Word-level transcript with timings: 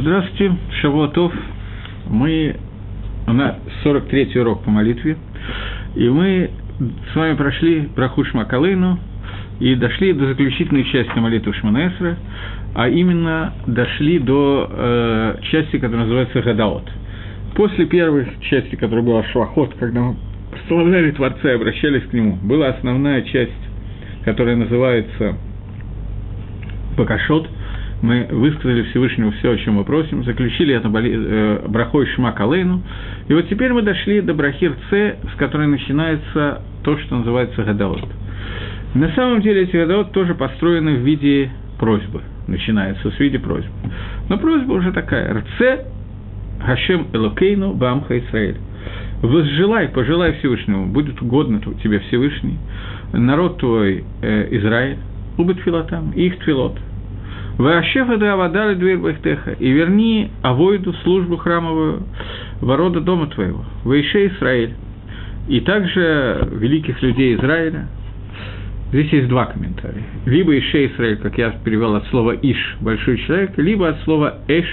Здравствуйте, 0.00 0.54
Шавуатов. 0.80 1.32
Мы 2.08 2.54
на 3.26 3.56
43-й 3.84 4.38
урок 4.38 4.62
по 4.62 4.70
молитве, 4.70 5.16
и 5.96 6.08
мы 6.08 6.50
с 7.10 7.16
вами 7.16 7.34
прошли 7.34 7.88
Браху 7.96 8.24
Шмакалейну 8.24 8.96
и 9.58 9.74
дошли 9.74 10.12
до 10.12 10.26
заключительной 10.26 10.84
части 10.84 11.18
молитвы 11.18 11.52
Шманаэсра, 11.52 12.16
а 12.76 12.88
именно 12.88 13.54
дошли 13.66 14.20
до 14.20 14.70
э, 14.70 15.36
части, 15.50 15.78
которая 15.78 16.04
называется 16.04 16.42
Гадаот. 16.42 16.88
После 17.56 17.86
первой 17.86 18.28
части, 18.42 18.76
которая 18.76 19.04
была 19.04 19.24
Швахот, 19.24 19.74
когда 19.80 20.00
мы 20.00 20.16
прославляли 20.52 21.10
Творца 21.10 21.50
и 21.50 21.56
обращались 21.56 22.04
к 22.04 22.12
Нему, 22.12 22.36
была 22.36 22.68
основная 22.68 23.22
часть, 23.22 23.50
которая 24.24 24.54
называется 24.54 25.34
Бакашот– 26.96 27.48
мы 28.02 28.28
высказали 28.30 28.82
Всевышнему 28.84 29.32
все, 29.32 29.52
о 29.52 29.56
чем 29.56 29.74
мы 29.74 29.84
просим, 29.84 30.24
заключили 30.24 30.74
это 30.74 30.88
э, 30.88 31.66
брахой 31.68 32.06
Шма 32.06 32.32
Калейну, 32.32 32.82
и 33.28 33.34
вот 33.34 33.48
теперь 33.48 33.72
мы 33.72 33.82
дошли 33.82 34.20
до 34.20 34.34
брахир 34.34 34.74
Ц, 34.88 35.16
с 35.34 35.36
которой 35.36 35.66
начинается 35.66 36.62
то, 36.84 36.96
что 36.98 37.16
называется 37.16 37.62
Гадаот. 37.64 38.08
На 38.94 39.10
самом 39.14 39.42
деле 39.42 39.62
эти 39.62 39.76
Гадаот 39.76 40.12
тоже 40.12 40.34
построены 40.34 40.96
в 40.96 41.00
виде 41.00 41.50
просьбы, 41.78 42.22
начинается 42.46 43.10
с 43.10 43.18
виде 43.18 43.38
просьбы. 43.38 43.70
Но 44.28 44.38
просьба 44.38 44.74
уже 44.74 44.92
такая, 44.92 45.34
Рце 45.34 45.86
Хашем 46.64 47.08
Элокейну 47.12 47.74
Бамха 47.74 48.18
Исраэль. 48.18 48.58
Возжелай, 49.22 49.88
пожелай 49.88 50.34
Всевышнему, 50.34 50.86
будет 50.86 51.20
угодно 51.20 51.60
тебе 51.82 51.98
Всевышний, 51.98 52.58
народ 53.12 53.58
твой 53.58 54.04
э, 54.22 54.48
Израиль, 54.56 54.98
убит 55.36 55.58
филотам, 55.64 56.12
их 56.12 56.38
твилот– 56.38 56.78
Ваашефа 57.58 58.16
да 58.18 58.34
авадали 58.34 58.76
дверь 58.76 58.98
бахтеха, 58.98 59.52
и 59.52 59.70
верни 59.72 60.30
авойду 60.42 60.92
службу 61.02 61.36
храмовую 61.36 62.04
ворота 62.60 63.00
дома 63.00 63.26
твоего, 63.26 63.64
Ваише 63.84 64.28
Израиль, 64.28 64.74
и 65.48 65.60
также 65.60 66.48
великих 66.52 67.02
людей 67.02 67.34
Израиля. 67.34 67.88
Здесь 68.90 69.12
есть 69.12 69.28
два 69.28 69.46
комментария. 69.46 70.04
Либо 70.24 70.56
Ише 70.58 70.86
Израиль, 70.86 71.18
как 71.18 71.36
я 71.36 71.50
перевел 71.62 71.94
от 71.96 72.06
слова 72.06 72.34
Иш, 72.40 72.76
большой 72.80 73.18
человек, 73.18 73.58
либо 73.58 73.88
от 73.88 74.00
слова 74.02 74.38
Эш, 74.48 74.66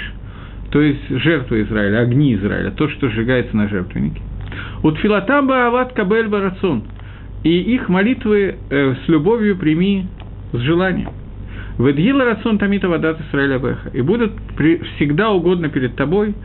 то 0.71 0.81
есть 0.81 1.09
жертва 1.09 1.61
Израиля, 1.63 1.99
огни 1.99 2.35
Израиля, 2.35 2.71
то, 2.71 2.87
что 2.89 3.09
сжигается 3.09 3.57
на 3.57 3.67
жертвеннике. 3.67 4.21
Вот 4.83 4.97
филатамба 4.99 5.65
ават 5.65 5.93
кабель 5.93 6.27
барацун, 6.27 6.83
и 7.43 7.49
их 7.49 7.89
молитвы 7.89 8.55
э, 8.69 8.95
с 9.05 9.07
любовью 9.09 9.57
прими 9.57 10.07
с 10.53 10.59
желанием. 10.59 11.09
Ведгила 11.77 12.25
рацион 12.25 12.57
тамита 12.57 12.87
вадат 12.87 13.19
Исраэля 13.21 13.59
Беха. 13.59 13.89
И 13.93 14.01
будет 14.01 14.31
при, 14.57 14.77
всегда 14.95 15.31
угодно 15.31 15.69
перед 15.69 15.95
тобой 15.95 16.35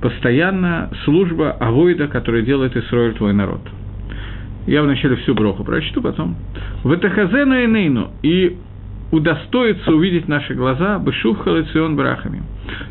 постоянно 0.00 0.90
служба 1.04 1.52
Авойда, 1.52 2.08
которая 2.08 2.42
делает 2.42 2.76
Исраэль 2.76 3.14
твой 3.14 3.32
народ. 3.32 3.60
Я 4.66 4.82
вначале 4.82 5.16
всю 5.16 5.34
броху 5.34 5.64
прочту, 5.64 6.00
потом. 6.00 6.36
В 6.82 6.94
Этахазену 6.94 7.62
и 7.62 7.66
Нейну, 7.66 8.10
и 8.22 8.56
удостоится 9.10 9.92
увидеть 9.92 10.28
наши 10.28 10.54
глаза 10.54 10.98
Бешух 10.98 11.44
Халацион 11.44 11.96
Брахами. 11.96 12.42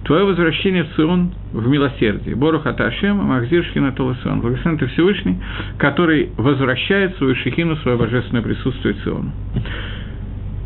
Твое 0.06 0.26
возвращение 0.26 0.84
в 0.84 0.96
Цион 0.96 1.34
в 1.52 1.68
милосердии. 1.68 2.34
Борух 2.34 2.66
Аташем, 2.66 3.18
Махзиршкина 3.18 3.92
Толасион. 3.94 4.42
Благословен 4.42 4.78
ты 4.78 4.88
Всевышний, 4.88 5.38
который 5.78 6.30
возвращает 6.38 7.18
свою 7.18 7.36
шехину, 7.36 7.76
свое 7.78 7.98
божественное 7.98 8.44
присутствие 8.44 8.96
Циону. 9.04 9.32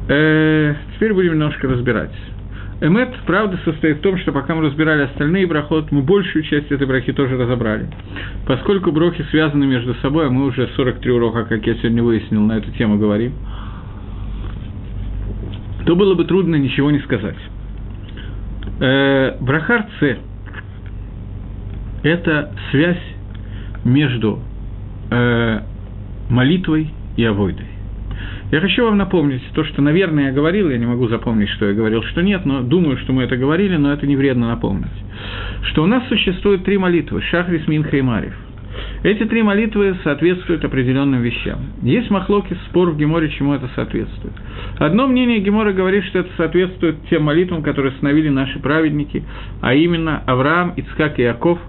Э, 0.09 0.75
теперь 0.95 1.13
будем 1.13 1.33
немножко 1.33 1.67
разбирать. 1.67 2.13
Эмет, 2.79 3.09
правда, 3.25 3.59
состоит 3.65 3.97
в 3.97 4.01
том, 4.01 4.19
что 4.19 4.31
пока 4.31 4.53
мы 4.53 4.63
разбирали 4.63 5.03
остальные 5.03 5.47
брахот, 5.47 5.91
мы 5.91 6.03
большую 6.03 6.43
часть 6.43 6.71
этой 6.71 6.85
брахи 6.85 7.11
тоже 7.11 7.35
разобрали. 7.35 7.89
Поскольку 8.45 8.91
брохи 8.91 9.25
связаны 9.31 9.65
между 9.65 9.95
собой, 9.95 10.27
а 10.27 10.29
мы 10.29 10.45
уже 10.45 10.69
43 10.75 11.11
урока, 11.11 11.45
как 11.45 11.65
я 11.65 11.73
сегодня 11.75 12.03
выяснил, 12.03 12.41
на 12.41 12.57
эту 12.57 12.71
тему 12.71 12.99
говорим, 12.99 13.33
то 15.87 15.95
было 15.95 16.13
бы 16.13 16.25
трудно 16.25 16.55
ничего 16.55 16.91
не 16.91 16.99
сказать. 16.99 17.37
Э, 18.79 19.37
брахар 19.39 19.87
С– 19.99 20.17
это 22.03 22.51
связь 22.69 23.01
между 23.83 24.39
э, 25.09 25.61
молитвой 26.29 26.91
и 27.15 27.23
авойдой. 27.23 27.76
Я 28.51 28.61
хочу 28.61 28.85
вам 28.85 28.97
напомнить 28.97 29.43
то, 29.53 29.63
что, 29.63 29.81
наверное, 29.81 30.27
я 30.27 30.31
говорил, 30.31 30.69
я 30.69 30.77
не 30.77 30.85
могу 30.85 31.07
запомнить, 31.07 31.49
что 31.49 31.65
я 31.65 31.73
говорил, 31.73 32.03
что 32.03 32.21
нет, 32.21 32.45
но 32.45 32.61
думаю, 32.61 32.97
что 32.97 33.13
мы 33.13 33.23
это 33.23 33.35
говорили, 33.35 33.75
но 33.75 33.91
это 33.91 34.07
не 34.07 34.15
вредно 34.15 34.47
напомнить. 34.47 34.87
Что 35.63 35.83
у 35.83 35.87
нас 35.87 36.07
существует 36.07 36.63
три 36.63 36.77
молитвы– 36.77 37.21
Шахрис, 37.29 37.67
Минха 37.67 37.97
и 37.97 38.01
Марив. 38.01 38.33
Эти 39.03 39.25
три 39.25 39.43
молитвы 39.43 39.95
соответствуют 40.03 40.63
определенным 40.65 41.21
вещам. 41.21 41.59
Есть 41.81 42.09
махлоки, 42.09 42.57
спор 42.67 42.91
в 42.91 42.97
Геморе, 42.97 43.29
чему 43.29 43.53
это 43.53 43.69
соответствует. 43.75 44.33
Одно 44.79 45.07
мнение 45.07 45.39
Гемора 45.39 45.73
говорит, 45.73 46.03
что 46.05 46.19
это 46.19 46.29
соответствует 46.37 46.97
тем 47.09 47.23
молитвам, 47.23 47.63
которые 47.63 47.93
установили 47.93 48.29
наши 48.29 48.59
праведники, 48.59 49.23
а 49.61 49.73
именно 49.73 50.23
Авраам, 50.25 50.73
Ицхак 50.75 51.19
и 51.19 51.23
Яков. 51.23 51.59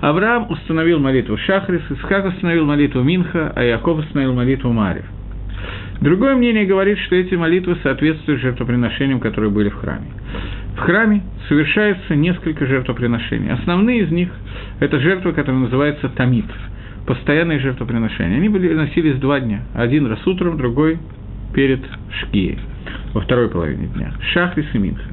Авраам 0.00 0.50
установил 0.50 0.98
молитву 0.98 1.36
Шахрис, 1.36 1.82
Ицхак 1.90 2.26
установил 2.26 2.66
молитву 2.66 3.02
Минха, 3.02 3.52
а 3.54 3.62
Яков 3.62 3.98
установил 3.98 4.34
молитву 4.34 4.72
Марив. 4.72 5.04
Другое 6.00 6.34
мнение 6.34 6.66
говорит, 6.66 6.98
что 6.98 7.16
эти 7.16 7.34
молитвы 7.34 7.76
соответствуют 7.82 8.40
жертвоприношениям, 8.40 9.20
которые 9.20 9.50
были 9.50 9.68
в 9.68 9.76
храме. 9.76 10.06
В 10.76 10.80
храме 10.80 11.22
совершается 11.48 12.14
несколько 12.14 12.66
жертвоприношений. 12.66 13.50
Основные 13.50 14.02
из 14.02 14.10
них– 14.10 14.28
это 14.80 14.98
жертвы, 14.98 15.32
которые 15.32 15.62
называются 15.62 16.08
тамид, 16.08 16.46
постоянные 17.06 17.60
жертвоприношения. 17.60 18.36
Они 18.36 18.48
были, 18.48 18.74
носились 18.74 19.16
два 19.16 19.40
дня. 19.40 19.62
Один 19.74 20.06
раз 20.06 20.26
утром, 20.26 20.56
другой 20.56 20.98
перед 21.54 21.80
шкией, 22.10 22.58
во 23.12 23.20
второй 23.20 23.48
половине 23.48 23.86
дня. 23.86 24.12
Шахрис 24.32 24.66
и 24.72 24.78
Минха. 24.78 25.04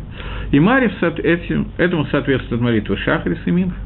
И 0.52 0.60
Марив 0.60 0.92
этим, 1.02 1.68
этому 1.78 2.06
соответствует 2.08 2.62
молитва 2.62 2.98
Шахрис 2.98 3.40
и 3.46 3.52
Минха. 3.52 3.78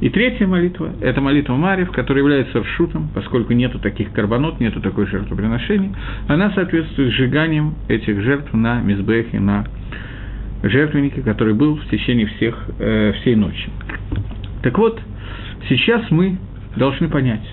И 0.00 0.10
третья 0.10 0.46
молитва– 0.46 0.92
это 1.00 1.20
молитва 1.20 1.54
Марьев, 1.54 1.92
которая 1.92 2.22
является 2.22 2.60
ршутом, 2.60 3.08
поскольку 3.14 3.52
нету 3.52 3.78
таких 3.78 4.12
карбонот, 4.12 4.58
нету 4.58 4.80
такой 4.80 5.06
жертвоприношений. 5.06 5.92
Она 6.28 6.50
соответствует 6.50 7.12
сжиганием 7.12 7.74
этих 7.88 8.20
жертв 8.22 8.52
на 8.52 8.80
мизбехе, 8.80 9.38
на 9.38 9.64
жертвеннике, 10.62 11.22
который 11.22 11.54
был 11.54 11.76
в 11.76 11.86
течение 11.86 12.26
всех, 12.26 12.56
э, 12.78 13.12
всей 13.20 13.36
ночи. 13.36 13.70
Так 14.62 14.76
вот, 14.78 15.00
сейчас 15.68 16.10
мы 16.10 16.38
должны 16.76 17.08
понять, 17.08 17.46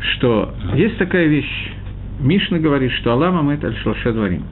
что 0.00 0.54
есть 0.74 0.98
такая 0.98 1.26
вещь. 1.26 1.72
Мишна 2.20 2.58
говорит, 2.58 2.92
что 2.92 3.12
Аллах 3.12 3.34
Мамед 3.34 3.64
Аль-Шлаша 3.64 4.12
Дворим. 4.12 4.44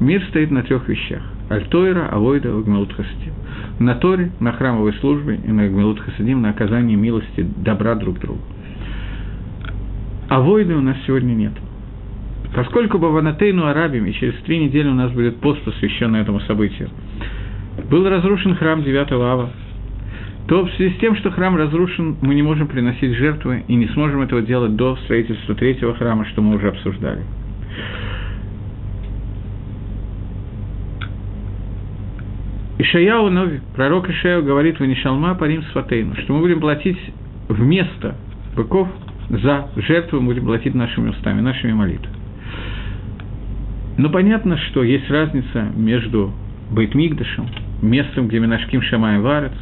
Мир 0.00 0.22
стоит 0.30 0.50
на 0.50 0.62
трех 0.62 0.88
вещах. 0.88 1.22
Альтойра, 1.52 2.08
Авойда, 2.08 2.50
Вагмелут 2.50 2.92
Хасидим. 2.94 3.34
На 3.78 3.94
Торе, 3.96 4.30
на 4.40 4.52
храмовой 4.52 4.94
службе 4.94 5.38
и 5.44 5.52
на 5.52 5.68
Гмелут 5.68 6.00
Хасидим, 6.00 6.40
на 6.40 6.50
оказании 6.50 6.96
милости, 6.96 7.46
добра 7.58 7.94
друг 7.94 8.18
другу. 8.20 8.40
Авойды 10.28 10.74
у 10.74 10.80
нас 10.80 10.96
сегодня 11.06 11.34
нет. 11.34 11.52
Поскольку 12.54 12.98
Баванатейну 12.98 13.66
Арабим, 13.66 14.06
и 14.06 14.12
через 14.12 14.34
три 14.42 14.58
недели 14.64 14.88
у 14.88 14.94
нас 14.94 15.10
будет 15.12 15.36
пост, 15.40 15.62
посвященный 15.62 16.20
этому 16.20 16.40
событию, 16.40 16.88
был 17.90 18.08
разрушен 18.08 18.54
храм 18.54 18.82
9 18.82 19.12
ава, 19.12 19.50
то 20.48 20.64
в 20.64 20.70
связи 20.72 20.94
с 20.94 21.00
тем, 21.00 21.16
что 21.16 21.30
храм 21.30 21.56
разрушен, 21.56 22.16
мы 22.22 22.34
не 22.34 22.42
можем 22.42 22.66
приносить 22.66 23.14
жертвы 23.16 23.64
и 23.68 23.74
не 23.74 23.88
сможем 23.88 24.22
этого 24.22 24.42
делать 24.42 24.74
до 24.74 24.96
строительства 25.04 25.54
третьего 25.54 25.94
храма, 25.94 26.24
что 26.26 26.40
мы 26.40 26.56
уже 26.56 26.68
обсуждали. 26.68 27.22
Ишаяу 32.82 33.30
пророк 33.76 34.10
Ишаяу 34.10 34.42
говорит 34.42 34.80
в 34.80 34.84
Нишалма 34.84 35.36
Парим 35.36 35.62
Сватейну, 35.70 36.16
что 36.16 36.34
мы 36.34 36.40
будем 36.40 36.58
платить 36.58 36.98
вместо 37.48 38.16
быков 38.56 38.88
за 39.30 39.68
жертву, 39.76 40.20
мы 40.20 40.34
будем 40.34 40.46
платить 40.46 40.74
нашими 40.74 41.10
устами, 41.10 41.40
нашими 41.40 41.72
молитвами. 41.72 42.16
Но 43.98 44.10
понятно, 44.10 44.56
что 44.56 44.82
есть 44.82 45.08
разница 45.10 45.68
между 45.76 46.32
Бейтмигдашем, 46.72 47.46
местом, 47.82 48.26
где 48.26 48.40
Минашким 48.40 48.82
Шамаем 48.82 49.22
Варец, 49.22 49.52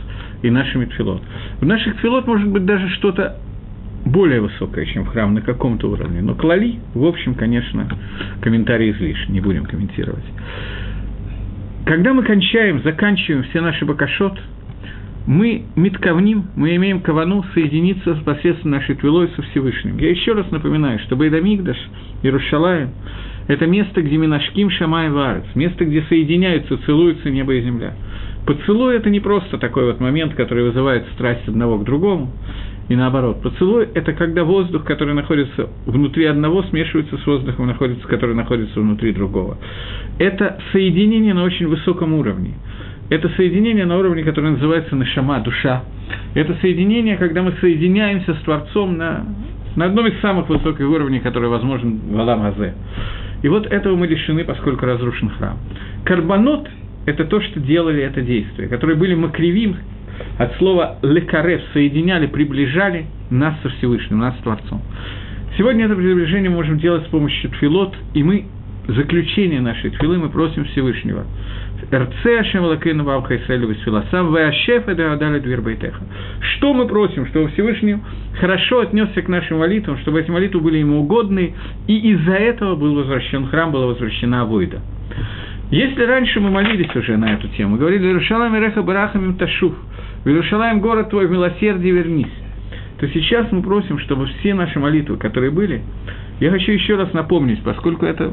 и 0.41 0.49
нашими 0.49 0.87
тфилот. 0.87 1.21
В 1.61 1.67
наших 1.67 1.97
тфилот 1.97 2.27
может 2.27 2.49
быть 2.49 2.65
даже 2.65 2.89
что-то 2.89 3.37
более 4.07 4.41
высокое, 4.41 4.87
чем 4.87 5.05
в 5.05 5.09
храм, 5.09 5.35
на 5.35 5.43
каком-то 5.43 5.91
уровне. 5.91 6.23
Но 6.23 6.35
клали, 6.35 6.79
в 6.95 7.05
общем, 7.05 7.35
конечно, 7.35 7.87
комментарии 8.41 8.93
излишни, 8.93 9.33
не 9.35 9.41
будем 9.41 9.67
комментировать. 9.67 10.25
Когда 11.87 12.13
мы 12.15 12.23
кончаем, 12.23 12.83
заканчиваем 12.83 13.45
все 13.45 13.61
наши 13.61 13.85
бакашот, 13.85 14.39
мы 15.27 15.65
митковним, 15.77 16.47
мы 16.57 16.77
имеем 16.77 17.01
кавану 17.01 17.45
соединиться 17.55 18.15
посредством 18.25 18.73
нашей 18.73 18.95
твилой 18.95 19.29
со 19.37 19.43
Всевышним. 19.43 19.99
Я 19.99 20.11
еще 20.11 20.33
раз 20.33 20.51
напоминаю, 20.51 20.99
что 21.01 21.17
Байдамигдаш, 21.17 21.77
Иерушалаем– 22.23 22.91
это 23.49 23.67
место, 23.67 24.03
где 24.03 24.17
Минашким 24.17 24.71
Шамай 24.71 25.11
Варец, 25.11 25.45
место, 25.55 25.85
где 25.85 26.03
соединяются, 26.03 26.79
целуются 26.85 27.31
небо 27.31 27.55
и 27.55 27.63
земля. 27.63 27.95
Поцелуй– 28.47 28.97
это 28.97 29.11
не 29.11 29.21
просто 29.21 29.59
такой 29.59 29.85
вот 29.87 30.01
момент, 30.01 30.35
который 30.35 30.65
вызывает 30.65 31.07
страсть 31.15 31.47
одного 31.49 31.79
к 31.79 31.85
другому, 31.85 32.33
и 32.91 32.97
наоборот. 32.97 33.41
Поцелуй– 33.41 33.89
это 33.95 34.13
когда 34.13 34.43
воздух, 34.43 34.83
который 34.83 35.15
находится 35.15 35.69
внутри 35.87 36.25
одного, 36.25 36.65
смешивается 36.65 37.19
с 37.19 37.25
воздухом, 37.25 37.69
находится, 37.69 38.07
который 38.09 38.35
находится 38.35 38.81
внутри 38.81 39.13
другого. 39.13 39.59
Это 40.19 40.59
соединение 40.73 41.33
на 41.33 41.45
очень 41.45 41.69
высоком 41.69 42.15
уровне. 42.15 42.55
Это 43.09 43.29
соединение 43.37 43.87
на 43.87 43.97
уровне, 43.97 44.25
которое 44.25 44.51
называется 44.51 44.97
нашама, 44.97 45.39
душа. 45.39 45.85
Это 46.35 46.57
соединение, 46.61 47.17
когда 47.17 47.43
мы 47.43 47.53
соединяемся 47.61 48.35
с 48.35 48.39
Творцом 48.39 48.99
на, 48.99 49.25
на 49.77 49.85
одном 49.85 50.09
из 50.09 50.21
самых 50.21 50.49
высоких 50.49 50.89
уровней, 50.89 51.21
который 51.21 51.49
возможен 51.49 52.01
в 52.11 52.19
Алам 52.19 52.43
Азе. 52.43 52.75
И 53.43 53.49
вот 53.49 53.67
этого 53.67 53.95
мы 53.95 54.09
лишены, 54.09 54.43
поскольку 54.43 54.85
разрушен 54.85 55.29
храм. 55.39 55.59
Карбонот– 56.05 56.69
это 57.07 57.25
то, 57.25 57.41
что 57.41 57.61
делали 57.61 58.03
это 58.03 58.21
действие, 58.21 58.67
которые 58.67 58.97
были 58.97 59.15
макривим, 59.15 59.77
от 60.39 60.57
слова 60.57 60.99
лекарев, 61.03 61.61
соединяли, 61.73 62.27
приближали 62.27 63.07
нас 63.31 63.55
со 63.63 63.69
Всевышним, 63.71 64.19
нас 64.19 64.35
с 64.39 64.43
Творцом. 64.43 64.83
Сегодня 65.59 65.87
это 65.87 65.95
приближение 65.95 66.51
мы 66.51 66.57
можем 66.57 66.79
делать 66.79 67.05
с 67.05 67.09
помощью 67.09 67.51
тфилот, 67.51 67.95
и 68.15 68.23
мы, 68.23 68.45
заключение 68.87 69.61
нашей 69.61 69.91
тфилы, 69.91 70.19
мы 70.19 70.29
просим 70.29 70.65
Всевышнего. 70.67 71.25
Рце 71.93 72.39
Ашем 72.39 72.65
Лакейну 72.65 73.05
Бабха 73.05 73.37
Исраилю 73.37 73.69
Василасам, 73.69 74.35
Веашеф 74.35 74.89
Эда 74.89 75.13
Адали 75.13 75.41
Двербайтеха. 75.41 76.03
Что 76.41 76.73
мы 76.73 76.87
просим, 76.87 77.27
чтобы 77.27 77.49
Всевышний 77.49 77.97
хорошо 78.39 78.81
отнесся 78.81 79.23
к 79.23 79.29
нашим 79.29 79.59
молитвам, 79.59 79.99
чтобы 79.99 80.21
эти 80.21 80.31
молитвы 80.31 80.61
были 80.61 80.79
ему 80.79 81.01
угодны, 81.01 81.55
и 81.87 82.13
из-за 82.13 82.35
этого 82.35 82.77
был 82.77 82.95
возвращен 82.95 83.47
храм, 83.47 83.73
была 83.73 83.87
возвращена 83.87 84.43
Авойда. 84.43 84.81
Если 85.71 86.03
раньше 86.03 86.41
мы 86.41 86.51
молились 86.51 86.95
уже 86.95 87.17
на 87.17 87.33
эту 87.35 87.49
тему, 87.49 87.77
говорили 87.77 88.07
«Иерушалаем 88.07 88.57
Иреха 88.57 88.83
Барахамим 88.83 89.35
Ташуф», 89.35 89.75
«В 90.25 90.29
Иерушалаем 90.29 90.81
город 90.81 91.11
твой, 91.11 91.27
в 91.27 91.31
милосердие 91.31 91.93
вернись», 91.93 92.33
то 92.99 93.09
сейчас 93.09 93.51
мы 93.51 93.63
просим, 93.63 93.99
чтобы 93.99 94.27
все 94.27 94.55
наши 94.55 94.79
молитвы, 94.79 95.17
которые 95.17 95.51
были, 95.51 95.83
я 96.41 96.51
хочу 96.51 96.73
еще 96.73 96.97
раз 96.97 97.13
напомнить, 97.13 97.63
поскольку 97.63 98.05
это 98.05 98.33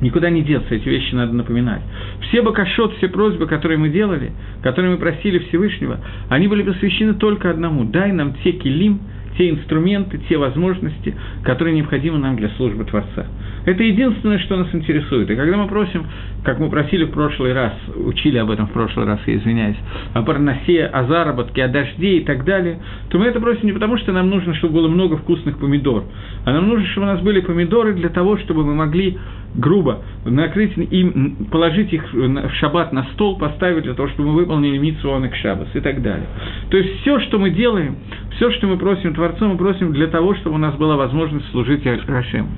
Никуда 0.00 0.30
не 0.30 0.42
деться, 0.42 0.74
эти 0.74 0.88
вещи 0.88 1.14
надо 1.14 1.32
напоминать. 1.32 1.82
Все 2.22 2.40
бакашот, 2.40 2.96
все 2.96 3.08
просьбы, 3.08 3.46
которые 3.46 3.78
мы 3.78 3.88
делали, 3.88 4.30
которые 4.62 4.92
мы 4.92 4.98
просили 4.98 5.40
Всевышнего, 5.40 5.98
они 6.28 6.46
были 6.46 6.62
посвящены 6.62 7.14
только 7.14 7.50
одному. 7.50 7.84
Дай 7.84 8.12
нам 8.12 8.34
те 8.44 8.52
килим, 8.52 9.00
те 9.38 9.50
инструменты, 9.50 10.18
те 10.28 10.36
возможности, 10.36 11.14
которые 11.44 11.76
необходимы 11.76 12.18
нам 12.18 12.36
для 12.36 12.48
службы 12.50 12.84
Творца. 12.84 13.26
Это 13.64 13.82
единственное, 13.82 14.38
что 14.40 14.56
нас 14.56 14.68
интересует. 14.74 15.30
И 15.30 15.36
когда 15.36 15.56
мы 15.56 15.68
просим, 15.68 16.04
как 16.42 16.58
мы 16.58 16.68
просили 16.68 17.04
в 17.04 17.12
прошлый 17.12 17.52
раз, 17.52 17.72
учили 17.96 18.38
об 18.38 18.50
этом 18.50 18.66
в 18.66 18.72
прошлый 18.72 19.06
раз, 19.06 19.20
я 19.26 19.36
извиняюсь, 19.36 19.76
о 20.14 20.22
парносе, 20.22 20.84
о 20.86 21.04
заработке, 21.04 21.64
о 21.64 21.68
дожде 21.68 22.18
и 22.18 22.24
так 22.24 22.44
далее, 22.44 22.80
то 23.10 23.18
мы 23.18 23.26
это 23.26 23.40
просим 23.40 23.66
не 23.66 23.72
потому, 23.72 23.96
что 23.98 24.12
нам 24.12 24.28
нужно, 24.28 24.54
чтобы 24.54 24.74
было 24.74 24.88
много 24.88 25.16
вкусных 25.16 25.58
помидор, 25.58 26.04
а 26.44 26.52
нам 26.52 26.68
нужно, 26.68 26.86
чтобы 26.88 27.06
у 27.06 27.10
нас 27.10 27.20
были 27.20 27.40
помидоры 27.40 27.94
для 27.94 28.08
того, 28.08 28.38
чтобы 28.38 28.64
мы 28.64 28.74
могли 28.74 29.18
грубо 29.54 30.02
накрыть 30.24 30.76
им, 30.76 31.46
положить 31.50 31.92
их 31.92 32.12
в 32.12 32.50
шаббат 32.54 32.92
на 32.92 33.04
стол, 33.14 33.38
поставить 33.38 33.84
для 33.84 33.94
того, 33.94 34.08
чтобы 34.08 34.30
мы 34.30 34.34
выполнили 34.36 34.78
митсу 34.78 35.10
к 35.30 35.36
шаббас 35.36 35.68
и 35.74 35.80
так 35.80 36.02
далее. 36.02 36.26
То 36.70 36.76
есть 36.76 37.00
все, 37.00 37.20
что 37.20 37.38
мы 37.38 37.50
делаем, 37.50 37.96
все, 38.36 38.50
что 38.52 38.66
мы 38.66 38.76
просим 38.76 39.14
Творцу, 39.28 39.48
мы 39.48 39.58
просим 39.58 39.92
для 39.92 40.06
того, 40.06 40.34
чтобы 40.36 40.56
у 40.56 40.58
нас 40.58 40.74
была 40.76 40.96
возможность 40.96 41.50
служить 41.50 41.84
Рашем. 41.84 42.48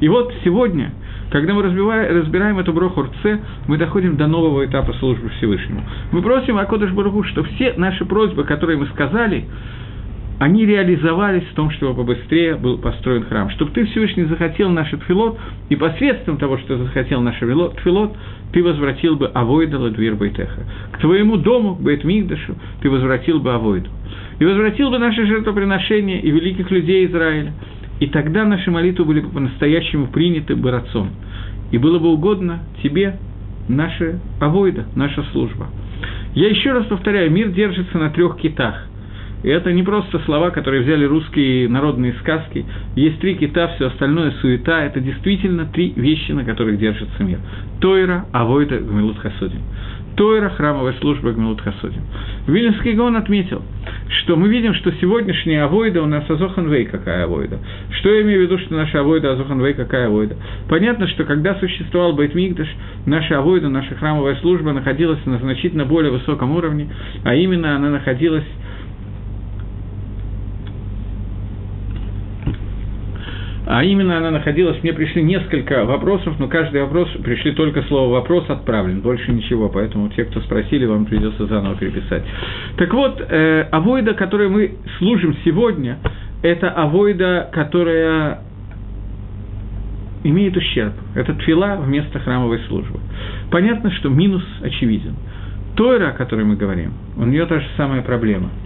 И 0.00 0.08
вот 0.08 0.32
сегодня, 0.44 0.92
когда 1.30 1.54
мы 1.54 1.62
разбираем 1.62 2.58
эту 2.58 2.72
броху 2.72 3.02
Рце, 3.02 3.40
мы 3.66 3.78
доходим 3.78 4.16
до 4.16 4.26
нового 4.26 4.66
этапа 4.66 4.92
службы 4.94 5.30
Всевышнему. 5.38 5.82
Мы 6.12 6.20
просим 6.20 6.58
Акодыш 6.58 6.90
Баруху, 6.90 7.22
что 7.24 7.42
все 7.44 7.72
наши 7.76 8.04
просьбы, 8.04 8.44
которые 8.44 8.76
мы 8.78 8.86
сказали, 8.88 9.46
они 10.40 10.64
реализовались 10.64 11.44
в 11.44 11.54
том, 11.54 11.70
чтобы 11.70 11.94
побыстрее 11.94 12.56
был 12.56 12.78
построен 12.78 13.24
храм. 13.24 13.50
Чтобы 13.50 13.72
ты, 13.72 13.84
Всевышний, 13.86 14.24
захотел 14.24 14.70
наш 14.70 14.90
тфилот, 14.90 15.38
и 15.68 15.76
посредством 15.76 16.38
того, 16.38 16.58
что 16.58 16.76
захотел 16.78 17.20
наш 17.20 17.36
тфилот, 17.36 18.16
ты 18.52 18.62
возвратил 18.62 19.16
бы 19.16 19.26
Авойдала 19.28 19.90
Двир 19.90 20.16
Байтеха. 20.16 20.64
К 20.92 20.98
твоему 20.98 21.36
дому, 21.36 21.76
к 21.76 21.80
Бейтмигдашу, 21.80 22.56
ты 22.80 22.90
возвратил 22.90 23.40
бы 23.40 23.52
Авойду. 23.52 23.90
И 24.40 24.44
возвратил 24.44 24.90
бы 24.90 24.98
наши 24.98 25.26
жертвоприношения 25.26 26.18
и 26.18 26.30
великих 26.30 26.70
людей 26.70 27.06
Израиля. 27.06 27.52
И 28.00 28.06
тогда 28.06 28.44
наши 28.46 28.70
молитвы 28.70 29.04
были 29.04 29.20
бы 29.20 29.28
по-настоящему 29.28 30.06
приняты 30.08 30.56
бы 30.56 30.70
рацом. 30.70 31.10
И 31.70 31.76
было 31.78 31.98
бы 31.98 32.08
угодно 32.08 32.60
тебе 32.82 33.18
наша 33.68 34.18
авойда, 34.40 34.86
наша 34.96 35.22
служба. 35.32 35.68
Я 36.34 36.48
еще 36.48 36.72
раз 36.72 36.86
повторяю, 36.86 37.30
мир 37.30 37.50
держится 37.50 37.98
на 37.98 38.10
трех 38.10 38.38
китах. 38.38 38.86
И 39.42 39.48
это 39.48 39.72
не 39.72 39.82
просто 39.82 40.18
слова, 40.20 40.50
которые 40.50 40.82
взяли 40.82 41.04
русские 41.04 41.68
народные 41.68 42.14
сказки. 42.20 42.64
Есть 42.94 43.20
три 43.20 43.36
кита, 43.36 43.68
все 43.74 43.88
остальное 43.88 44.32
суета. 44.40 44.84
Это 44.84 45.00
действительно 45.00 45.66
три 45.66 45.92
вещи, 45.96 46.32
на 46.32 46.44
которых 46.44 46.78
держится 46.78 47.22
мир. 47.22 47.38
Тойра, 47.80 48.26
Авойда, 48.32 48.78
Гмилут 48.78 49.18
Хасодин. 49.18 49.60
Тойра, 50.16 50.50
храмовая 50.50 50.94
служба 51.00 51.32
Гмилут 51.32 51.60
Хасодин. 51.60 52.02
Вильнюсский 52.46 52.92
Гон 52.92 53.16
отметил, 53.16 53.62
что 54.20 54.36
мы 54.36 54.48
видим, 54.48 54.74
что 54.74 54.92
сегодняшняя 55.00 55.64
авойда 55.64 56.02
у 56.02 56.06
нас 56.06 56.28
Азоханвей 56.28 56.84
какая 56.86 57.24
авойда. 57.24 57.58
Что 57.98 58.10
я 58.10 58.22
имею 58.22 58.40
в 58.40 58.42
виду, 58.44 58.58
что 58.58 58.74
наша 58.74 59.00
авойда 59.00 59.32
Азоханвей 59.32 59.74
какая 59.74 60.06
авойда? 60.06 60.36
Понятно, 60.68 61.06
что 61.08 61.24
когда 61.24 61.54
существовал 61.56 62.12
Байтмигдаш, 62.12 62.68
наша 63.06 63.38
авойда, 63.38 63.68
наша 63.68 63.94
храмовая 63.94 64.36
служба 64.36 64.72
находилась 64.72 65.24
на 65.26 65.38
значительно 65.38 65.84
более 65.84 66.12
высоком 66.12 66.52
уровне, 66.52 66.88
а 67.24 67.34
именно 67.34 67.76
она 67.76 67.90
находилась 67.90 68.44
а 73.72 73.84
именно 73.84 74.18
она 74.18 74.32
находилась, 74.32 74.82
мне 74.82 74.92
пришли 74.92 75.22
несколько 75.22 75.84
вопросов, 75.84 76.34
но 76.40 76.48
каждый 76.48 76.82
вопрос, 76.82 77.08
пришли 77.22 77.52
только 77.52 77.82
слово 77.82 78.14
«вопрос» 78.14 78.50
отправлен, 78.50 79.00
больше 79.00 79.30
ничего, 79.30 79.68
поэтому 79.68 80.08
те, 80.08 80.24
кто 80.24 80.40
спросили, 80.40 80.86
вам 80.86 81.04
придется 81.06 81.46
заново 81.46 81.76
переписать. 81.76 82.24
Так 82.76 82.92
вот, 82.92 83.20
э, 83.20 83.68
авойда, 83.70 84.14
которой 84.14 84.48
мы 84.48 84.72
служим 84.98 85.36
сегодня, 85.44 85.98
это 86.42 86.68
авойда, 86.70 87.48
которая 87.52 88.40
имеет 90.24 90.56
ущерб. 90.56 90.94
Это 91.14 91.32
тфила 91.34 91.76
вместо 91.80 92.18
храмовой 92.18 92.58
службы. 92.66 92.98
Понятно, 93.52 93.92
что 93.92 94.08
минус 94.08 94.42
очевиден. 94.64 95.14
Тойра, 95.76 96.08
о 96.08 96.12
которой 96.12 96.44
мы 96.44 96.56
говорим, 96.56 96.92
у 97.16 97.22
нее 97.24 97.46
та 97.46 97.60
же 97.60 97.66
самая 97.76 98.02
проблема– 98.02 98.50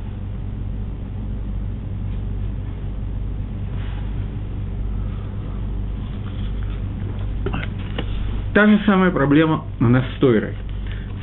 Та 8.54 8.68
же 8.68 8.78
самая 8.86 9.10
проблема 9.10 9.64
у 9.80 9.88
нас 9.88 10.04
с 10.16 10.20
Тойрой. 10.20 10.54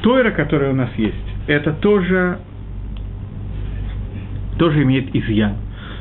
Тойра, 0.01 0.31
которая 0.31 0.71
у 0.71 0.75
нас 0.75 0.89
есть, 0.97 1.15
это 1.47 1.71
тоже, 1.71 2.39
тоже 4.59 4.83
имеет 4.83 5.15
изъян. 5.15 5.55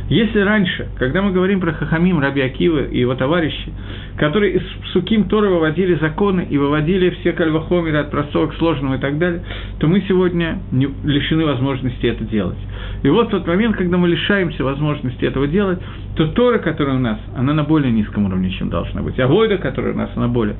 Если 0.09 0.41
раньше, 0.41 0.89
когда 0.99 1.23
мы 1.23 1.31
говорим 1.31 1.61
про 1.61 1.73
Хахамим, 1.73 2.19
Раби 2.19 2.41
Акива 2.41 2.85
и 2.85 2.99
его 2.99 3.15
товарищи, 3.15 3.73
которые 4.21 4.57
из 4.57 4.63
Суким 4.93 5.25
Торы 5.25 5.49
выводили 5.49 5.95
законы 5.95 6.47
и 6.51 6.59
выводили 6.59 7.09
все 7.09 7.33
кальвахомеры 7.33 7.97
от 7.97 8.11
простого 8.11 8.49
к 8.49 8.55
сложному 8.57 8.97
и 8.97 8.99
так 8.99 9.17
далее, 9.17 9.43
то 9.79 9.87
мы 9.87 10.03
сегодня 10.07 10.59
не 10.73 10.91
лишены 11.05 11.47
возможности 11.47 12.05
это 12.05 12.23
делать. 12.25 12.59
И 13.03 13.09
вот 13.09 13.31
тот 13.31 13.47
момент, 13.47 13.77
когда 13.77 13.97
мы 13.97 14.09
лишаемся 14.09 14.63
возможности 14.63 15.25
этого 15.25 15.47
делать, 15.47 15.79
то 16.17 16.27
Тора, 16.27 16.59
которая 16.59 16.97
у 16.97 16.99
нас, 16.99 17.19
она 17.35 17.55
на 17.55 17.65
более 17.65 17.91
низком 17.91 18.27
уровне, 18.27 18.51
чем 18.51 18.69
должна 18.69 19.01
быть. 19.01 19.19
А 19.19 19.27
Войда, 19.27 19.57
которая 19.57 19.95
у 19.95 19.97
нас, 19.97 20.11
она 20.15 20.29
более. 20.29 20.57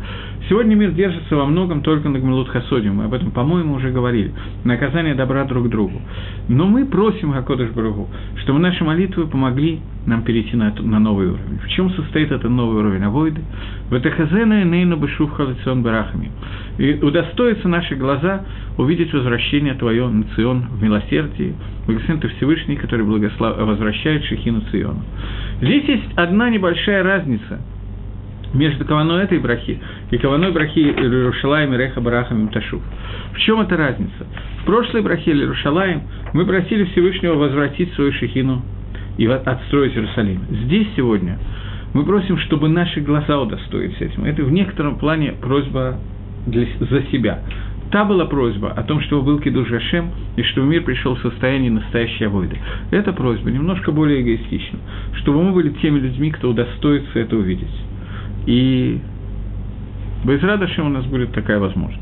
Сегодня 0.49 0.75
мир 0.75 0.93
держится 0.93 1.37
во 1.37 1.45
многом 1.45 1.83
только 1.83 2.09
на 2.09 2.19
Гмилут 2.19 2.49
Хасодим. 2.49 2.95
Мы 2.95 3.05
об 3.05 3.13
этом, 3.13 3.31
по-моему, 3.31 3.75
уже 3.75 3.91
говорили. 3.91 4.33
Наказание 4.65 5.15
добра 5.15 5.45
друг 5.45 5.69
другу. 5.69 6.01
Но 6.49 6.67
мы 6.67 6.87
просим 6.87 7.33
Хакодыш 7.33 7.73
Баругу, 7.73 8.09
чтобы 8.37 8.59
наши 8.59 8.83
молитвы 8.85 9.27
помогли 9.27 9.81
нам 10.07 10.23
перейти 10.23 10.57
на, 10.57 10.73
на 10.81 10.99
новый 10.99 11.27
уровень. 11.27 11.59
В 11.59 11.69
чем 11.69 11.91
состоит 11.91 12.33
этот 12.33 12.51
новый 12.51 12.79
уровень 12.81 13.03
Авойды? 13.05 13.43
В 13.91 13.97
Этахазена 13.97 14.63
и 14.63 14.65
Нейну 14.65 14.97
Бешув 14.97 15.33
Халацион 15.33 15.83
Барахами. 15.83 16.31
И 16.79 16.95
удостоятся 17.03 17.69
наши 17.69 17.97
глаза 17.97 18.45
увидеть 18.79 19.13
возвращение 19.13 19.75
Твое 19.75 20.07
на 20.09 20.25
Цион 20.35 20.67
в 20.71 20.83
милосердии, 20.83 21.55
благословен 21.87 22.21
Ты 22.21 22.29
Всевышний, 22.29 22.77
который 22.77 23.05
благослов... 23.05 23.57
возвращает 23.59 24.25
Шехину 24.25 24.63
Циону. 24.71 25.03
Здесь 25.61 25.85
есть 25.85 26.13
одна 26.17 26.51
небольшая 26.51 27.03
разница 27.03 27.61
между 28.55 28.85
Каваной 28.85 29.25
этой 29.25 29.39
брахи 29.39 29.79
и 30.11 30.19
Каваной 30.19 30.53
брахи 30.53 30.79
Иерушалаем 30.79 31.75
и 31.75 31.77
Реха 31.77 32.01
Барахам 32.01 32.49
Ташу. 32.49 32.81
В 33.33 33.39
чем 33.39 33.61
эта 33.61 33.77
разница? 33.77 34.27
В 34.63 34.65
прошлой 34.65 35.03
брахе 35.03 35.33
Иерушалаем 35.33 36.03
мы 36.33 36.45
просили 36.47 36.85
Всевышнего 36.85 37.35
возвратить 37.35 37.93
свою 37.95 38.13
Шехину 38.13 38.63
и 39.19 39.27
отстроить 39.27 39.95
Иерусалим. 39.95 40.41
Здесь 40.65 40.89
сегодня 40.97 41.39
мы 41.93 42.05
просим, 42.05 42.39
чтобы 42.39 42.69
наши 42.69 43.01
глаза 43.01 43.41
удостоились 43.41 44.01
этим. 44.01 44.25
Это 44.25 44.43
в 44.45 44.53
некотором 44.53 44.97
плане 44.97 45.33
просьба 45.33 45.99
для, 46.47 46.67
за 46.79 47.03
себя. 47.11 47.41
Та 47.91 48.05
была 48.05 48.27
просьба 48.27 48.71
о 48.71 48.83
том, 48.85 49.01
чтобы 49.01 49.23
был 49.23 49.41
Кидуш 49.41 49.69
Гашем, 49.69 50.11
и 50.37 50.43
чтобы 50.45 50.69
мир 50.69 50.85
пришел 50.85 51.17
в 51.17 51.21
состояние 51.21 51.73
настоящей 51.73 52.25
авойды. 52.25 52.57
Эта 52.93 53.13
просьба 53.13 53.51
немножко 53.51 53.91
более 53.91 54.23
эгоистична, 54.23 54.79
чтобы 55.15 55.43
мы 55.43 55.53
были 55.53 55.71
теми 55.81 55.99
людьми, 55.99 56.31
кто 56.31 56.51
удостоится 56.51 57.19
это 57.19 57.37
увидеть. 57.37 57.67
И 58.47 59.01
без 60.25 60.41
радости 60.43 60.79
у 60.81 60.89
нас 60.89 61.05
будет 61.07 61.33
такая 61.33 61.59
возможность. 61.59 62.01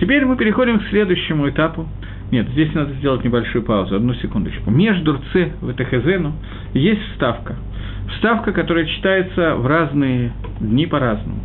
Теперь 0.00 0.24
мы 0.24 0.36
переходим 0.36 0.80
к 0.80 0.88
следующему 0.88 1.48
этапу. 1.48 1.86
Нет, 2.32 2.48
здесь 2.50 2.74
надо 2.74 2.92
сделать 2.94 3.24
небольшую 3.24 3.62
паузу, 3.62 3.94
одну 3.94 4.14
секундочку. 4.14 4.70
Между 4.70 5.12
РЦ 5.14 5.52
в 5.60 5.70
Этехезену 5.70 6.32
есть 6.74 7.02
вставка. 7.12 7.54
Вставка, 8.14 8.52
которая 8.52 8.86
читается 8.86 9.56
в 9.56 9.66
разные 9.66 10.32
дни 10.60 10.86
по-разному. 10.86 11.40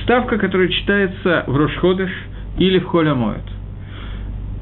Вставка, 0.00 0.38
которая 0.38 0.68
читается 0.68 1.44
в 1.46 1.56
Рошходыш– 1.56 2.10
или 2.58 2.78
в 2.78 2.86
Холя 2.86 3.14
моет. 3.14 3.42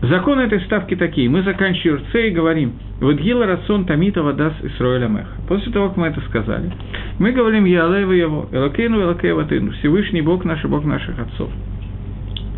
Законы 0.02 0.43
этой 0.43 0.61
ставки 0.61 0.95
такие. 0.95 1.28
Мы 1.28 1.43
заканчиваем 1.43 2.02
РЦ 2.02 2.14
и 2.26 2.31
говорим, 2.31 2.75
вот 3.00 3.16
гила 3.16 3.47
рацион 3.47 3.87
тамита 3.87 4.23
вадас 4.23 4.52
Исроэля 4.62 5.09
Меха. 5.09 5.35
После 5.49 5.73
того, 5.73 5.88
как 5.88 5.97
мы 5.97 6.09
это 6.09 6.21
сказали, 6.28 6.71
мы 7.19 7.33
говорим 7.33 7.64
Яалева 7.64 8.12
его, 8.12 8.49
Элокейну, 8.52 9.00
Элокеева 9.00 9.47
Тыну, 9.47 9.73
Всевышний 9.73 10.21
Бог 10.21 10.45
наш 10.45 10.62
и 10.64 10.69
Бог 10.69 10.85
наших 10.85 11.19
отцов. 11.19 11.50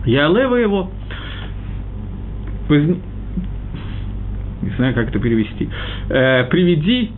Яалева 0.05 0.57
его, 0.57 0.91
не 2.69 3.01
знаю, 4.77 4.95
как 4.95 5.11
это 5.11 5.21
перевести, 5.21 5.69
э, 6.09 6.45
приведи, 6.51 7.13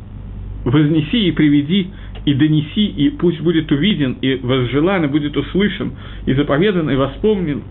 вознеси 0.64 1.28
и 1.28 1.32
приведи 1.32 1.90
и 2.26 2.34
донеси, 2.34 2.86
и 2.86 3.10
пусть 3.10 3.40
будет 3.40 3.70
увиден, 3.72 4.16
и 4.20 4.36
возжелан, 4.42 5.04
и 5.04 5.08
будет 5.08 5.36
услышан, 5.36 5.92
и 6.26 6.34
заповедан, 6.34 6.90
и 6.90 6.96
воспомнен 6.96 7.62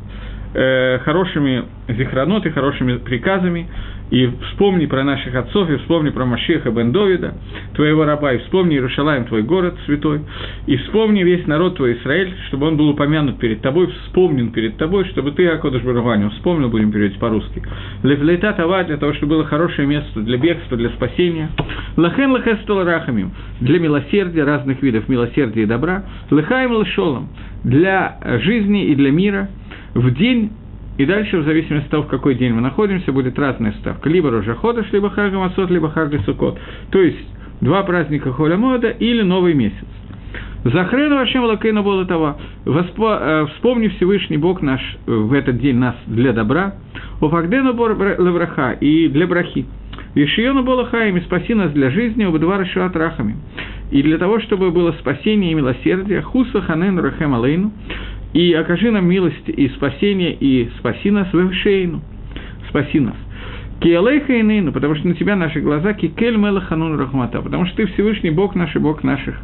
э, 0.54 1.00
хорошими 1.00 1.66
зихраноты, 1.88 2.52
хорошими 2.52 2.98
приказами, 2.98 3.68
и 4.12 4.28
вспомни 4.50 4.88
про 4.88 5.04
наших 5.04 5.36
отцов, 5.36 5.70
и 5.70 5.78
вспомни 5.78 6.10
про 6.10 6.26
Машеха 6.26 6.72
бен 6.72 6.92
Довида, 6.92 7.36
твоего 7.76 8.06
раба, 8.06 8.34
и 8.34 8.40
вспомни 8.40 8.76
Иерушалаем, 8.76 9.26
твой 9.26 9.44
город 9.44 9.76
святой, 9.86 10.22
и 10.66 10.78
вспомни 10.78 11.24
весь 11.24 11.46
народ 11.46 11.76
твой 11.76 11.94
Израиль, 11.94 12.34
чтобы 12.48 12.68
он 12.68 12.78
был 12.78 12.90
упомянут 12.90 13.38
перед 13.38 13.62
тобой, 13.62 13.88
вспомнен 14.06 14.52
перед 14.52 14.78
тобой, 14.78 15.06
чтобы 15.06 15.32
ты, 15.32 15.48
Акодыш 15.48 15.84
Баруваню, 15.84 16.32
вспомнил, 16.32 16.70
будем 16.70 16.92
переводить 16.92 17.20
по-русски. 17.20 17.62
Левлейта 18.02 18.54
Тава, 18.54 18.84
для 18.84 18.98
того, 18.98 19.14
чтобы 19.14 19.36
было 19.36 19.46
хорошее 19.46 19.88
место 19.88 20.22
для 20.22 20.38
бегства, 20.38 20.76
для 20.76 20.90
спасения. 20.90 21.50
Лахен 21.96 22.32
лахестол 22.32 22.84
рахамим, 22.84 23.32
для 23.60 23.80
милосердия, 23.80 24.44
разных 24.44 24.82
видов 24.82 25.08
милосердия 25.08 25.64
и 25.64 25.66
добра. 25.66 26.06
Лыхаем 26.32 26.72
лышолом, 26.72 27.30
для 27.64 28.18
жизни 28.44 28.86
и 28.86 28.96
для 28.96 29.12
мира– 29.12 29.50
в 29.94 30.12
день, 30.12 30.52
и 30.98 31.06
дальше, 31.06 31.38
в 31.38 31.46
зависимости 31.46 31.86
от 31.86 31.92
того, 31.92 32.04
в 32.04 32.08
какой 32.08 32.36
день 32.36 32.54
мы 32.54 32.62
находимся, 32.62 33.12
будет 33.12 33.40
разная 33.40 33.74
ставка. 33.80 34.10
Либо 34.10 34.32
Рожаходыш, 34.32 34.92
либо 34.92 35.10
Хага 35.10 35.38
Масот, 35.38 35.70
либо 35.70 35.90
Хага. 35.90 36.20
То 36.92 37.02
есть, 37.02 37.26
два 37.62 37.84
праздника 37.84 38.32
Холя 38.34 38.58
Мода 38.58 38.90
или 38.90 39.22
Новый 39.22 39.54
месяц. 39.54 39.88
Захрену 40.64 41.16
Вашем 41.16 41.46
Лакейну 41.46 41.84
Болотова, 41.84 42.38
э, 42.66 43.48
вспомни 43.54 43.88
Всевышний 43.88 44.38
Бог 44.38 44.62
наш 44.62 44.82
э, 45.08 45.12
в 45.12 45.32
этот 45.32 45.58
день 45.58 45.78
нас 45.78 45.96
для 46.06 46.34
добра, 46.34 46.76
Уфагдену 47.22 47.74
Левраха 47.74 48.72
и 48.74 49.08
для 49.08 49.26
брахи. 49.26 49.66
Вишиону 50.16 50.64
Болахаем 50.64 51.16
и 51.16 51.22
спаси 51.22 51.54
нас 51.54 51.72
для 51.72 51.90
жизни, 51.92 52.26
Убдвара 52.26 52.66
Шуат 52.66 52.96
Рахами. 52.96 53.38
И 53.92 54.04
для 54.04 54.18
того, 54.18 54.40
чтобы 54.42 54.72
было 54.72 54.92
спасение 55.00 55.52
и 55.52 55.56
милосердие, 55.56 56.22
Хуса 56.22 56.62
Ханен 56.62 57.00
Рахем 57.00 57.34
Алейну, 57.34 57.72
и 58.34 58.54
окажи 58.54 58.92
нам 58.92 59.08
милость 59.08 59.48
и 59.48 59.70
спасение, 59.70 60.34
и 60.34 60.70
спаси 60.80 61.12
нас 61.12 61.32
в 61.32 61.36
Эвшейну, 61.36 62.02
спаси 62.70 63.00
нас. 63.00 63.16
Киалейха 63.80 64.34
и 64.34 64.44
Нейну, 64.44 64.74
потому 64.74 64.96
что 64.96 65.08
на 65.08 65.16
тебя 65.16 65.36
наши 65.36 65.62
глаза, 65.62 65.94
Кикель 65.94 66.36
Мелаханун 66.36 67.00
Рахмата, 67.00 67.42
потому 67.42 67.66
что 67.66 67.78
ты 67.78 67.86
Всевышний 67.88 68.30
Бог 68.30 68.54
наш 68.56 68.76
и 68.76 68.80
Бог 68.80 69.04
наших 69.04 69.36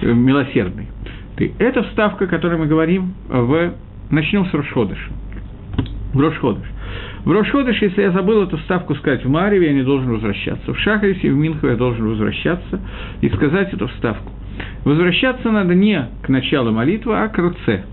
э, 0.00 0.12
милосердный. 0.12 0.88
Ты. 1.36 1.52
Это 1.58 1.82
вставка, 1.82 2.24
о 2.24 2.28
которой 2.28 2.58
мы 2.58 2.66
говорим 2.66 3.14
в... 3.28 3.74
Начнем 4.10 4.46
с 4.46 4.54
Рошходыша. 4.54 5.10
В 6.12 6.20
Рошходыш. 6.20 6.66
В 7.24 7.32
Рошходыш, 7.32 7.80
если 7.82 8.02
я 8.02 8.10
забыл 8.12 8.42
эту 8.42 8.58
ставку 8.58 8.94
сказать 8.94 9.24
в 9.24 9.28
Мареве, 9.28 9.68
я 9.68 9.72
не 9.72 9.82
должен 9.82 10.12
возвращаться. 10.12 10.72
В 10.72 10.78
Шахарисе 10.78 11.28
и 11.28 11.30
в 11.30 11.36
Минху 11.36 11.66
я 11.66 11.74
должен 11.74 12.06
возвращаться 12.06 12.80
и 13.20 13.28
сказать 13.30 13.72
эту 13.72 13.88
вставку. 13.88 14.30
Возвращаться 14.84 15.50
надо 15.50 15.74
не 15.74 16.06
к 16.22 16.28
началу 16.28 16.70
молитвы, 16.70 17.16
а 17.16 17.28
к 17.28 17.38
руце. 17.38 17.84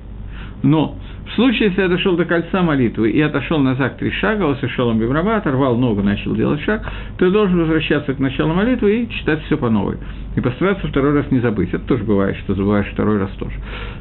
Но 0.64 0.96
в 1.32 1.36
случае, 1.36 1.70
если 1.70 1.82
я 1.82 1.88
дошел 1.88 2.16
до 2.18 2.26
кольца 2.26 2.62
молитвы 2.62 3.10
и 3.12 3.22
отошел 3.22 3.60
назад 3.60 3.98
три 3.98 4.12
шага, 4.12 4.44
он 4.44 5.00
бивраба, 5.00 5.38
оторвал 5.38 5.78
ногу, 5.78 6.04
начал 6.04 6.36
делать 6.36 6.62
шаг, 6.62 6.84
то 7.18 7.26
я 7.26 7.32
должен 7.32 7.58
возвращаться 7.60 8.14
к 8.14 8.20
началу 8.20 8.54
молитвы 8.54 9.04
и 9.04 9.10
читать 9.10 9.42
все 9.46 9.58
по 9.58 9.70
новой. 9.70 9.98
И 10.36 10.42
постараться 10.42 10.88
второй 10.88 11.14
раз 11.14 11.32
не 11.32 11.40
забыть. 11.40 11.70
Это 11.74 11.86
тоже 11.86 12.04
бывает, 12.04 12.38
что 12.38 12.54
забываешь 12.54 12.88
второй 12.92 13.18
раз 13.18 13.32
тоже. 13.32 13.56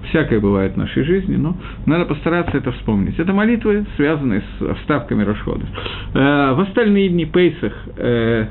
Всякое 0.09 0.41
бывает 0.41 0.75
в 0.75 0.77
нашей 0.77 1.05
жизни, 1.05 1.37
но 1.37 1.57
надо 1.87 2.05
постараться 2.05 2.57
это 2.57 2.73
вспомнить. 2.73 3.19
Это 3.19 3.33
молитвы, 3.33 3.87
связанные 3.97 4.43
с 4.59 4.75
вставками 4.81 5.23
расхода. 5.23 5.67
Э, 6.15 6.53
в 6.55 6.61
остальные 6.61 7.11
дни 7.11 7.27
Пейсах, 7.27 7.73
э, 7.97 8.47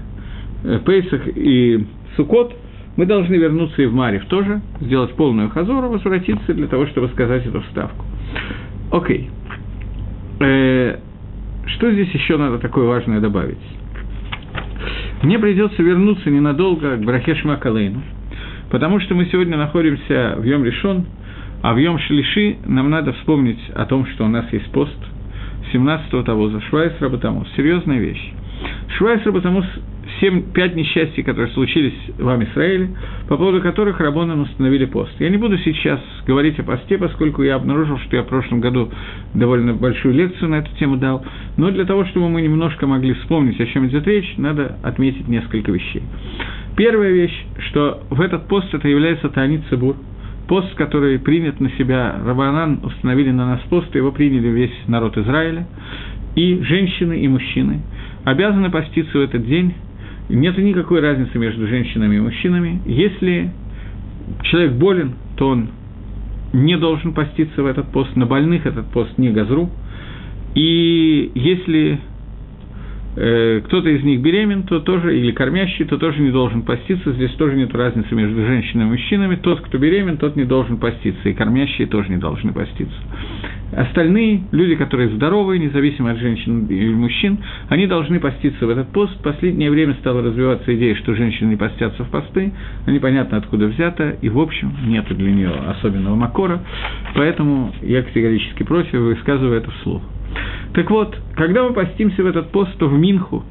э, 0.63 0.79
Пейсах 0.85 1.21
и 1.35 1.85
Сукот– 2.15 2.55
мы 2.99 3.05
должны 3.05 3.35
вернуться 3.35 3.81
и 3.81 3.85
в 3.85 3.93
Марив 3.93 4.25
тоже, 4.25 4.59
сделать 4.81 5.13
полную 5.13 5.49
хазору, 5.51 5.87
возвратиться 5.87 6.53
для 6.53 6.67
того, 6.67 6.85
чтобы 6.87 7.07
сказать 7.07 7.45
эту 7.45 7.61
вставку. 7.61 8.03
Окей. 8.91 9.29
Э, 10.41 10.97
что 11.65 11.91
здесь 11.93 12.09
еще 12.09 12.35
надо 12.35 12.59
такое 12.59 12.85
важное 12.85 13.21
добавить? 13.21 13.57
Мне 15.21 15.39
придется 15.39 15.81
вернуться 15.81 16.29
ненадолго 16.29 16.97
к 16.97 17.05
Брахеш 17.05 17.45
Макалейну, 17.45 18.01
потому 18.69 18.99
что 18.99 19.15
мы 19.15 19.27
сегодня 19.27 19.55
находимся 19.55 20.35
в 20.37 20.43
Йом 20.43 20.65
Решон, 20.65 21.05
а 21.61 21.73
в 21.73 21.77
Йом 21.77 21.99
Шлиши 21.99 22.57
нам 22.65 22.89
надо 22.89 23.13
вспомнить 23.13 23.61
о 23.75 23.85
том, 23.85 24.07
что 24.07 24.25
у 24.25 24.27
нас 24.27 24.51
есть 24.51 24.69
пост 24.73 24.99
17-го 25.73 26.23
того 26.23 26.49
за 26.49 26.59
Швайс 26.63 26.91
Работамус. 26.99 27.47
Серьезная 27.55 27.99
вещь. 27.99 28.33
Швайс 28.97 29.25
Работамус 29.25 29.65
семь, 30.19 30.51
пять 30.53 30.75
несчастий, 30.75 31.23
которые 31.23 31.51
случились 31.53 31.93
в 32.17 32.43
Израиле, 32.43 32.89
по 33.27 33.37
поводу 33.37 33.61
которых 33.61 33.99
Рабонан 33.99 34.41
установили 34.41 34.85
пост. 34.85 35.11
Я 35.19 35.29
не 35.29 35.37
буду 35.37 35.57
сейчас 35.59 35.99
говорить 36.25 36.59
о 36.59 36.63
посте, 36.63 36.97
поскольку 36.97 37.43
я 37.43 37.55
обнаружил, 37.55 37.97
что 37.99 38.17
я 38.17 38.23
в 38.23 38.27
прошлом 38.27 38.59
году 38.59 38.91
довольно 39.33 39.73
большую 39.73 40.13
лекцию 40.13 40.49
на 40.49 40.55
эту 40.55 40.75
тему 40.77 40.97
дал, 40.97 41.23
но 41.57 41.71
для 41.71 41.85
того, 41.85 42.05
чтобы 42.05 42.29
мы 42.29 42.41
немножко 42.41 42.87
могли 42.87 43.13
вспомнить, 43.13 43.59
о 43.59 43.65
чем 43.67 43.87
идет 43.87 44.05
речь, 44.07 44.33
надо 44.37 44.77
отметить 44.83 45.27
несколько 45.27 45.71
вещей. 45.71 46.03
Первая 46.75 47.11
вещь, 47.11 47.45
что 47.69 48.01
в 48.09 48.21
этот 48.21 48.47
пост 48.47 48.73
это 48.73 48.87
является 48.87 49.29
Таанит 49.29 49.61
Цибур, 49.69 49.95
пост, 50.47 50.73
который 50.75 51.19
принят 51.19 51.59
на 51.59 51.69
себя, 51.71 52.19
Рабанан 52.25 52.79
установили 52.83 53.31
на 53.31 53.45
нас 53.45 53.61
пост, 53.69 53.93
его 53.95 54.11
приняли 54.11 54.47
весь 54.47 54.87
народ 54.87 55.17
Израиля, 55.17 55.67
и 56.35 56.61
женщины, 56.61 57.19
и 57.19 57.27
мужчины 57.27 57.81
обязаны 58.29 58.69
поститься 58.69 59.17
в 59.17 59.21
этот 59.21 59.45
день 59.45 59.73
нет 60.29 60.57
никакой 60.57 61.01
разницы 61.01 61.37
между 61.37 61.67
женщинами 61.67 62.17
и 62.17 62.19
мужчинами. 62.19 62.81
Если 62.85 63.51
человек 64.43 64.73
болен, 64.73 65.15
то 65.37 65.49
он 65.49 65.69
не 66.53 66.77
должен 66.77 67.13
поститься 67.13 67.63
в 67.63 67.65
этот 67.65 67.91
пост, 67.91 68.15
на 68.15 68.25
больных 68.25 68.65
этот 68.65 68.85
пост 68.87 69.17
не 69.17 69.29
газру. 69.31 69.69
И 70.55 71.31
если 71.33 71.99
э, 73.15 73.61
кто-то 73.65 73.89
из 73.89 74.03
них 74.03 74.21
беремен, 74.21 74.63
то 74.63 74.79
тоже, 74.79 75.17
или 75.17 75.31
кормящий, 75.31 75.85
то 75.85 75.97
тоже 75.97 76.21
не 76.21 76.31
должен 76.31 76.63
поститься. 76.63 77.11
Здесь 77.13 77.31
тоже 77.31 77.55
нет 77.55 77.73
разницы 77.73 78.13
между 78.15 78.45
женщинами 78.45 78.87
и 78.87 78.91
мужчинами. 78.91 79.35
Тот, 79.35 79.61
кто 79.61 79.77
беремен, 79.77 80.17
тот 80.17 80.35
не 80.35 80.45
должен 80.45 80.77
поститься, 80.77 81.29
и 81.29 81.33
кормящие 81.33 81.87
тоже 81.87 82.09
не 82.09 82.17
должны 82.17 82.53
поститься. 82.53 82.97
Остальные 83.71 84.43
люди, 84.51 84.75
которые 84.75 85.09
здоровые, 85.09 85.59
независимо 85.59 86.11
от 86.11 86.17
женщин 86.17 86.65
и 86.67 86.89
мужчин, 86.89 87.37
они 87.67 87.85
должны 87.85 88.19
поститься 88.19 88.65
в 88.65 88.69
этот 88.69 88.89
пост. 88.89 89.15
В 89.19 89.21
последнее 89.21 89.69
время 89.69 89.93
стала 89.95 90.23
развиваться 90.23 90.75
идея, 90.75 90.95
что 90.95 91.13
женщины 91.13 91.49
не 91.49 91.55
постятся 91.55 92.03
в 92.03 92.09
посты, 92.09 92.51
а 92.85 92.91
непонятно 92.91 93.37
откуда 93.37 93.67
взято, 93.67 94.17
и 94.21 94.29
в 94.29 94.39
общем 94.39 94.73
нет 94.87 95.05
для 95.09 95.31
нее 95.31 95.51
особенного 95.51 96.15
макора, 96.15 96.61
поэтому 97.15 97.73
я 97.81 98.01
категорически 98.01 98.63
против, 98.63 98.93
высказываю 98.93 99.57
это 99.57 99.69
вслух. 99.71 100.01
Так 100.73 100.89
вот, 100.89 101.17
когда 101.35 101.63
мы 101.63 101.73
постимся 101.73 102.23
в 102.23 102.27
этот 102.27 102.51
пост, 102.51 102.77
то 102.77 102.87
в 102.87 102.97
Минху, 102.97 103.43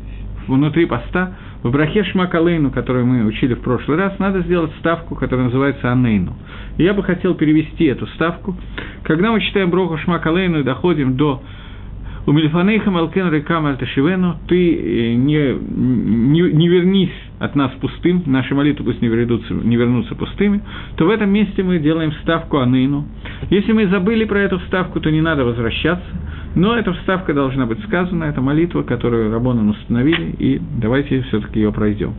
внутри 0.47 0.87
поста, 0.87 1.35
в 1.62 1.70
Брахе 1.70 2.04
Шмакалейну, 2.04 2.70
которую 2.70 3.06
мы 3.06 3.25
учили 3.25 3.54
в 3.54 3.61
прошлый 3.61 3.99
раз, 3.99 4.18
надо 4.18 4.40
сделать 4.42 4.70
ставку, 4.78 5.14
которая 5.14 5.47
называется 5.47 5.90
Анейну. 5.90 6.35
И 6.76 6.85
я 6.85 6.94
бы 6.94 7.02
хотел 7.02 7.35
перевести 7.35 7.85
эту 7.87 8.06
ставку. 8.08 8.56
Когда 9.02 9.32
мы 9.32 9.40
читаем 9.40 9.70
Броху 9.70 9.99
Шмакалейну 9.99 10.61
и 10.61 10.62
доходим 10.62 11.16
до 11.16 11.42
у 12.26 12.32
Мильфанейха 12.32 12.90
Малкен 12.90 13.32
Рекам 13.32 13.64
Альташивену, 13.64 14.37
ты 14.49 14.75
э, 14.75 15.14
не, 15.14 15.54
не, 15.54 16.42
не 16.52 16.68
вернись 16.68 17.14
от 17.38 17.54
нас 17.56 17.73
пустым, 17.80 18.23
наши 18.26 18.54
молитвы 18.54 18.85
пусть 18.85 19.00
не, 19.00 19.08
вернутся, 19.08 19.54
не 19.54 19.76
вернутся 19.76 20.14
пустыми, 20.14 20.61
то 20.97 21.06
в 21.06 21.08
этом 21.08 21.30
месте 21.30 21.62
мы 21.62 21.78
делаем 21.78 22.12
ставку 22.23 22.58
Анейну. 22.58 23.06
Если 23.49 23.73
мы 23.73 23.87
забыли 23.87 24.26
про 24.26 24.40
эту 24.40 24.61
ставку, 24.61 25.00
то 25.00 25.11
не 25.11 25.23
надо 25.23 25.47
возвращаться, 25.47 26.06
Но 26.55 26.76
эта 26.76 26.93
вставка 26.93 27.35
должна 27.35 27.67
быть 27.67 27.83
сказана, 27.85 28.25
это 28.25 28.40
молитва, 28.40 28.83
которую 28.83 29.33
Рабоном 29.33 29.71
установили, 29.71 30.35
и 30.38 30.61
давайте 30.81 31.23
все-таки 31.23 31.61
ее 31.61 31.73
пройдем. 31.73 32.14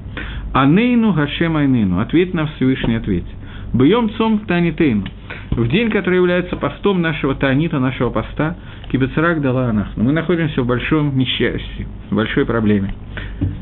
Анейну 0.53 1.13
Гашем 1.13 1.57
Айнейну, 1.57 1.99
ответь 1.99 2.33
на 2.33 2.47
Всевышний 2.47 2.95
ответь. 2.95 3.25
Бьем 3.73 4.09
цом 4.11 4.39
танитейну. 4.39 5.03
В 5.51 5.67
день, 5.67 5.91
который 5.91 6.15
является 6.15 6.55
постом 6.55 7.01
нашего 7.01 7.35
танита, 7.35 7.79
нашего 7.79 8.09
поста, 8.09 8.55
кибецарак 8.91 9.41
дала 9.41 9.69
анах. 9.69 9.89
Мы 9.95 10.11
находимся 10.11 10.61
в 10.63 10.65
большом 10.65 11.17
несчастье, 11.17 11.87
в 12.09 12.15
большой 12.15 12.45
проблеме, 12.45 12.93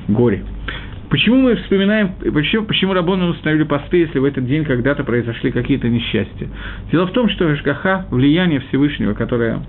горе. 0.08 0.44
Почему 1.10 1.42
мы 1.42 1.56
вспоминаем, 1.56 2.12
почему, 2.34 2.66
почему 2.66 2.94
Рабоны 2.94 3.26
установили 3.26 3.64
посты, 3.64 3.98
если 3.98 4.20
в 4.20 4.26
этот 4.26 4.46
день 4.46 4.66
когда-то 4.66 5.04
произошли 5.04 5.52
какие-то 5.52 5.88
несчастья? 5.88 6.50
Дело 6.92 7.08
в 7.08 7.12
том, 7.12 7.30
что 7.30 7.54
Эшгаха, 7.54 8.06
влияние 8.12 8.60
Всевышнего, 8.60 9.14
которое 9.14 9.62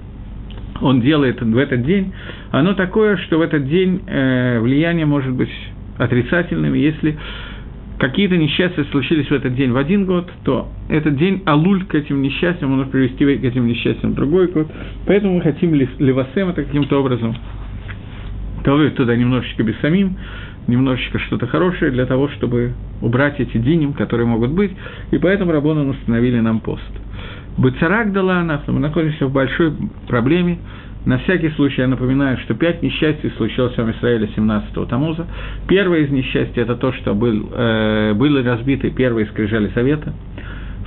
он 0.80 1.00
делает 1.00 1.40
в 1.40 1.56
этот 1.56 1.84
день, 1.84 2.12
оно 2.50 2.74
такое, 2.74 3.16
что 3.16 3.38
в 3.38 3.40
этот 3.42 3.68
день 3.68 4.02
э, 4.06 4.60
влияние 4.60 5.06
может 5.06 5.32
быть 5.32 5.50
отрицательным, 5.98 6.74
если 6.74 7.16
какие-то 7.98 8.36
несчастья 8.36 8.84
случились 8.90 9.26
в 9.26 9.32
этот 9.32 9.54
день 9.54 9.72
в 9.72 9.76
один 9.76 10.06
год, 10.06 10.30
то 10.44 10.68
этот 10.88 11.16
день 11.16 11.42
алуль 11.46 11.84
к 11.84 11.94
этим 11.94 12.22
несчастьям 12.22 12.70
может 12.70 12.90
привести 12.90 13.24
к 13.24 13.44
этим 13.44 13.66
несчастьям 13.66 14.14
другой 14.14 14.48
год. 14.48 14.68
Поэтому 15.06 15.34
мы 15.34 15.42
хотим 15.42 15.74
левасем 15.74 16.48
это 16.48 16.62
каким-то 16.62 17.00
образом 17.00 17.34
добавить 18.64 18.94
туда 18.94 19.16
немножечко 19.16 19.62
без 19.62 19.76
самим, 19.80 20.16
немножечко 20.66 21.18
что-то 21.20 21.46
хорошее 21.46 21.90
для 21.90 22.06
того, 22.06 22.28
чтобы 22.28 22.74
убрать 23.00 23.40
эти 23.40 23.56
диним, 23.56 23.94
которые 23.94 24.26
могут 24.26 24.50
быть, 24.50 24.72
и 25.10 25.18
поэтому 25.18 25.52
Рабону 25.52 25.88
установили 25.88 26.38
нам 26.40 26.60
пост. 26.60 26.82
Быцарак 27.58 28.12
дала 28.12 28.42
нас, 28.44 28.60
мы 28.68 28.78
находимся 28.78 29.26
в 29.26 29.32
большой 29.32 29.72
проблеме, 30.06 30.58
на 31.04 31.18
всякий 31.18 31.50
случай 31.50 31.80
я 31.80 31.88
напоминаю, 31.88 32.38
что 32.38 32.54
пять 32.54 32.82
несчастий 32.82 33.32
случилось 33.36 33.76
в 33.76 33.90
Израиле 33.98 34.28
17-го 34.36 34.84
Тамуза. 34.84 35.26
Первое 35.66 36.00
из 36.00 36.10
несчастий– 36.10 36.60
это 36.62 36.76
то, 36.76 36.92
что 36.92 37.14
был, 37.14 37.50
э, 37.52 38.14
были 38.14 38.46
разбиты 38.46 38.90
первые 38.90 39.26
скрижали 39.26 39.70
Совета. 39.74 40.12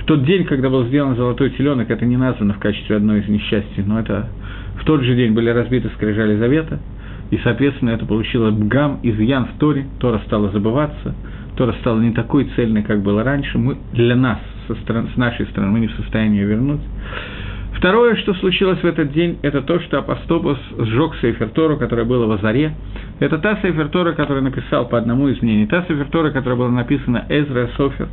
В 0.00 0.04
тот 0.04 0.24
день, 0.24 0.44
когда 0.44 0.70
был 0.70 0.86
сделан 0.86 1.16
золотой 1.16 1.50
теленок, 1.50 1.90
это 1.90 2.06
не 2.06 2.16
названо 2.16 2.54
в 2.54 2.58
качестве 2.58 2.96
одной 2.96 3.20
из 3.20 3.28
несчастий, 3.28 3.82
но 3.84 4.00
это 4.00 4.28
в 4.80 4.84
тот 4.84 5.02
же 5.02 5.14
день 5.14 5.32
были 5.32 5.50
разбиты 5.50 5.90
скрижали 5.96 6.36
Завета, 6.36 6.78
и, 7.30 7.38
соответственно, 7.44 7.90
это 7.90 8.06
получило 8.06 8.50
бгам, 8.50 9.00
изъян 9.02 9.46
в 9.46 9.58
Торе, 9.58 9.86
Тора 10.00 10.20
стала 10.26 10.50
забываться, 10.50 11.14
Тора 11.56 11.74
стала 11.80 12.00
не 12.00 12.12
такой 12.12 12.44
цельной, 12.56 12.82
как 12.82 13.02
было 13.02 13.22
раньше, 13.22 13.58
мы, 13.58 13.76
для 13.92 14.16
нас, 14.16 14.38
со 14.66 14.74
стороны, 14.76 15.10
с 15.14 15.16
нашей 15.16 15.46
стороны, 15.46 15.72
мы 15.72 15.80
не 15.80 15.88
в 15.88 15.94
состоянии 15.94 16.42
вернуть. 16.42 16.80
Второе, 17.82 18.14
что 18.14 18.32
случилось 18.34 18.78
в 18.78 18.84
этот 18.84 19.10
день, 19.10 19.40
это 19.42 19.60
то, 19.60 19.80
что 19.80 19.98
апостопус 19.98 20.56
сжег 20.78 21.16
Сейфертору, 21.20 21.78
которая 21.78 22.04
была 22.04 22.26
в 22.26 22.30
Азаре. 22.30 22.76
Это 23.18 23.38
та 23.38 23.56
Сейфертора, 23.56 24.12
которую 24.12 24.44
написал 24.44 24.88
по 24.88 24.98
одному 24.98 25.26
из 25.26 25.42
мнений, 25.42 25.66
та 25.66 25.82
Сейфертора, 25.88 26.30
которая 26.30 26.56
была 26.56 26.68
написана 26.68 27.26
Эзра 27.28 27.70
Софер, 27.76 28.06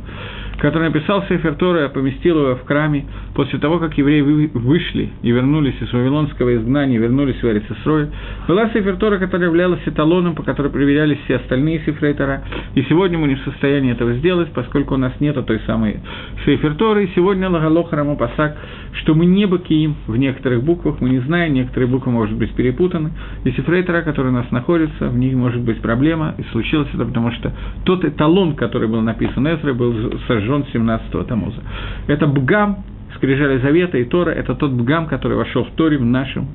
который 0.58 0.88
написал 0.88 1.24
Сефер 1.28 1.54
Тора 1.54 1.86
и 1.86 1.88
поместил 1.88 2.38
его 2.38 2.56
в 2.56 2.66
храме 2.66 3.06
после 3.34 3.58
того, 3.58 3.78
как 3.78 3.96
евреи 3.96 4.20
вышли 4.20 5.10
и 5.22 5.30
вернулись 5.30 5.74
из 5.80 5.92
Вавилонского 5.92 6.54
изгнания, 6.56 6.98
вернулись 6.98 7.40
в 7.40 7.44
Эрицесрой. 7.44 8.08
Была 8.46 8.68
Сефер 8.70 8.96
Тора, 8.96 9.18
которая 9.18 9.48
являлась 9.48 9.80
эталоном, 9.86 10.34
по 10.34 10.42
которой 10.42 10.70
проверялись 10.70 11.18
все 11.24 11.36
остальные 11.36 11.82
Сефрей 11.86 12.14
Тора. 12.14 12.42
И 12.74 12.82
сегодня 12.82 13.18
мы 13.18 13.28
не 13.28 13.36
в 13.36 13.42
состоянии 13.42 13.92
этого 13.92 14.14
сделать, 14.14 14.52
поскольку 14.52 14.94
у 14.94 14.98
нас 14.98 15.12
нет 15.20 15.34
той 15.46 15.60
самой 15.66 16.00
Сефер 16.44 16.74
Торы. 16.74 17.04
И 17.04 17.10
сегодня 17.14 17.48
Лагалох 17.48 17.92
Раму 17.92 18.16
Пасак, 18.16 18.56
что 19.00 19.14
мы 19.14 19.26
не 19.26 19.46
бакиим 19.60 19.96
в 20.06 20.16
некоторых 20.16 20.62
буквах, 20.62 21.00
мы 21.00 21.10
не 21.10 21.18
знаем, 21.20 21.54
некоторые 21.54 21.88
буквы 21.88 22.12
могут 22.12 22.32
быть 22.32 22.52
перепутаны. 22.54 23.10
И 23.44 23.50
Сефрей 23.52 23.82
Тора, 23.82 24.02
который 24.02 24.28
у 24.28 24.34
нас 24.34 24.50
находится, 24.50 25.08
в 25.08 25.16
них 25.16 25.34
может 25.34 25.60
быть 25.60 25.80
проблема. 25.80 26.34
И 26.38 26.42
случилось 26.52 26.88
это 26.92 27.04
потому, 27.04 27.30
что 27.32 27.52
тот 27.84 28.04
эталон, 28.04 28.54
который 28.54 28.88
был 28.88 29.00
написан 29.00 29.46
Эзрой, 29.46 29.74
был 29.74 29.94
сожжен 30.26 30.64
17-го 30.72 31.24
Тамуза. 31.24 31.62
Это 32.06 32.26
Бгам, 32.26 32.84
скрижали 33.16 33.58
Завета 33.58 33.98
и 33.98 34.04
Тора, 34.04 34.30
это 34.30 34.54
тот 34.54 34.72
Бгам, 34.72 35.06
который 35.06 35.36
вошел 35.36 35.64
в 35.64 35.70
Торе 35.72 35.98
в 35.98 36.04
нашем 36.04 36.48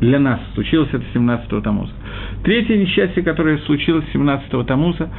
для 0.00 0.18
нас. 0.18 0.40
Случилось 0.54 0.88
это 0.92 1.04
17-го 1.14 1.60
Тамуза. 1.60 1.92
Третье 2.44 2.76
несчастье, 2.76 3.22
которое 3.22 3.58
случилось 3.58 4.04
17-го 4.14 4.62
Тамуза, 4.64 5.10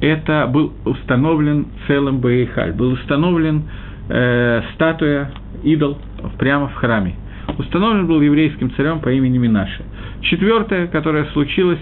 это 0.00 0.48
был 0.52 0.72
установлен 0.84 1.66
целым 1.86 2.20
Баихаль, 2.20 2.72
был 2.72 2.92
установлен 2.92 3.64
э, 4.08 4.62
статуя, 4.74 5.32
идол 5.64 5.98
прямо 6.38 6.68
в 6.68 6.74
храме. 6.74 7.14
Установлен 7.58 8.06
был 8.06 8.20
еврейским 8.20 8.70
царем 8.74 9.00
по 9.00 9.10
имени 9.10 9.38
Минаше. 9.38 9.82
Четвертое, 10.22 10.86
которое 10.88 11.24
случилось, 11.32 11.80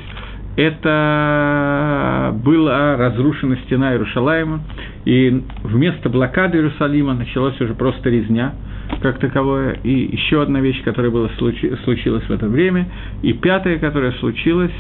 это 0.57 2.35
была 2.43 2.97
разрушена 2.97 3.57
стена 3.67 3.93
Иерушалаема, 3.93 4.61
и 5.05 5.43
вместо 5.65 6.09
блокады 6.09 6.59
Иерусалима 6.59 7.15
началась 7.15 7.61
уже 7.61 7.75
просто 7.75 8.09
резня, 8.09 8.55
как 9.03 9.19
таковое. 9.19 9.79
И 9.83 10.17
еще 10.17 10.43
одна 10.43 10.61
вещь, 10.61 10.83
которая 10.83 11.11
была, 11.11 11.29
случи, 11.37 11.77
случилась 11.85 12.25
в 12.25 12.31
это 12.31 12.49
время. 12.49 12.89
И 13.23 13.35
пятая, 13.35 13.79
которая 13.79 14.13
случилась, 14.13 14.73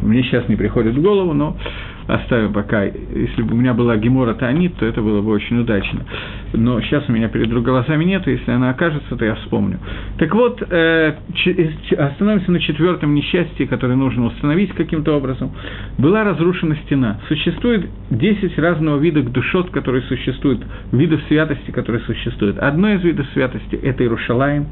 мне 0.00 0.22
сейчас 0.22 0.48
не 0.48 0.56
приходит 0.56 0.94
в 0.94 1.02
голову, 1.02 1.34
но 1.34 1.56
оставим 2.06 2.52
пока. 2.52 2.84
Если 2.84 3.42
бы 3.42 3.54
у 3.54 3.56
меня 3.56 3.74
была 3.74 3.96
Гемора 3.96 4.34
Таанит, 4.34 4.76
то 4.76 4.86
это 4.86 5.00
было 5.00 5.22
бы 5.22 5.30
очень 5.30 5.58
удачно. 5.58 6.00
Но 6.52 6.80
сейчас 6.80 7.04
у 7.08 7.12
меня 7.12 7.28
перед 7.28 7.50
глазами 7.62 8.04
нет, 8.04 8.26
если 8.26 8.50
она 8.50 8.70
окажется, 8.70 9.16
то 9.16 9.24
я 9.24 9.34
вспомню. 9.36 9.78
Так 10.18 10.34
вот, 10.34 10.62
э, 10.62 11.14
остановимся 11.96 12.52
на 12.52 12.60
четвертом 12.60 13.14
несчастье, 13.14 13.66
которое 13.66 13.96
нужно 13.96 14.26
установить 14.26 14.72
каким-то 14.72 15.16
образом. 15.16 15.52
Была 15.98 16.24
разрушена 16.24 16.76
стена. 16.84 17.20
Существует 17.28 17.88
10 18.10 18.58
разного 18.58 18.98
вида 18.98 19.22
душот, 19.22 19.70
которые 19.70 20.02
существуют, 20.02 20.64
видов 20.92 21.20
святости, 21.28 21.70
которые 21.70 22.02
существуют. 22.02 22.58
Одно 22.58 22.90
из 22.90 23.02
видов 23.02 23.26
святости– 23.32 23.76
это 23.82 24.02
Иерушалаем. 24.02 24.66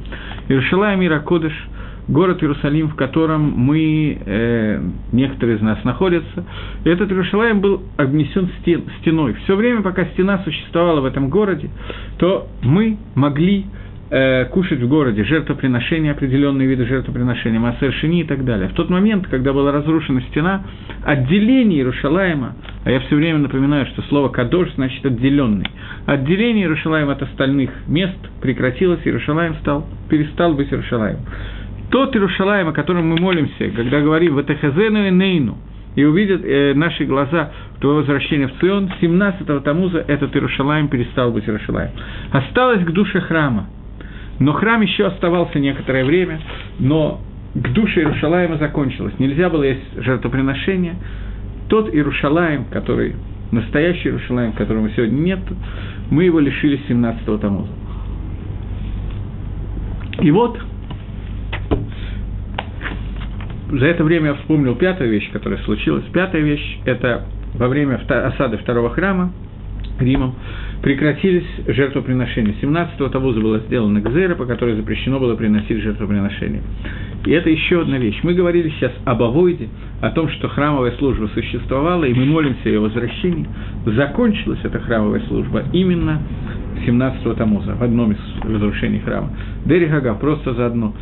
Иерушалаем 0.49 1.03
Иракодыш– 1.03 1.53
город 2.09 2.43
Иерусалим, 2.43 2.89
в 2.89 2.97
котором 2.97 3.53
мы, 3.57 4.19
э, 4.25 4.81
некоторые 5.13 5.59
из 5.59 5.63
нас 5.63 5.83
находятся. 5.85 6.45
И 6.85 6.89
этот 6.89 7.11
Иерусалим 7.11 7.61
был 7.61 7.83
обнесен 7.97 8.51
стен, 8.61 8.85
стеной. 9.01 9.35
Все 9.45 9.57
время, 9.57 9.83
пока 9.83 10.05
стена 10.07 10.39
существовала 10.45 11.01
в 11.01 11.05
этом 11.05 11.29
городе, 11.29 11.71
то 12.19 12.49
мы 12.63 12.99
могли 13.15 13.67
э, 14.11 14.45
кушать 14.47 14.81
в 14.81 14.89
городе 14.89 15.25
жертвоприношения, 15.25 16.13
определенные 16.13 16.69
виды 16.69 16.87
жертвоприношения, 16.87 17.61
массер 17.61 17.95
и 18.05 18.25
так 18.25 18.45
далее. 18.45 18.69
В 18.69 18.75
тот 18.75 18.91
момент, 18.91 19.27
когда 19.29 19.53
была 19.53 19.73
разрушена 19.73 20.21
стена, 20.31 20.65
отделение 21.05 21.79
Иерушалаема, 21.79 22.57
а 22.85 22.91
я 22.91 23.01
все 23.01 23.17
время 23.17 23.39
напоминаю, 23.39 23.87
что 23.87 24.03
слово 24.03 24.29
«кадош» 24.29 24.75
значит 24.75 25.05
«отделенный», 25.07 25.67
отделение 26.07 26.65
Иерушалаема 26.65 27.13
от 27.13 27.23
остальных 27.23 27.71
мест 27.87 28.19
прекратилось, 28.43 29.01
Иерушалаем 29.05 29.55
стал, 29.61 29.87
перестал 30.11 30.53
быть 30.55 30.71
Иерушалаем 30.71 31.19
тот 31.93 32.17
Иерушалаем, 32.17 32.69
о 32.69 32.73
котором 32.73 33.09
мы 33.11 33.21
молимся, 33.21 33.69
когда 33.77 34.01
говорим 34.01 34.35
«Ватехазену 34.35 35.07
и 35.07 35.11
Нейну», 35.11 35.59
и 35.95 36.05
увидят 36.05 36.43
э, 36.43 36.73
наши 36.75 37.05
глаза 37.05 37.51
твое 37.81 37.97
возвращение 37.97 38.49
в 38.49 38.59
Цион, 38.59 38.91
17-го 38.99 39.61
Тамуза 39.61 39.99
этот 40.09 40.35
Иерушалаем 40.35 40.89
перестал 40.89 41.33
быть 41.33 41.47
Иерушалаем. 41.47 41.91
Осталось 42.31 42.83
к 42.83 42.91
душе 42.93 43.21
храма. 43.21 43.67
Но 44.39 44.55
храм 44.55 44.81
еще 44.81 45.07
оставался 45.07 45.59
некоторое 45.59 46.07
время, 46.07 46.41
но 46.79 47.21
к 47.55 47.69
душе 47.75 48.01
Иерушалаема 48.01 48.57
закончилось. 48.57 49.13
Нельзя 49.19 49.51
было 49.51 49.65
есть 49.65 50.03
жертвоприношение. 50.03 50.95
Тот 51.69 51.95
Иерушалаем, 51.95 52.65
который, 52.71 53.17
настоящий 53.51 54.09
Иерушалаем, 54.09 54.55
которого 54.55 54.89
сегодня 54.97 55.21
нет, 55.21 55.41
мы 56.11 56.25
его 56.25 56.41
лишились 56.41 56.81
17-го 56.89 57.37
Тамуза. 57.37 57.73
И 60.23 60.31
вот, 60.31 60.59
за 63.73 63.87
это 63.87 64.05
время 64.05 64.29
я 64.29 64.35
вспомнил 64.35 64.75
пятую 64.75 65.11
вещь, 65.11 65.31
которая 65.33 65.59
случилась. 65.61 66.05
Пятая 66.13 66.43
вещь– 66.43 66.79
это 66.85 67.25
во 67.55 67.69
время 67.69 68.01
осады 68.07 68.59
второго 68.59 68.91
храма 68.91 69.33
Римом 69.99 70.35
прекратились 70.83 71.47
жертвоприношения. 71.67 72.55
17-го 72.61 73.09
Тавуза 73.09 73.41
была 73.41 73.61
сделана 73.61 74.01
гзера, 74.01 74.35
по 74.35 74.45
которой 74.45 74.75
запрещено 74.75 75.19
было 75.19 75.37
приносить 75.37 75.79
жертвоприношения. 75.79 76.61
И 77.25 77.31
это 77.31 77.49
еще 77.49 77.83
одна 77.83 77.99
вещь. 77.99 78.19
Мы 78.23 78.35
говорили 78.35 78.69
сейчас 78.71 78.93
об 79.05 79.23
Авойде, 79.23 79.69
о 80.01 80.11
том, 80.11 80.29
что 80.29 80.49
храмовая 80.49 80.93
служба 80.99 81.31
существовала, 81.33 82.05
и 82.05 82.13
мы 82.13 82.27
молимся 82.27 82.61
о 82.65 82.69
ее 82.69 82.81
возвращении. 82.81 83.47
Закончилась 83.87 84.59
эта 84.65 84.81
храмовая 84.81 85.23
служба 85.29 85.63
именно 85.73 86.21
17-го 86.87 87.35
Тамуза, 87.35 87.75
в 87.77 87.83
одном 87.83 88.13
из 88.13 88.19
разрушений 88.43 89.01
храма. 89.01 89.31
Дерихага, 89.65 90.15
просто 90.15 90.53
заодно. 90.55 90.95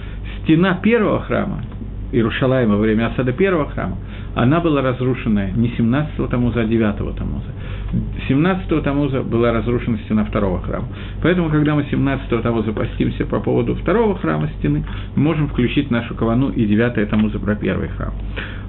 Стена 0.42 0.74
первого 0.82 1.20
храма 1.22 1.64
Иерушалаема 2.12 2.76
во 2.76 2.80
время 2.80 3.08
осады 3.08 3.32
первого 3.32 3.68
храма, 3.70 3.96
она 4.34 4.60
была 4.60 4.82
разрушена 4.82 5.50
не 5.52 5.68
17-го 5.68 6.26
Тамуза, 6.26 6.62
а 6.62 6.64
9-го 6.64 7.12
Тамуза. 7.12 7.46
17-го 8.28 8.80
Тамуза 8.80 9.22
была 9.22 9.52
разрушена 9.52 9.98
стена 9.98 10.24
второго 10.24 10.60
храма. 10.62 10.88
Поэтому, 11.22 11.50
когда 11.50 11.74
мы 11.74 11.82
17-го 11.82 12.38
Тамуза 12.42 12.72
постимся 12.72 13.26
по 13.26 13.40
поводу 13.40 13.74
второго 13.74 14.16
храма 14.18 14.48
стены, 14.58 14.84
мы 15.16 15.22
можем 15.22 15.48
включить 15.48 15.90
нашу 15.90 16.14
кавану 16.14 16.50
и 16.50 16.66
9-е 16.66 17.06
Тамуза 17.06 17.38
про 17.38 17.54
первый 17.56 17.88
храм. 17.88 18.12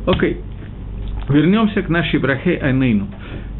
Окей. 0.05 0.37
Вернемся 1.29 1.81
к 1.81 1.89
нашей 1.89 2.19
брахе 2.19 2.57
Айнейну. 2.57 3.07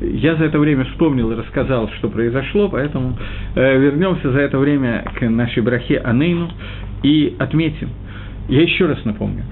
Я 0.02 0.36
за 0.36 0.46
это 0.46 0.58
время 0.58 0.86
вспомнил 0.86 1.32
и 1.32 1.36
рассказал, 1.36 1.90
что 2.00 2.10
произошло, 2.10 2.70
поэтому 2.70 3.16
э, 3.56 3.80
вернемся 3.80 4.32
за 4.32 4.40
это 4.40 4.58
время 4.58 5.06
к 5.16 5.30
нашей 5.30 5.62
брахе 5.62 6.00
Анейну 6.00 6.50
и 7.04 7.36
отметим. 7.38 7.90
Я 8.50 8.64
еще 8.64 8.88
раз 8.88 9.06
напомню. 9.06 9.44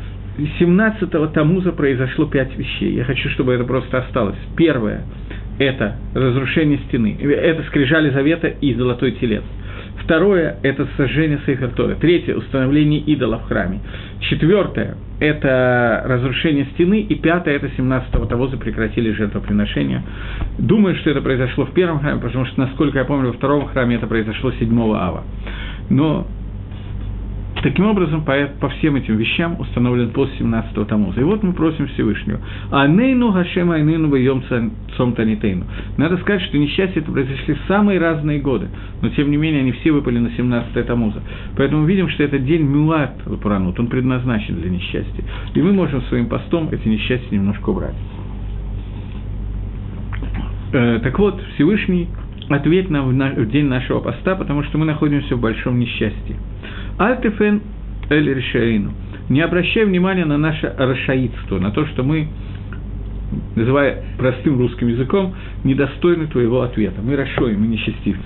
17-го 0.59 1.27
Тамуза 1.27 1.71
произошло 1.71 2.25
пять 2.25 2.57
вещей. 2.57 2.93
Я 2.93 3.03
хочу, 3.03 3.29
чтобы 3.29 3.53
это 3.53 3.63
просто 3.63 3.99
осталось. 3.99 4.37
Первое– 4.55 5.03
это 5.59 5.97
разрушение 6.13 6.79
стены. 6.87 7.17
Это 7.21 7.63
скрижали 7.63 8.09
завета 8.11 8.47
и 8.47 8.73
золотой 8.73 9.11
телец. 9.13 9.43
Второе– 10.03 10.57
это 10.63 10.87
сожжение 10.97 11.39
Сейфер 11.45 11.69
Тора. 11.69 11.95
Третье– 11.95 12.35
установление 12.37 12.99
идола 13.01 13.39
в 13.39 13.43
храме. 13.43 13.79
Четвертое– 14.21 14.95
это 15.19 16.03
разрушение 16.05 16.65
стены. 16.73 17.01
И 17.01 17.15
пятое– 17.15 17.55
это 17.57 17.67
17-го 17.67 18.25
Тавоза 18.25 18.57
прекратили 18.57 19.11
жертвоприношения. 19.11 20.03
Думаю, 20.57 20.95
что 20.95 21.09
это 21.09 21.21
произошло 21.21 21.65
в 21.65 21.73
первом 21.73 21.99
храме, 21.99 22.21
потому 22.21 22.45
что, 22.45 22.59
насколько 22.59 22.97
я 22.97 23.05
помню, 23.05 23.27
во 23.27 23.33
втором 23.33 23.67
храме 23.67 23.97
это 23.97 24.07
произошло 24.07 24.51
7 24.51 24.79
ава. 24.95 25.23
Но 25.89 26.27
Таким 27.61 27.87
образом, 27.87 28.23
по, 28.23 28.33
по 28.61 28.69
всем 28.69 28.95
этим 28.95 29.17
вещам 29.17 29.59
установлен 29.59 30.11
пост 30.11 30.31
17-го 30.39 30.85
Тамуза. 30.85 31.19
И 31.19 31.23
вот 31.23 31.43
мы 31.43 31.51
просим 31.51 31.87
Всевышнего. 31.87 32.39
Анейну 32.71 33.31
Гашема 33.31 33.75
Айнейну 33.75 34.09
Вайом 34.09 34.43
Цом 34.95 35.13
Танитейну. 35.13 35.65
Надо 35.97 36.17
сказать, 36.17 36.41
что 36.43 36.57
несчастья 36.57 37.01
это 37.01 37.11
произошли 37.11 37.57
самые 37.67 37.99
разные 37.99 38.39
годы, 38.39 38.69
но 39.01 39.09
тем 39.09 39.29
не 39.29 39.37
менее 39.37 39.61
они 39.61 39.73
все 39.73 39.91
выпали 39.91 40.19
на 40.19 40.27
17-е 40.27 40.83
Тамуза. 40.83 41.21
Поэтому 41.57 41.85
видим, 41.85 42.07
что 42.09 42.23
этот 42.23 42.45
день 42.45 42.61
Мюлат 42.61 43.15
Лапуранут, 43.25 43.77
он 43.79 43.87
предназначен 43.87 44.55
для 44.55 44.69
несчастья. 44.69 45.23
И 45.53 45.61
мы 45.61 45.73
можем 45.73 46.01
своим 46.03 46.27
постом 46.27 46.69
эти 46.71 46.87
несчастья 46.87 47.35
немножко 47.35 47.69
убрать. 47.69 47.95
Э, 50.71 50.99
так 51.03 51.17
вот, 51.19 51.41
Всевышний 51.55 52.07
ответь 52.47 52.89
нам 52.89 53.09
в, 53.09 53.13
на, 53.13 53.31
в 53.31 53.49
день 53.49 53.65
нашего 53.65 53.99
поста, 53.99 54.35
потому 54.35 54.63
что 54.63 54.77
мы 54.77 54.85
находимся 54.85 55.35
в 55.35 55.41
большом 55.41 55.77
несчастье. 55.79 56.35
Альтефен 56.99 57.61
эль 58.09 58.33
решаину. 58.33 58.91
Не 59.29 59.41
обращай 59.41 59.85
внимания 59.85 60.25
на 60.25 60.37
наше 60.37 60.73
расшаидство, 60.77 61.57
на 61.57 61.71
то, 61.71 61.85
что 61.87 62.03
мы, 62.03 62.27
называя 63.55 64.03
простым 64.17 64.57
русским 64.57 64.89
языком, 64.89 65.33
недостойны 65.63 66.27
твоего 66.27 66.61
ответа. 66.61 67.01
Мы 67.01 67.15
расшоим, 67.15 67.61
мы 67.61 67.67
несчастливцы. 67.67 68.21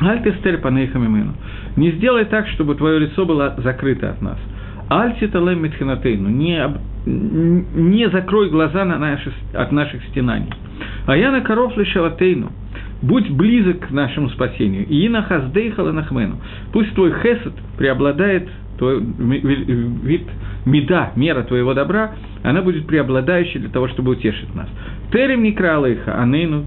Альтестель 0.00 0.58
панейхамимену. 0.58 1.32
Не 1.76 1.90
сделай 1.92 2.26
так, 2.26 2.46
чтобы 2.48 2.76
твое 2.76 3.00
лицо 3.00 3.26
было 3.26 3.56
закрыто 3.58 4.10
от 4.10 4.22
нас. 4.22 4.38
Альтиталем 4.88 5.62
митхинатейну. 5.62 6.28
Не, 6.28 6.68
не 7.06 8.08
закрой 8.10 8.50
глаза 8.50 8.84
на 8.84 8.98
наши, 8.98 9.32
от 9.52 9.72
наших 9.72 10.04
стенаний. 10.06 10.50
А 11.06 11.16
я 11.16 11.30
на 11.30 11.40
коров 11.40 11.76
лишаватейну 11.76 12.50
будь 13.04 13.30
близок 13.30 13.88
к 13.88 13.90
нашему 13.90 14.30
спасению. 14.30 14.86
И 14.86 15.08
на 15.08 15.22
хаздейхала 15.22 15.92
нахмену. 15.92 16.40
Пусть 16.72 16.94
твой 16.94 17.12
хесед 17.12 17.52
преобладает, 17.76 18.48
твой 18.78 19.00
вид 19.00 20.22
меда, 20.64 21.12
мера 21.16 21.42
твоего 21.42 21.74
добра, 21.74 22.12
она 22.42 22.62
будет 22.62 22.86
преобладающей 22.86 23.60
для 23.60 23.68
того, 23.68 23.88
чтобы 23.88 24.12
утешить 24.12 24.54
нас. 24.54 24.68
Терем 25.12 25.42
не 25.42 25.52
крала 25.52 25.86
их, 25.86 26.08
анейну. 26.08 26.64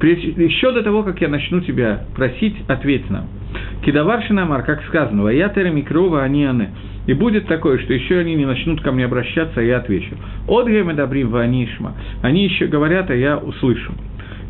Еще 0.00 0.72
до 0.72 0.82
того, 0.82 1.02
как 1.02 1.20
я 1.20 1.28
начну 1.28 1.60
тебя 1.60 2.04
просить, 2.14 2.56
ответь 2.68 3.08
нам. 3.10 3.26
Кидаварши 3.84 4.32
намар, 4.32 4.62
как 4.62 4.82
сказано, 4.84 5.28
я 5.28 5.48
терем 5.48 5.76
и 5.76 5.82
крова, 5.82 6.22
они 6.22 6.44
аны. 6.44 6.70
И 7.06 7.14
будет 7.14 7.46
такое, 7.46 7.78
что 7.78 7.92
еще 7.92 8.18
они 8.18 8.34
не 8.34 8.46
начнут 8.46 8.80
ко 8.80 8.92
мне 8.92 9.04
обращаться, 9.04 9.60
а 9.60 9.62
я 9.62 9.78
отвечу. 9.78 10.16
Отгем 10.46 10.90
и 10.90 10.94
добрим 10.94 11.30
ванишма. 11.30 11.94
Они 12.22 12.44
еще 12.44 12.66
говорят, 12.66 13.10
а 13.10 13.14
я 13.14 13.38
услышу. 13.38 13.92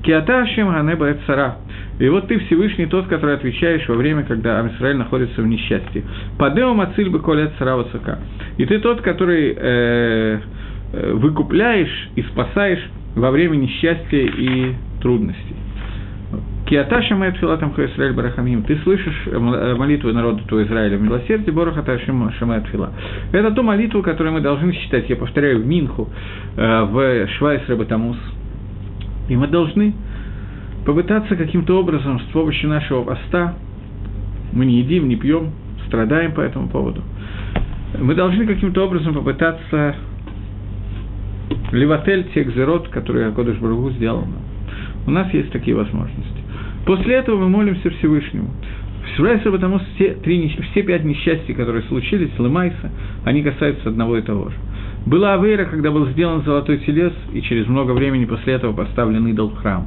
Киата 0.02 0.42
Ашем 0.42 0.68
Ганеба 0.68 1.16
Цара. 1.26 1.56
И 1.98 2.08
вот 2.08 2.26
ты 2.26 2.38
Всевышний 2.40 2.86
тот, 2.86 3.06
который 3.06 3.36
отвечаешь 3.36 3.88
во 3.88 3.94
время, 3.94 4.24
когда 4.24 4.58
Амисраэль 4.58 4.96
находится 4.96 5.40
в 5.40 5.46
несчастье. 5.46 6.02
Падео 6.38 6.74
Мациль 6.74 7.08
бы 7.08 7.20
Коля 7.20 7.52
Цара 7.58 7.76
Высока. 7.76 8.18
И 8.58 8.66
ты 8.66 8.80
тот, 8.80 9.00
который 9.00 9.54
э, 9.56 10.40
э, 10.92 11.12
выкупляешь 11.14 12.08
и 12.16 12.22
спасаешь 12.22 12.82
во 13.14 13.30
время 13.30 13.56
несчастья 13.56 14.18
и 14.18 14.74
трудностей. 15.00 15.61
Киата 16.66 17.02
Шамает 17.02 17.36
Филатам 17.36 17.72
Израиль 17.72 18.12
Барахамим. 18.12 18.62
Ты 18.62 18.76
слышишь 18.78 19.26
э, 19.26 19.74
молитву 19.74 20.12
народа 20.12 20.42
твоего 20.46 20.66
Израиля 20.66 20.96
в 20.96 21.02
милосердии 21.02 21.50
Борохата 21.50 21.98
Шамает 21.98 22.66
Фила. 22.68 22.92
Это 23.32 23.50
ту 23.50 23.62
молитву, 23.62 24.02
которую 24.02 24.34
мы 24.34 24.40
должны 24.40 24.72
считать, 24.72 25.08
я 25.10 25.16
повторяю, 25.16 25.60
в 25.60 25.66
Минху, 25.66 26.08
э, 26.56 26.82
в 26.84 27.26
Швайс 27.38 27.62
Рабатамус, 27.68 28.16
и 29.28 29.36
мы 29.36 29.48
должны 29.48 29.94
попытаться 30.86 31.36
каким-то 31.36 31.78
образом 31.78 32.20
с 32.20 32.32
помощью 32.32 32.70
нашего 32.70 33.02
поста, 33.02 33.54
мы 34.52 34.64
не 34.64 34.78
едим, 34.78 35.08
не 35.08 35.16
пьем, 35.16 35.50
страдаем 35.86 36.32
по 36.32 36.40
этому 36.40 36.68
поводу, 36.68 37.02
мы 37.98 38.14
должны 38.14 38.46
каким-то 38.46 38.84
образом 38.86 39.14
попытаться 39.14 39.96
левотель 41.72 42.30
тех 42.32 42.54
зерот, 42.54 42.88
которые 42.88 43.28
Акодыш 43.28 43.58
Баругу 43.58 43.90
сделал 43.90 44.22
нам. 44.22 44.42
У 45.06 45.10
нас 45.10 45.32
есть 45.34 45.50
такие 45.50 45.76
возможности. 45.76 46.31
После 46.86 47.14
этого 47.14 47.38
мы 47.38 47.48
молимся 47.48 47.90
Всевышнему. 47.90 48.50
Всевышнему, 49.14 49.52
потому 49.52 49.78
что 49.78 49.86
все, 49.94 50.14
три, 50.14 50.56
все 50.70 50.82
пять 50.82 51.04
несчастий, 51.04 51.54
которые 51.54 51.82
случились, 51.84 52.30
Лымайса, 52.38 52.90
они 53.24 53.42
касаются 53.42 53.88
одного 53.88 54.16
и 54.16 54.22
того 54.22 54.50
же. 54.50 54.56
Была 55.04 55.34
Авейра, 55.34 55.64
когда 55.64 55.90
был 55.90 56.06
сделан 56.08 56.42
золотой 56.42 56.78
телес, 56.78 57.12
и 57.32 57.42
через 57.42 57.66
много 57.66 57.90
времени 57.92 58.24
после 58.24 58.54
этого 58.54 58.72
поставлен 58.72 59.26
идол 59.26 59.50
в 59.50 59.56
храм. 59.56 59.86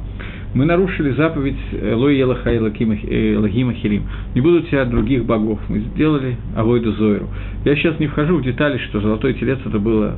Мы 0.54 0.64
нарушили 0.64 1.10
заповедь 1.12 1.58
э, 1.72 1.94
Лой 1.94 2.16
Елаха 2.16 2.52
и 2.52 2.58
Лагима 2.58 3.74
Хилим. 3.74 4.04
Не 4.34 4.40
буду 4.40 4.58
у 4.58 4.62
тебя 4.62 4.84
других 4.84 5.24
богов. 5.24 5.58
Мы 5.68 5.80
сделали 5.80 6.36
Авойду 6.54 6.92
Зойру. 6.92 7.28
Я 7.64 7.76
сейчас 7.76 7.98
не 7.98 8.06
вхожу 8.06 8.36
в 8.36 8.42
детали, 8.42 8.78
что 8.78 9.00
золотой 9.00 9.34
телец 9.34 9.58
это 9.64 9.78
было 9.78 10.16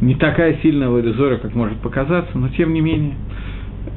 не 0.00 0.14
такая 0.14 0.58
сильная 0.62 0.88
Авойда 0.88 1.12
Зойра, 1.14 1.36
как 1.38 1.54
может 1.54 1.78
показаться, 1.78 2.36
но 2.38 2.48
тем 2.50 2.74
не 2.74 2.80
менее, 2.80 3.14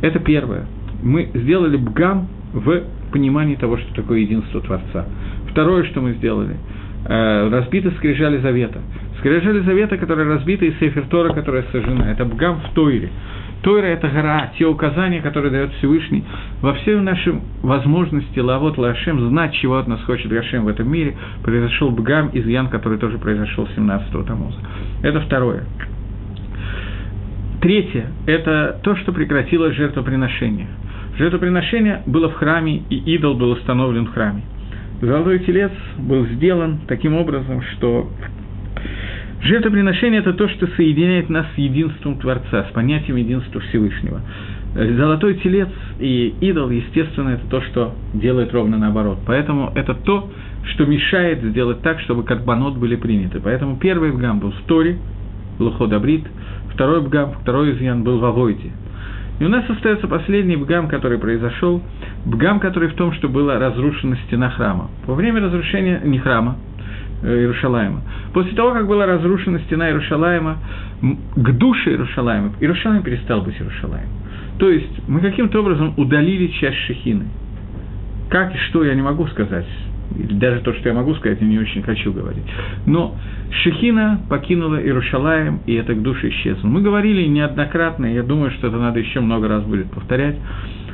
это 0.01 0.19
первое. 0.19 0.65
Мы 1.03 1.29
сделали 1.33 1.77
бгам 1.77 2.27
в 2.53 2.83
понимании 3.11 3.55
того, 3.55 3.77
что 3.77 3.93
такое 3.93 4.19
единство 4.19 4.61
Творца. 4.61 5.05
Второе, 5.51 5.83
что 5.85 6.01
мы 6.01 6.13
сделали, 6.13 6.57
э, 7.05 7.49
разбиты 7.49 7.91
скрижали 7.91 8.37
завета. 8.39 8.79
Скрижали 9.19 9.59
завета, 9.61 9.97
которые 9.97 10.27
разбиты, 10.27 10.67
и 10.67 10.73
Сейфер 10.79 11.05
Тора, 11.07 11.33
которая 11.33 11.65
сожжена. 11.71 12.11
Это 12.11 12.25
Бгам 12.25 12.61
в 12.61 12.73
Тойре. 12.73 13.09
Тойра– 13.61 13.85
это 13.87 14.07
гора, 14.07 14.51
те 14.57 14.65
указания, 14.65 15.21
которые 15.21 15.51
дает 15.51 15.73
Всевышний. 15.73 16.23
Во 16.61 16.73
всей 16.75 16.95
нашей 16.95 17.41
возможности 17.61 18.39
Лавот 18.39 18.77
Лашем, 18.77 19.19
знать, 19.29 19.53
чего 19.55 19.77
от 19.77 19.87
нас 19.87 20.01
хочет 20.03 20.31
Гашем 20.31 20.63
в 20.63 20.69
этом 20.69 20.89
мире, 20.89 21.17
произошел 21.43 21.91
Бгам, 21.91 22.29
изъян, 22.31 22.69
который 22.69 22.97
тоже 22.97 23.17
произошел 23.17 23.67
17-го 23.75 24.23
Тамуза. 24.23 24.59
Это 25.03 25.19
второе. 25.21 25.65
Третье– 27.61 28.05
это 28.25 28.79
то, 28.81 28.95
что 28.95 29.11
прекратилось 29.11 29.75
жертвоприношение. 29.75 30.67
Жертвоприношение 31.19 32.01
было 32.05 32.29
в 32.29 32.35
храме, 32.35 32.81
и 32.89 32.95
идол 33.15 33.35
был 33.35 33.51
установлен 33.51 34.05
в 34.05 34.13
храме. 34.13 34.41
Золотой 35.01 35.39
телец 35.39 35.71
был 35.97 36.25
сделан 36.27 36.79
таким 36.87 37.13
образом, 37.13 37.61
что 37.73 38.09
Жертвоприношение– 39.41 40.19
это 40.21 40.33
то, 40.33 40.47
что 40.49 40.67
соединяет 40.75 41.29
нас 41.29 41.45
с 41.55 41.57
единством 41.57 42.19
Творца, 42.19 42.67
с 42.69 42.73
понятием 42.73 43.17
единства 43.17 43.59
Всевышнего. 43.61 44.21
Золотой 44.73 45.35
телец 45.35 45.69
и 45.99 46.35
идол, 46.41 46.69
естественно, 46.69 47.29
это 47.29 47.47
то, 47.49 47.61
что 47.63 47.95
делает 48.13 48.53
ровно 48.53 48.77
наоборот. 48.77 49.19
Поэтому 49.25 49.71
это 49.75 49.95
то, 49.95 50.29
что 50.71 50.85
мешает 50.85 51.41
сделать 51.41 51.81
так, 51.81 51.99
чтобы 52.01 52.23
карбонот 52.23 52.75
были 52.77 52.95
приняты. 52.95 53.39
Поэтому 53.41 53.77
первый 53.77 54.11
бгам 54.11 54.39
был 54.39 54.51
в 54.51 54.61
Торе, 54.67 54.97
Луходабрит, 55.57 56.23
второй 56.73 57.01
бгам, 57.01 57.33
второй 57.41 57.71
изъян 57.71 58.03
был 58.03 58.19
в 58.19 58.25
Авойде. 58.25 58.71
И 59.39 59.45
у 59.45 59.49
нас 59.49 59.69
остается 59.69 60.07
последний 60.07 60.57
бгам, 60.57 60.87
который 60.87 61.17
произошел, 61.17 61.81
бгам, 62.25 62.59
который 62.59 62.89
в 62.89 62.95
том, 62.95 63.13
что 63.13 63.29
была 63.29 63.57
разрушена 63.57 64.17
стена 64.27 64.49
храма. 64.49 64.89
Во 65.05 65.15
время 65.15 65.41
разрушения 65.41 66.01
не 66.03 66.19
храма, 66.19 66.57
Э, 67.21 67.37
Иерушалайма. 67.37 68.01
После 68.33 68.53
того, 68.53 68.71
как 68.71 68.87
была 68.87 69.05
разрушена 69.05 69.59
стена 69.59 69.89
Иерушалайма, 69.89 70.57
к 71.35 71.51
душе 71.51 71.91
Иерушалайма, 71.91 72.53
Иерушалайм 72.61 73.03
перестал 73.03 73.41
быть 73.41 73.55
Иерушалаем. 73.59 74.07
То 74.57 74.69
есть 74.69 75.07
мы 75.07 75.19
каким-то 75.19 75.59
образом 75.59 75.93
удалили 75.97 76.47
часть 76.47 76.77
Шехины. 76.87 77.25
Как 78.29 78.55
и 78.55 78.57
что, 78.69 78.85
я 78.85 78.93
не 78.95 79.01
могу 79.01 79.27
сказать. 79.27 79.65
Даже 80.11 80.61
то, 80.61 80.73
что 80.73 80.89
я 80.89 80.95
могу 80.95 81.13
сказать, 81.15 81.39
я 81.41 81.47
не 81.47 81.59
очень 81.59 81.83
хочу 81.83 82.11
говорить. 82.11 82.43
Но 82.85 83.15
Шехина 83.63 84.21
покинула 84.29 84.81
Иерушалаем, 84.81 85.59
и 85.65 85.73
эта 85.75 85.95
душа 85.95 86.27
исчезла. 86.29 86.67
Мы 86.67 86.81
говорили 86.81 87.25
неоднократно, 87.27 88.05
я 88.05 88.23
думаю, 88.23 88.51
что 88.51 88.67
это 88.67 88.77
надо 88.77 88.99
еще 88.99 89.19
много 89.19 89.47
раз 89.47 89.63
будет 89.63 89.91
повторять, 89.91 90.35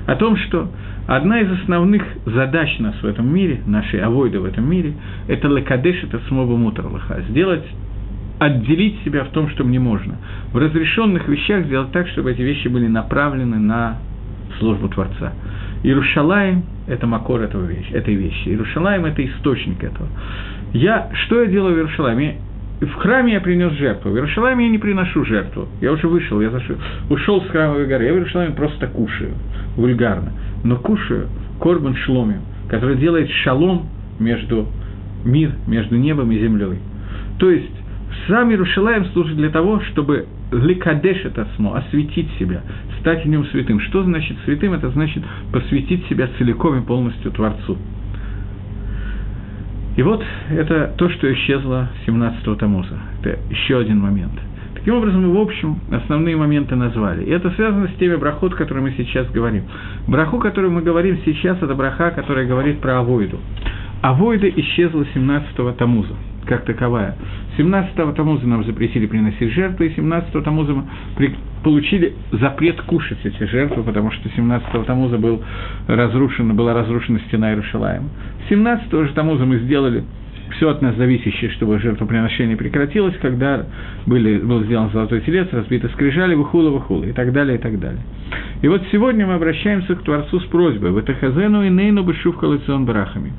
о 0.08 0.16
том, 0.16 0.38
что 0.38 0.70
одна 1.08 1.40
из 1.40 1.52
основных 1.62 2.04
задач 2.26 2.78
нас 2.80 2.96
в 3.02 3.06
этом 3.06 3.34
мире, 3.34 3.62
нашей 3.66 4.00
авойды 4.02 4.40
в 4.40 4.46
этом 4.46 4.70
мире, 4.70 4.94
это 5.28 5.48
лекадеш, 5.48 6.04
это 6.04 6.20
смоба 6.28 6.56
мутарлаха, 6.56 7.22
сделать 7.30 7.64
отделить 8.38 9.02
себя 9.06 9.24
в 9.24 9.30
том, 9.30 9.50
что 9.50 9.64
мне 9.64 9.80
можно. 9.80 10.16
В 10.52 10.58
разрешенных 10.58 11.28
вещах 11.28 11.66
сделать 11.66 11.92
так, 11.92 12.08
чтобы 12.10 12.32
эти 12.32 12.42
вещи 12.42 12.68
были 12.68 12.88
направлены 12.88 13.58
на 13.58 13.98
службу 14.60 14.90
Творца. 14.90 15.34
Иерушалаем– 15.86 16.64
это 16.88 17.06
макор 17.06 17.42
этого 17.42 17.64
вещи, 17.64 17.92
этой 17.92 18.16
вещи. 18.16 18.50
Иерушалаем– 18.50 19.06
это 19.06 19.24
источник 19.24 19.84
этого. 19.84 20.08
Я, 20.74 21.12
что 21.26 21.44
я 21.44 21.46
делаю 21.46 21.76
в 21.76 21.78
Иерушалайме? 21.78 22.38
В 22.82 22.94
храме 22.96 23.34
я 23.34 23.40
принес 23.40 23.72
жертву. 23.74 24.10
В 24.10 24.16
Иерушалайме 24.16 24.66
я 24.66 24.72
не 24.72 24.80
приношу 24.80 25.24
жертву. 25.26 25.68
Я 25.82 25.92
уже 25.92 26.08
вышел, 26.08 26.42
я 26.42 26.50
зашел, 26.50 26.76
ушел 27.12 27.44
с 27.44 27.50
храмовой 27.50 27.86
горы. 27.86 28.06
Я 28.06 28.14
в 28.14 28.16
Иерушалайме 28.16 28.56
просто 28.56 28.88
кушаю, 28.88 29.36
вульгарно. 29.78 30.32
Но 30.64 30.78
кушаю 30.78 31.30
корбан 31.60 31.96
шломим, 31.98 32.42
который 32.68 32.98
делает 32.98 33.30
шалом 33.44 33.88
между 34.20 34.68
мир, 35.24 35.52
между 35.68 35.98
небом 35.98 36.32
и 36.32 36.40
землей. 36.40 36.80
То 37.38 37.52
есть 37.52 37.72
сам 38.28 38.50
Иерушалаем 38.50 39.06
служит 39.14 39.38
для 39.38 39.50
того, 39.50 39.82
чтобы 39.92 40.26
лекадеш 40.58 41.26
это 41.26 41.48
смо, 41.56 41.76
осветить 41.76 42.30
себя, 42.40 42.62
стать 43.00 43.26
в 43.26 43.28
нем 43.28 43.46
святым. 43.48 43.80
Что 43.82 44.04
значит 44.04 44.38
святым? 44.46 44.74
Это 44.74 44.90
значит 44.90 45.24
посвятить 45.52 46.06
себя 46.08 46.30
целиком 46.38 46.80
и 46.80 46.86
полностью 46.86 47.32
Творцу. 47.32 47.78
И 49.96 50.04
вот 50.04 50.24
это 50.50 50.94
то, 50.98 51.10
что 51.10 51.32
исчезло 51.34 51.90
17-го 52.06 52.56
Тамуза. 52.56 53.00
Это 53.22 53.40
еще 53.50 53.80
один 53.80 54.00
момент. 54.00 54.34
Таким 54.74 54.96
образом, 54.96 55.24
мы, 55.26 55.34
в 55.34 55.40
общем, 55.40 55.80
основные 55.90 56.36
моменты 56.36 56.76
назвали. 56.76 57.24
И 57.24 57.30
это 57.30 57.50
связано 57.52 57.88
с 57.88 57.94
теми 57.98 58.18
брахот, 58.18 58.54
о 58.54 58.56
которых 58.56 58.84
мы 58.84 58.92
сейчас 58.98 59.28
говорим. 59.32 59.64
Браху, 60.08 60.38
которую 60.38 60.72
мы 60.74 60.82
говорим 60.82 61.18
сейчас, 61.26 61.58
это 61.62 61.74
браха, 61.74 62.12
которая 62.12 62.46
говорит 62.46 62.82
про 62.82 63.00
Авойду. 63.00 63.40
Авойда 64.06 64.48
исчезла 64.50 65.04
17-го 65.16 65.72
Тамуза 65.72 66.14
как 66.46 66.64
таковая. 66.66 67.16
17-го 67.58 68.12
Тамуза 68.12 68.48
нам 68.48 68.64
запретили 68.64 69.08
приносить 69.08 69.52
жертвы, 69.54 69.88
и 69.88 69.96
17-го 69.96 70.42
Тамуза 70.42 70.76
при, 71.18 71.34
получили 71.64 72.14
запрет 72.32 72.80
кушать 72.82 73.18
эти 73.24 73.44
жертвы, 73.46 73.82
потому 73.82 74.12
что 74.12 74.30
17-го 74.30 74.84
Тамуза 74.84 75.18
был 75.18 75.42
разрушена, 75.88 76.54
была 76.54 76.76
разрушена 76.76 77.20
стена 77.28 77.50
Иерушалаема. 77.50 78.10
17-го 78.48 79.06
же 79.06 79.14
Тамуза 79.14 79.44
мы 79.46 79.58
сделали 79.58 80.04
все 80.52 80.70
от 80.70 80.84
нас 80.84 80.96
зависящее, 80.96 81.50
чтобы 81.52 81.80
жертвоприношение 81.80 82.56
прекратилось, 82.56 83.16
когда 83.20 83.66
были, 84.06 84.38
был 84.38 84.64
сделан 84.66 84.92
золотой 84.92 85.22
телец, 85.22 85.48
разбиты 85.52 85.90
скрижали, 85.90 86.36
выхула, 86.36 86.70
выхула, 86.70 87.06
и 87.06 87.12
так 87.12 87.34
далее, 87.34 87.58
и 87.58 87.60
так 87.60 87.80
далее. 87.80 88.02
И 88.62 88.68
вот 88.68 88.84
сегодня 88.92 89.26
мы 89.26 89.34
обращаемся 89.34 89.96
к 89.96 90.04
Творцу 90.04 90.40
с 90.40 90.46
просьбой 90.46 90.92
«Ватахазену 90.92 91.64
и 91.64 91.70
нейну 91.70 92.04
бешув 92.04 92.36
халацион 92.38 92.86
барахами». 92.86 93.34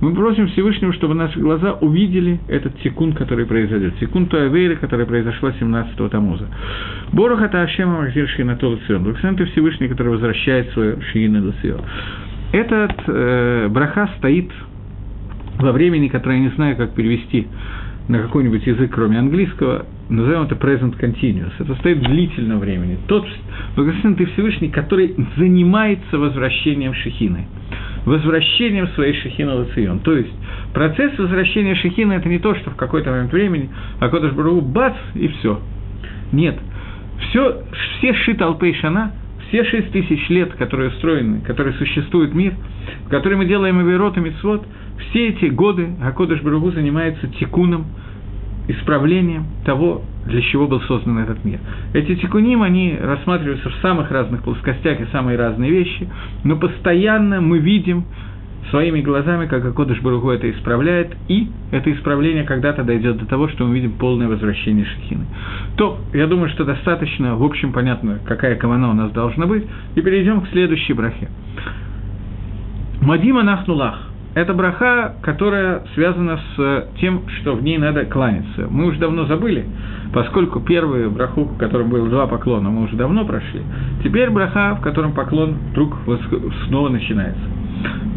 Мы 0.00 0.14
просим 0.14 0.46
Всевышнего, 0.48 0.92
чтобы 0.92 1.14
наши 1.14 1.40
глаза 1.40 1.72
увидели 1.72 2.38
этот 2.46 2.72
секунд, 2.82 3.16
который 3.16 3.46
произойдет. 3.46 3.94
Секунд 3.98 4.30
Туавейра, 4.30 4.76
которая 4.76 5.06
произошла 5.06 5.50
17-го 5.50 6.08
Тамуза. 6.08 6.46
Борох 7.12 7.42
это 7.42 7.62
Ашема 7.62 8.02
Махзир 8.02 8.28
Шинатол 8.28 8.78
Цион. 8.86 9.02
Благословен 9.02 9.36
ты 9.36 9.46
Всевышний, 9.46 9.88
который 9.88 10.12
возвращает 10.12 10.70
свою 10.70 11.00
Шиина 11.02 11.40
до 11.40 11.52
Этот 12.52 12.92
э, 13.08 13.68
браха 13.70 14.08
стоит 14.18 14.52
во 15.58 15.72
времени, 15.72 16.06
которое 16.06 16.38
я 16.38 16.44
не 16.44 16.54
знаю, 16.54 16.76
как 16.76 16.94
перевести 16.94 17.48
на 18.06 18.20
какой-нибудь 18.20 18.64
язык, 18.64 18.92
кроме 18.94 19.18
английского, 19.18 19.84
назовем 20.08 20.42
это 20.42 20.54
present 20.54 20.96
continuous. 20.98 21.52
Это 21.58 21.74
стоит 21.74 21.98
длительного 22.00 22.60
времени. 22.60 22.98
Тот, 23.08 23.26
благословен 23.74 24.14
ты 24.14 24.26
Всевышний, 24.26 24.68
который 24.68 25.16
занимается 25.36 26.18
возвращением 26.18 26.94
Шехины 26.94 27.48
возвращением 28.08 28.88
своей 28.88 29.14
Шехины 29.14 29.52
Лацион. 29.54 30.00
То 30.00 30.16
есть 30.16 30.32
процесс 30.72 31.16
возвращения 31.18 31.74
Шехины– 31.74 32.12
это 32.14 32.28
не 32.28 32.38
то, 32.38 32.54
что 32.54 32.70
в 32.70 32.76
какой-то 32.76 33.10
момент 33.10 33.32
времени, 33.32 33.70
а 34.00 34.08
Кодыш 34.08 34.32
Бару 34.32 34.60
бац, 34.60 34.94
и 35.14 35.28
все. 35.28 35.60
Нет. 36.32 36.58
Все, 37.28 37.62
все 37.98 38.14
шит 38.14 38.40
Алпей 38.40 38.74
Шана, 38.74 39.12
все 39.48 39.64
шесть 39.64 39.90
тысяч 39.92 40.28
лет, 40.28 40.52
которые 40.54 40.90
устроены, 40.90 41.40
которые 41.40 41.74
существует 41.74 42.34
мир, 42.34 42.54
в 43.06 43.08
который 43.08 43.36
мы 43.36 43.46
делаем 43.46 43.78
Аверот 43.78 44.16
и 44.16 44.20
Мицвод, 44.20 44.66
все 45.10 45.28
эти 45.28 45.46
годы 45.46 45.88
Акодыш 46.02 46.42
Баругу 46.42 46.70
занимается 46.70 47.26
тикуном, 47.28 47.86
исправлением 48.68 49.46
того, 49.64 50.02
для 50.28 50.42
чего 50.42 50.66
был 50.66 50.80
создан 50.82 51.18
этот 51.18 51.44
мир. 51.44 51.58
Эти 51.94 52.14
тикуним, 52.16 52.62
они 52.62 52.96
рассматриваются 53.00 53.70
в 53.70 53.74
самых 53.76 54.10
разных 54.10 54.42
плоскостях 54.42 55.00
и 55.00 55.06
самые 55.10 55.36
разные 55.36 55.70
вещи, 55.70 56.08
но 56.44 56.56
постоянно 56.56 57.40
мы 57.40 57.58
видим 57.58 58.04
своими 58.70 59.00
глазами, 59.00 59.46
как 59.46 59.64
Акодыш 59.64 60.00
Баругу 60.02 60.30
это 60.30 60.50
исправляет, 60.50 61.16
и 61.28 61.48
это 61.70 61.90
исправление 61.92 62.44
когда-то 62.44 62.84
дойдет 62.84 63.16
до 63.16 63.26
того, 63.26 63.48
что 63.48 63.64
мы 63.64 63.74
видим 63.74 63.92
полное 63.92 64.28
возвращение 64.28 64.84
Шехины. 64.84 65.24
То, 65.76 65.98
я 66.12 66.26
думаю, 66.26 66.50
что 66.50 66.64
достаточно, 66.64 67.34
в 67.36 67.42
общем, 67.42 67.72
понятно, 67.72 68.18
какая 68.26 68.56
кавана 68.56 68.90
у 68.90 68.94
нас 68.94 69.10
должна 69.12 69.46
быть, 69.46 69.64
и 69.94 70.00
перейдем 70.02 70.42
к 70.42 70.48
следующей 70.48 70.92
брахе. 70.92 71.28
Мадима 73.00 73.42
Нахнулах 73.42 74.07
это 74.38 74.54
браха, 74.54 75.14
которая 75.22 75.82
связана 75.94 76.38
с 76.54 76.86
тем, 77.00 77.22
что 77.40 77.54
в 77.54 77.62
ней 77.62 77.76
надо 77.76 78.04
кланяться. 78.04 78.68
Мы 78.70 78.86
уже 78.86 78.98
давно 79.00 79.24
забыли, 79.24 79.66
поскольку 80.12 80.60
первую 80.60 81.10
браху, 81.10 81.44
в 81.44 81.58
котором 81.58 81.90
было 81.90 82.08
два 82.08 82.28
поклона, 82.28 82.70
мы 82.70 82.84
уже 82.84 82.94
давно 82.94 83.24
прошли. 83.24 83.62
Теперь 84.04 84.30
браха, 84.30 84.76
в 84.76 84.80
котором 84.80 85.12
поклон 85.12 85.56
вдруг 85.72 85.96
снова 86.68 86.88
начинается. 86.88 87.57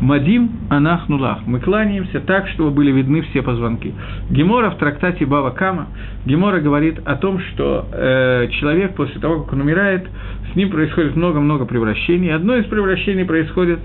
Мадим 0.02 0.52
Анахнулах. 0.70 1.46
Мы 1.46 1.60
кланяемся 1.60 2.22
так, 2.22 2.48
чтобы 2.50 2.72
были 2.72 2.92
видны 2.92 3.22
все 3.22 3.44
позвонки. 3.44 3.94
Гемора 4.32 4.72
в 4.72 4.78
трактате 4.78 5.26
Бава 5.26 5.52
Кама, 5.52 5.90
Гемора 6.26 6.60
говорит 6.60 7.00
о 7.06 7.16
том, 7.18 7.40
что 7.40 7.88
э, 7.92 8.48
человек 8.60 8.96
после 8.96 9.20
того, 9.22 9.44
как 9.44 9.54
он 9.54 9.62
умирает, 9.62 10.08
с 10.52 10.56
ним 10.56 10.72
происходит 10.72 11.16
много-много 11.16 11.66
превращений. 11.66 12.34
Одно 12.34 12.56
из 12.56 12.66
превращений 12.66 13.26
происходит 13.26 13.80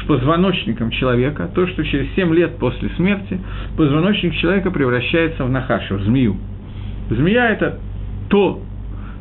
с 0.00 0.06
позвоночником 0.06 0.90
человека, 0.90 1.48
то, 1.54 1.66
что 1.68 1.84
через 1.84 2.12
7 2.14 2.34
лет 2.34 2.58
после 2.58 2.88
смерти 2.96 3.40
позвоночник 3.76 4.34
человека 4.34 4.70
превращается 4.72 5.44
в 5.44 5.50
нахаша, 5.50 5.94
в 5.94 6.02
змею. 6.02 6.36
Змея– 7.08 7.50
это 7.50 7.78
то 8.28 8.60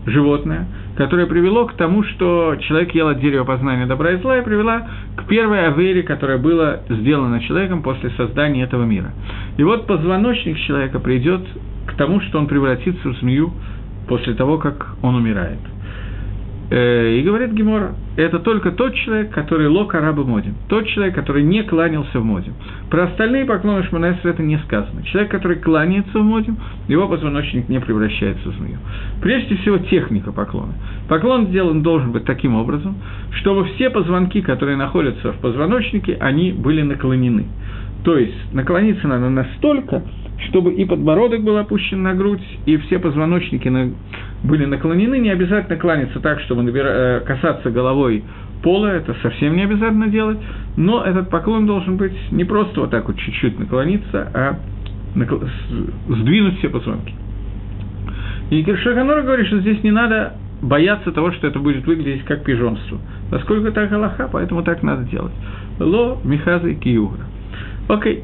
животное, 0.05 0.67
которое 0.95 1.25
привело 1.25 1.65
к 1.65 1.73
тому, 1.73 2.03
что 2.03 2.55
человек 2.67 2.93
ел 2.93 3.07
от 3.07 3.19
дерева 3.19 3.43
познания 3.43 3.85
добра 3.85 4.11
и 4.11 4.17
зла 4.17 4.37
и 4.37 4.43
привела 4.43 4.87
к 5.15 5.25
первой 5.27 5.67
авере, 5.67 6.03
которая 6.03 6.37
была 6.37 6.81
сделана 6.89 7.41
человеком 7.41 7.81
после 7.81 8.09
создания 8.11 8.63
этого 8.63 8.83
мира. 8.83 9.11
И 9.57 9.63
вот 9.63 9.87
позвоночник 9.87 10.57
человека 10.59 10.99
придет 10.99 11.41
к 11.87 11.93
тому, 11.95 12.21
что 12.21 12.39
он 12.39 12.47
превратится 12.47 13.09
в 13.09 13.17
змею 13.19 13.53
после 14.07 14.33
того, 14.33 14.57
как 14.57 14.95
он 15.01 15.15
умирает. 15.15 15.59
Э, 16.71 17.15
и 17.17 17.21
говорит 17.21 17.51
Гемора, 17.51 17.95
это 18.15 18.39
только 18.39 18.71
тот 18.71 18.95
человек, 18.95 19.31
который 19.31 19.67
лок 19.67 19.93
арабы 19.93 20.23
модим, 20.23 20.55
тот 20.69 20.87
человек, 20.87 21.13
который 21.13 21.43
не 21.43 21.63
кланялся 21.63 22.17
в 22.17 22.23
модим. 22.23 22.53
Про 22.89 23.03
остальные 23.07 23.43
поклоны 23.43 23.83
Шманесра 23.83 24.29
это 24.29 24.41
не 24.41 24.57
сказано. 24.59 25.03
Человек, 25.03 25.31
который 25.31 25.57
кланяется 25.57 26.17
в 26.17 26.23
модим, 26.23 26.55
его 26.87 27.09
позвоночник 27.09 27.67
не 27.67 27.81
превращается 27.81 28.47
в 28.49 28.53
змею. 28.53 28.77
Прежде 29.21 29.57
всего, 29.57 29.79
техника 29.79 30.31
поклона. 30.31 30.73
Поклон 31.09 31.47
сделан 31.47 31.83
должен 31.83 32.13
быть 32.13 32.23
таким 32.23 32.55
образом, 32.55 32.95
чтобы 33.31 33.65
все 33.65 33.89
позвонки, 33.89 34.41
которые 34.41 34.77
находятся 34.77 35.33
в 35.33 35.39
позвоночнике, 35.39 36.15
они 36.21 36.53
были 36.53 36.83
наклонены. 36.83 37.47
То 38.03 38.17
есть 38.17 38.53
наклониться 38.53 39.07
надо 39.07 39.29
настолько, 39.29 40.01
чтобы 40.49 40.73
и 40.73 40.85
подбородок 40.85 41.43
был 41.43 41.57
опущен 41.57 42.01
на 42.01 42.13
грудь, 42.13 42.41
и 42.65 42.77
все 42.77 42.99
позвоночники 42.99 43.67
на... 43.67 43.91
были 44.43 44.65
наклонены, 44.65 45.19
не 45.19 45.29
обязательно 45.29 45.77
кланяться 45.77 46.19
так, 46.19 46.39
чтобы 46.41 46.63
набира... 46.63 46.87
Э, 46.87 47.19
касаться 47.21 47.69
головой 47.69 48.23
пола, 48.63 48.87
это 48.87 49.15
совсем 49.21 49.55
не 49.55 49.63
обязательно 49.63 50.07
делать, 50.07 50.39
но 50.77 51.03
этот 51.03 51.29
поклон 51.29 51.65
должен 51.65 51.97
быть 51.97 52.13
не 52.31 52.43
просто 52.43 52.81
вот 52.81 52.91
так 52.91 53.07
вот 53.07 53.17
чуть-чуть 53.17 53.59
наклониться, 53.59 54.31
а 54.33 54.59
накл... 55.15 55.37
сдвинуть 56.09 56.57
все 56.59 56.69
позвонки. 56.69 57.13
И 58.49 58.63
Киршаганор 58.63 59.21
говорит, 59.21 59.47
что 59.47 59.59
здесь 59.59 59.81
не 59.83 59.91
надо 59.91 60.33
бояться 60.61 61.11
того, 61.11 61.31
что 61.31 61.47
это 61.47 61.59
будет 61.59 61.85
выглядеть 61.85 62.25
как 62.25 62.43
пижонство. 62.43 62.99
Поскольку 63.29 63.67
это 63.67 63.87
Галаха, 63.87 64.29
поэтому 64.31 64.63
так 64.63 64.83
надо 64.83 65.03
делать. 65.03 65.33
Ло, 65.79 66.19
Михаза 66.23 66.67
и 66.67 66.75
Киюра. 66.75 67.30
Окей. 67.87 68.23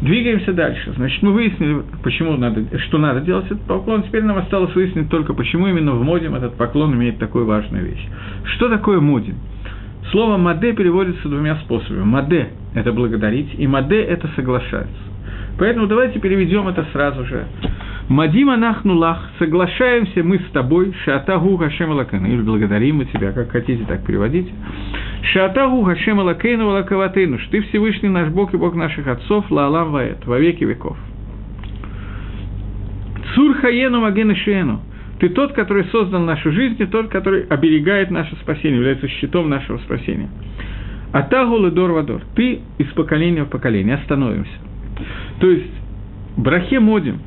Двигаемся 0.00 0.52
дальше. 0.52 0.92
Значит, 0.96 1.22
мы 1.22 1.32
выяснили, 1.32 1.82
почему 2.02 2.36
надо, 2.36 2.64
что 2.80 2.98
надо 2.98 3.20
делать 3.20 3.46
этот 3.46 3.60
поклон. 3.62 4.02
Теперь 4.02 4.24
нам 4.24 4.36
осталось 4.36 4.74
выяснить 4.74 5.08
только, 5.08 5.32
почему 5.32 5.68
именно 5.68 5.92
в 5.92 6.02
модим 6.02 6.34
этот 6.34 6.56
поклон 6.56 6.94
имеет 6.94 7.18
такую 7.18 7.46
важную 7.46 7.84
вещь. 7.84 8.04
Что 8.56 8.68
такое 8.68 8.98
модим? 8.98 9.36
Слово 10.10 10.38
«маде» 10.38 10.72
переводится 10.72 11.28
двумя 11.28 11.56
способами. 11.56 12.02
«Маде»– 12.02 12.48
это 12.74 12.92
благодарить, 12.92 13.54
и 13.56 13.66
маде– 13.68 14.02
это 14.02 14.28
соглашаться. 14.34 14.92
Поэтому 15.58 15.86
давайте 15.86 16.18
переведем 16.18 16.66
это 16.66 16.84
сразу 16.92 17.24
же. 17.24 17.46
Мадима 18.12 18.58
нахнулах, 18.58 19.30
соглашаемся 19.38 20.22
мы 20.22 20.38
с 20.38 20.52
тобой, 20.52 20.92
шатагу 21.02 21.56
хашем 21.56 21.92
алакейну, 21.92 22.28
или 22.28 22.42
благодарим 22.42 22.96
мы 22.96 23.06
тебя, 23.06 23.32
как 23.32 23.50
хотите 23.50 23.84
так 23.86 24.04
переводить. 24.04 24.52
Шатагу 25.32 25.82
хашем 25.82 26.20
алакейну 26.20 26.68
алакаватейну, 26.68 27.38
что 27.38 27.52
ты 27.52 27.62
Всевышний 27.62 28.10
наш 28.10 28.28
Бог 28.28 28.52
и 28.52 28.58
Бог 28.58 28.74
наших 28.74 29.06
отцов, 29.06 29.50
лаалам 29.50 29.92
ваэт, 29.92 30.26
во 30.26 30.38
веки 30.38 30.62
веков. 30.62 30.98
Цур 33.34 33.54
хаену 33.54 34.02
магену 34.02 34.36
шуэну, 34.36 34.82
ты 35.18 35.30
тот, 35.30 35.54
который 35.54 35.86
создал 35.86 36.20
нашу 36.20 36.52
жизнь, 36.52 36.76
и 36.82 36.84
тот, 36.84 37.08
который 37.08 37.44
оберегает 37.44 38.10
наше 38.10 38.36
спасение, 38.42 38.76
является 38.76 39.08
щитом 39.08 39.48
нашего 39.48 39.78
спасения. 39.78 40.28
Атагу 41.12 41.56
ледор 41.64 41.92
вадор, 41.92 42.20
ты 42.34 42.60
из 42.76 42.88
поколения 42.88 43.44
в 43.44 43.48
поколение, 43.48 43.94
остановимся. 43.94 44.52
То 45.40 45.50
есть, 45.50 45.72
брахе 46.36 46.78
модим, 46.78 47.20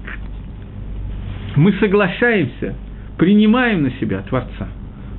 мы 1.56 1.74
соглашаемся, 1.74 2.76
принимаем 3.18 3.84
на 3.84 3.92
себя 3.92 4.22
Творца. 4.28 4.68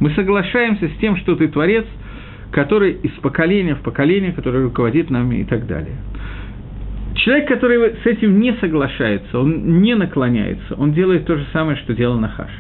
Мы 0.01 0.11
соглашаемся 0.11 0.89
с 0.89 0.99
тем, 1.01 1.17
что 1.17 1.37
ты 1.37 1.49
Творец, 1.49 1.87
который 2.51 2.93
из 2.93 3.13
поколения 3.23 3.75
в 3.75 3.81
поколение, 3.81 4.33
который 4.33 4.63
руководит 4.63 5.11
нами 5.11 5.37
и 5.37 5.45
так 5.45 5.67
далее. 5.67 5.97
Человек, 7.15 7.49
который 7.49 7.79
с 8.03 8.07
этим 8.07 8.39
не 8.39 8.53
соглашается, 8.55 9.41
он 9.41 9.81
не 9.81 9.95
наклоняется, 9.95 10.75
он 10.77 10.93
делает 10.93 11.25
то 11.25 11.37
же 11.37 11.47
самое, 11.53 11.77
что 11.79 11.95
делал 11.95 12.19
Нахаш. 12.21 12.51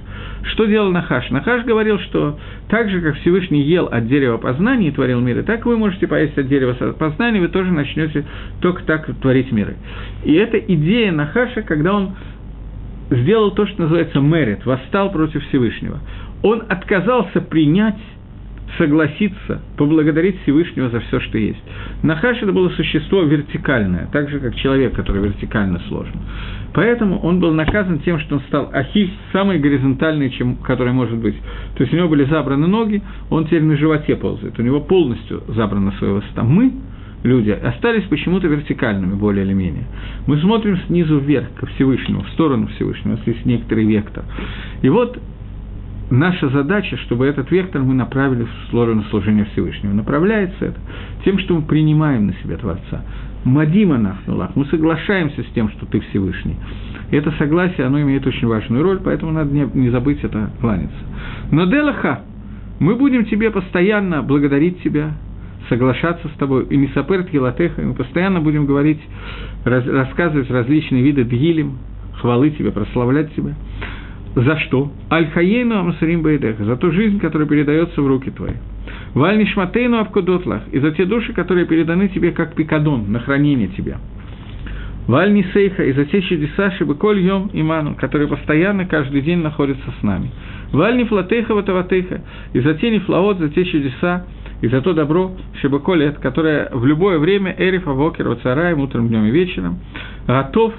Что 0.44 0.64
делал 0.64 0.90
Нахаш? 0.92 1.30
Нахаш 1.30 1.64
говорил, 1.64 1.98
что 2.00 2.38
так 2.68 2.88
же, 2.88 3.00
как 3.00 3.16
Всевышний 3.16 3.60
ел 3.62 3.86
от 3.86 4.08
дерева 4.08 4.38
познания 4.38 4.88
и 4.88 4.90
творил 4.92 5.20
миры, 5.20 5.42
так 5.42 5.66
вы 5.66 5.76
можете 5.76 6.06
поесть 6.06 6.38
от 6.38 6.48
дерева 6.48 6.72
познания, 6.92 7.40
вы 7.40 7.48
тоже 7.48 7.70
начнете 7.70 8.24
только 8.60 8.82
так 8.84 9.08
творить 9.20 9.52
миры. 9.52 9.76
И 10.24 10.32
это 10.34 10.58
идея 10.58 11.12
Нахаша, 11.12 11.62
когда 11.62 11.94
он 11.94 12.14
сделал 13.10 13.50
то, 13.52 13.66
что 13.66 13.82
называется 13.82 14.20
мерит, 14.20 14.64
восстал 14.66 15.10
против 15.12 15.42
Всевышнего. 15.48 16.00
Он 16.42 16.64
отказался 16.68 17.40
принять 17.40 17.96
согласиться, 18.78 19.62
поблагодарить 19.76 20.40
Всевышнего 20.42 20.90
за 20.90 21.00
все, 21.00 21.20
что 21.20 21.38
есть. 21.38 21.62
Нахаш 22.02 22.42
это 22.42 22.52
было 22.52 22.68
существо 22.70 23.22
вертикальное, 23.22 24.08
так 24.12 24.28
же, 24.28 24.40
как 24.40 24.54
человек, 24.56 24.94
который 24.94 25.22
вертикально 25.22 25.80
сложен. 25.88 26.14
Поэтому 26.74 27.18
он 27.20 27.40
был 27.40 27.52
наказан 27.52 28.00
тем, 28.00 28.18
что 28.20 28.36
он 28.36 28.42
стал 28.42 28.70
ахиль, 28.72 29.12
самый 29.32 29.58
горизонтальный, 29.58 30.30
чем, 30.30 30.56
который 30.56 30.92
может 30.92 31.16
быть. 31.16 31.36
То 31.76 31.82
есть 31.82 31.92
у 31.92 31.96
него 31.96 32.08
были 32.08 32.24
забраны 32.24 32.66
ноги, 32.66 33.02
он 33.30 33.46
теперь 33.46 33.62
на 33.62 33.76
животе 33.76 34.16
ползает, 34.16 34.58
у 34.58 34.62
него 34.62 34.80
полностью 34.80 35.42
забрана 35.48 35.92
своя 35.92 36.14
высота. 36.14 36.42
Люди, 37.22 37.50
остались 37.50 38.04
почему-то 38.04 38.46
вертикальными, 38.46 39.14
более 39.14 39.44
или 39.44 39.52
менее. 39.52 39.84
Мы 40.26 40.38
смотрим 40.38 40.78
снизу 40.86 41.18
вверх, 41.18 41.48
ко 41.58 41.66
Всевышнему, 41.66 42.22
в 42.22 42.28
сторону 42.30 42.68
Всевышнего, 42.68 43.16
если 43.16 43.32
есть 43.32 43.46
некоторый 43.46 43.86
вектор. 43.86 44.24
И 44.82 44.88
вот 44.88 45.18
наша 46.10 46.48
задача, 46.48 46.96
чтобы 46.98 47.26
этот 47.26 47.50
вектор 47.50 47.82
мы 47.82 47.94
направили 47.94 48.44
в 48.44 48.68
сторону 48.68 49.02
служения 49.10 49.46
Всевышнего. 49.52 49.92
Направляется 49.92 50.66
это 50.66 50.78
тем, 51.24 51.38
что 51.38 51.54
мы 51.54 51.62
принимаем 51.62 52.26
на 52.26 52.34
себя 52.34 52.56
Творца. 52.56 53.02
Мадима 53.44 53.98
нахнулах, 53.98 54.56
мы 54.56 54.64
соглашаемся 54.66 55.42
с 55.42 55.46
тем, 55.54 55.70
что 55.70 55.86
ты 55.86 56.00
Всевышний. 56.00 56.56
Это 57.10 57.32
согласие, 57.38 57.86
оно 57.86 58.00
имеет 58.02 58.26
очень 58.26 58.48
важную 58.48 58.82
роль, 58.82 59.00
поэтому 59.02 59.32
надо 59.32 59.52
не, 59.52 59.68
не 59.74 59.90
забыть 59.90 60.22
это 60.24 60.50
кланяться. 60.60 60.96
Но 61.52 61.66
Делаха, 61.66 62.22
мы 62.80 62.96
будем 62.96 63.24
тебе 63.26 63.50
постоянно 63.50 64.22
благодарить 64.22 64.82
тебя, 64.82 65.12
соглашаться 65.68 66.28
с 66.28 66.38
тобой, 66.38 66.66
и 66.70 66.76
Мисаперт 66.76 67.32
Елатеха, 67.32 67.82
и 67.82 67.84
мы 67.84 67.94
постоянно 67.94 68.40
будем 68.40 68.66
говорить, 68.66 69.00
раз, 69.64 69.86
рассказывать 69.86 70.50
различные 70.50 71.02
виды 71.02 71.24
дгилем, 71.24 71.78
хвалы 72.20 72.50
тебе, 72.50 72.70
прославлять 72.72 73.34
тебя. 73.34 73.54
За 74.34 74.58
что? 74.60 74.92
Аль-Хаейну 75.10 75.78
Амсарим 75.78 76.22
Бейдеха, 76.22 76.64
за 76.64 76.76
ту 76.76 76.92
жизнь, 76.92 77.18
которая 77.20 77.48
передается 77.48 78.02
в 78.02 78.06
руки 78.06 78.30
твои. 78.30 78.54
Валь 79.14 79.38
Нишматейну 79.38 79.98
Абкудотлах, 79.98 80.62
и 80.72 80.78
за 80.78 80.90
те 80.90 81.06
души, 81.06 81.32
которые 81.32 81.66
переданы 81.66 82.08
тебе 82.08 82.32
как 82.32 82.54
пикадон, 82.54 83.10
на 83.10 83.20
хранение 83.20 83.68
тебя. 83.68 83.96
Валь 85.06 85.32
Нисейха, 85.32 85.84
и 85.84 85.92
за 85.92 86.04
те 86.04 86.20
чудеса 86.20 86.70
Шибыколь 86.72 87.20
Йом 87.20 87.48
Иману, 87.52 87.94
которые 87.94 88.28
постоянно, 88.28 88.84
каждый 88.84 89.22
день 89.22 89.38
находятся 89.38 89.90
с 90.00 90.02
нами. 90.02 90.30
Валь 90.72 90.98
Нифлатейха 90.98 91.54
Ватаватейха, 91.54 92.20
и 92.52 92.60
за 92.60 92.74
те 92.74 92.90
Нифлаот, 92.90 93.38
за 93.38 93.48
те 93.48 93.64
чудеса, 93.64 94.26
и 94.60 94.68
за 94.68 94.80
то 94.80 94.94
добро 94.94 95.32
Шибыколет, 95.60 96.18
которое 96.18 96.70
в 96.72 96.84
любое 96.86 97.18
время 97.18 97.54
Эрифа, 97.58 97.90
Вокер, 97.92 98.28
Вацараем, 98.28 98.80
утром, 98.80 99.08
днем 99.08 99.26
и 99.26 99.30
вечером, 99.30 99.78
готов, 100.26 100.72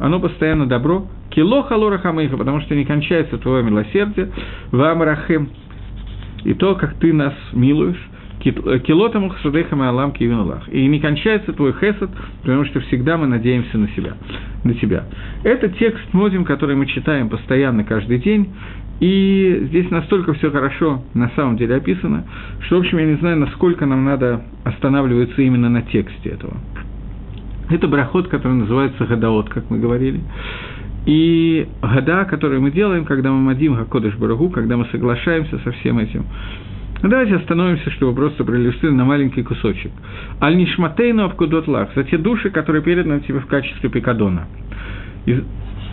оно 0.00 0.20
постоянно 0.20 0.66
добро, 0.66 1.06
Кило 1.30 1.62
халора 1.62 1.98
потому 1.98 2.60
что 2.60 2.74
не 2.74 2.84
кончается 2.84 3.38
твое 3.38 3.62
милосердие, 3.62 4.30
вамрахем, 4.70 5.48
и 6.44 6.54
то, 6.54 6.74
как 6.74 6.94
ты 6.94 7.12
нас 7.12 7.32
милуешь, 7.52 8.08
килотам 8.42 9.30
хасадейхам 9.30 9.82
и 9.82 9.86
алам 9.86 10.12
кивинулах. 10.12 10.68
И 10.68 10.86
не 10.86 11.00
кончается 11.00 11.52
твой 11.52 11.72
хесед, 11.72 12.10
потому 12.42 12.64
что 12.64 12.80
всегда 12.80 13.16
мы 13.16 13.26
надеемся 13.26 13.78
на 13.78 13.88
себя, 13.90 14.14
на 14.64 14.74
тебя. 14.74 15.04
Это 15.44 15.68
текст 15.68 16.12
Модим, 16.12 16.44
который 16.44 16.74
мы 16.74 16.86
читаем 16.86 17.28
постоянно 17.28 17.84
каждый 17.84 18.18
день, 18.18 18.52
и 19.02 19.64
здесь 19.64 19.90
настолько 19.90 20.32
все 20.34 20.52
хорошо 20.52 21.02
на 21.12 21.28
самом 21.34 21.56
деле 21.56 21.74
описано, 21.74 22.24
что, 22.60 22.76
в 22.76 22.82
общем, 22.82 22.98
я 22.98 23.06
не 23.06 23.16
знаю, 23.16 23.36
насколько 23.36 23.84
нам 23.84 24.04
надо 24.04 24.44
останавливаться 24.62 25.42
именно 25.42 25.68
на 25.68 25.82
тексте 25.82 26.30
этого. 26.30 26.56
Это 27.68 27.88
брахот, 27.88 28.28
который 28.28 28.58
называется 28.58 29.04
Гадаот, 29.04 29.48
как 29.48 29.70
мы 29.70 29.80
говорили. 29.80 30.20
И 31.06 31.66
года, 31.82 32.24
которые 32.26 32.60
мы 32.60 32.70
делаем, 32.70 33.04
когда 33.04 33.32
мы 33.32 33.38
мадим 33.38 33.74
Хакодыш 33.74 34.14
Барагу, 34.14 34.50
когда 34.50 34.76
мы 34.76 34.84
соглашаемся 34.92 35.58
со 35.64 35.72
всем 35.72 35.98
этим. 35.98 36.24
Давайте 37.02 37.34
остановимся, 37.34 37.90
чтобы 37.90 38.14
просто 38.14 38.44
проиллюстрировать 38.44 38.98
на 38.98 39.04
маленький 39.04 39.42
кусочек. 39.42 39.90
Аль-Нишматейну 40.40 41.24
Абкудотлах, 41.24 41.88
за 41.96 42.04
те 42.04 42.18
души, 42.18 42.50
которые 42.50 42.82
переданы 42.82 43.18
тебе 43.22 43.40
в 43.40 43.46
качестве 43.46 43.90
пикадона. 43.90 44.46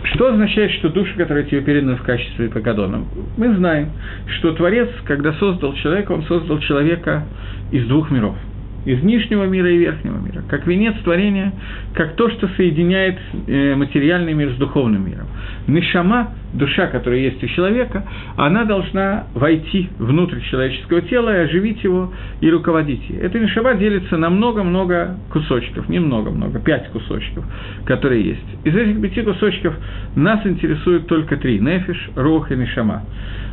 Что 0.04 0.28
означает, 0.28 0.72
что 0.72 0.88
души, 0.88 1.14
которые 1.16 1.44
тебе 1.46 1.60
переданы 1.60 1.96
в 1.96 2.02
качестве 2.02 2.48
пикадона? 2.48 3.04
Мы 3.36 3.54
знаем, 3.54 3.90
что 4.38 4.52
Творец, 4.52 4.88
когда 5.04 5.32
создал 5.34 5.74
человека, 5.74 6.12
он 6.12 6.22
создал 6.24 6.58
человека 6.60 7.24
из 7.70 7.86
двух 7.86 8.10
миров– 8.10 8.36
из 8.84 9.02
нижнего 9.02 9.44
мира 9.44 9.70
и 9.70 9.76
верхнего 9.76 10.18
мира, 10.18 10.42
как 10.48 10.66
венец 10.66 10.94
творения, 11.04 11.52
как 11.94 12.14
то, 12.16 12.30
что 12.30 12.48
соединяет 12.56 13.18
э, 13.46 13.74
материальный 13.74 14.32
мир 14.32 14.52
с 14.52 14.56
духовным 14.56 15.06
миром. 15.06 15.26
Нишама, 15.66 16.32
душа, 16.54 16.86
которая 16.86 17.20
есть 17.20 17.42
у 17.44 17.46
человека, 17.48 18.04
она 18.36 18.64
должна 18.64 19.26
войти 19.34 19.88
внутрь 19.98 20.40
человеческого 20.50 21.02
тела 21.02 21.36
и 21.36 21.44
оживить 21.44 21.82
его 21.84 22.12
и 22.40 22.50
руководить. 22.50 23.02
Эта 23.10 23.38
нишама 23.38 23.74
делится 23.74 24.16
на 24.16 24.30
много-много 24.30 25.16
кусочков, 25.30 25.88
не 25.88 25.98
много-много, 25.98 26.58
пять 26.58 26.88
кусочков, 26.88 27.44
которые 27.84 28.24
есть. 28.24 28.64
Из 28.64 28.74
этих 28.74 29.00
пяти 29.00 29.22
кусочков 29.22 29.74
нас 30.16 30.44
интересует 30.46 31.06
только 31.06 31.36
три– 31.36 31.58
нефиш, 31.60 32.10
рух 32.16 32.50
и 32.50 32.56
нишама. 32.56 33.04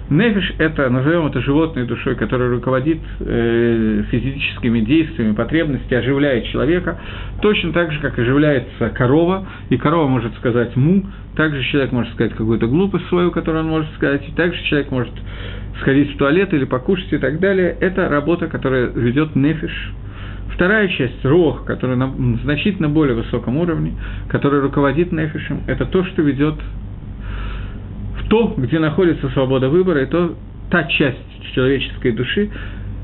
Нефиш– 0.10 0.54
это, 0.58 0.90
назовем 0.90 1.28
это 1.28 1.42
животной 1.42 1.86
душой, 1.86 2.16
которая 2.16 2.50
руководит 2.50 3.00
э, 3.20 4.04
физическими 4.10 4.80
действиями, 4.80 5.34
потребностями, 5.34 6.00
оживляет 6.00 6.46
человека, 6.46 7.00
точно 7.42 7.74
так 7.74 7.92
же, 7.92 8.00
как 8.00 8.18
оживляется 8.18 8.90
корова, 8.90 9.46
и 9.70 9.78
корова 9.78 10.08
может 10.08 10.34
сказать 10.36 10.76
«му», 10.78 11.04
также 11.36 11.62
человек 11.64 11.92
может 11.92 12.14
сказать 12.14 12.34
какую-то 12.34 12.68
глупость 12.68 13.08
свою, 13.10 13.32
которую 13.32 13.66
он 13.66 13.70
может 13.70 13.94
сказать, 13.96 14.28
и 14.28 14.32
также 14.32 14.64
человек 14.64 14.92
может 14.92 15.14
сходить 15.82 16.16
в 16.16 16.18
туалет 16.18 16.54
или 16.54 16.66
покушать 16.66 17.12
и 17.14 17.18
так 17.18 17.40
далее. 17.40 17.76
Это 17.80 18.10
работа, 18.10 18.48
которая 18.48 18.88
ведет 18.88 19.36
нефиш. 19.36 19.92
Вторая 20.56 20.88
часть, 20.88 21.24
рох, 21.24 21.66
которая 21.66 21.98
на 21.98 22.38
значительно 22.44 22.90
более 22.90 23.16
высоком 23.16 23.58
уровне, 23.58 23.94
которая 24.30 24.62
руководит 24.62 25.12
нефишем, 25.12 25.62
это 25.68 25.86
то, 25.86 26.04
что 26.06 26.24
ведет 26.24 26.56
то, 28.30 28.54
где 28.58 28.80
находится 28.80 29.30
свобода 29.30 29.70
выбора, 29.70 30.04
и 30.04 30.06
то, 30.06 30.36
та 30.70 30.84
часть 30.86 31.18
человеческой 31.54 32.12
души, 32.12 32.50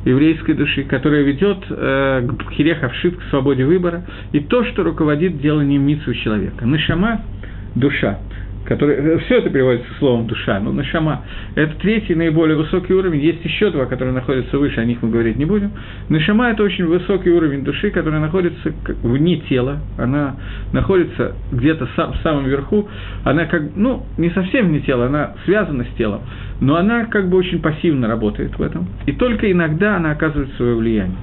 еврейской 0.06 0.54
души, 0.54 0.84
которая 0.84 1.24
ведет 1.24 1.60
э, 1.70 2.28
к 2.48 2.52
хирехавшив, 2.52 3.18
к 3.18 3.24
свободе 3.30 3.66
выбора, 3.66 4.06
и 4.34 4.39
то, 4.41 4.66
что 4.66 4.84
руководит 4.84 5.39
деланием 5.39 5.82
митсу 5.86 6.14
человека. 6.14 6.66
Нашама– 6.66 7.22
душа 7.76 8.20
который, 8.66 8.95
э, 8.95 9.18
все 9.20 9.39
это 9.39 9.49
переводится 9.49 9.88
словом 9.99 10.28
душа, 10.28 10.59
но 10.59 10.72
нашама– 10.72 11.24
это 11.55 11.74
третий 11.76 12.16
наиболее 12.16 12.57
высокий 12.57 12.93
уровень, 12.93 13.20
есть 13.20 13.43
еще 13.43 13.72
два, 13.72 13.86
которые 13.86 14.14
находятся 14.14 14.57
выше, 14.57 14.80
о 14.80 14.86
них 14.86 14.99
мы 15.01 15.09
говорить 15.09 15.38
не 15.38 15.45
будем. 15.45 15.72
Нашама– 16.09 16.49
это 16.51 16.64
очень 16.64 16.86
высокий 16.86 17.30
уровень 17.30 17.64
души, 17.64 17.91
который 17.91 18.20
находится 18.20 18.74
вне 19.01 19.38
тела, 19.49 19.80
она 19.97 20.36
находится 20.72 21.34
где-то 21.51 21.88
сам, 21.95 22.14
в 22.14 22.18
самом 22.18 22.45
верху, 22.45 22.88
она 23.24 23.45
как, 23.45 23.64
ну, 23.76 24.05
не 24.18 24.30
совсем 24.30 24.68
вне 24.68 24.80
тела, 24.80 25.07
она 25.07 25.34
связана 25.45 25.84
с 25.84 25.97
телом, 25.97 26.22
но 26.61 26.76
она 26.76 27.05
как 27.05 27.30
бы 27.30 27.38
очень 27.38 27.61
пассивно 27.61 28.07
работает 28.07 28.57
в 28.57 28.61
этом, 28.61 28.88
и 29.05 29.11
только 29.11 29.51
иногда 29.51 29.97
она 29.97 30.11
оказывает 30.11 30.49
свое 30.55 30.76
влияние. 30.76 31.18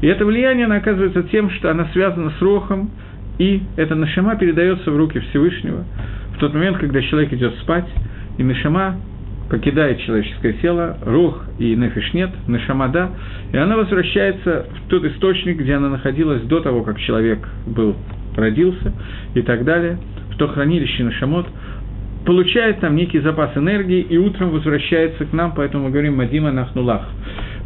И 0.00 0.06
это 0.08 0.24
влияние, 0.24 0.66
оно 0.66 0.76
оказывается 0.76 1.22
тем, 1.24 1.50
что 1.50 1.70
она 1.70 1.86
связана 1.92 2.32
с 2.38 2.42
Рохом, 2.42 2.90
и 3.38 3.62
эта 3.76 3.94
Нашама 3.94 4.36
передается 4.36 4.90
в 4.90 4.96
руки 4.96 5.18
Всевышнего 5.18 5.84
в 6.40 6.42
тот 6.42 6.54
момент, 6.54 6.78
когда 6.78 7.02
человек 7.02 7.34
идет 7.34 7.54
спать, 7.56 7.84
и 8.38 8.42
Нашама 8.42 8.96
покидает 9.50 10.00
человеческое 10.00 10.54
тело, 10.54 10.96
рух 11.04 11.44
и 11.58 11.76
нефиш 11.76 12.14
нет, 12.14 12.30
нашама 12.46 12.88
да, 12.88 13.10
и 13.52 13.58
она 13.58 13.76
возвращается 13.76 14.64
в 14.72 14.88
тот 14.88 15.04
источник, 15.04 15.58
где 15.58 15.74
она 15.74 15.90
находилась 15.90 16.40
до 16.44 16.60
того, 16.60 16.82
как 16.82 16.98
человек 17.00 17.46
был, 17.66 17.94
родился 18.36 18.94
и 19.34 19.42
так 19.42 19.64
далее, 19.64 19.98
в 20.32 20.38
то 20.38 20.48
хранилище 20.48 21.04
нашамот, 21.04 21.46
получает 22.24 22.80
там 22.80 22.96
некий 22.96 23.18
запас 23.18 23.54
энергии 23.54 24.00
и 24.00 24.16
утром 24.16 24.48
возвращается 24.48 25.26
к 25.26 25.34
нам, 25.34 25.52
поэтому 25.54 25.84
мы 25.84 25.90
говорим 25.90 26.16
«Мадима 26.16 26.52
нахнулах», 26.52 27.06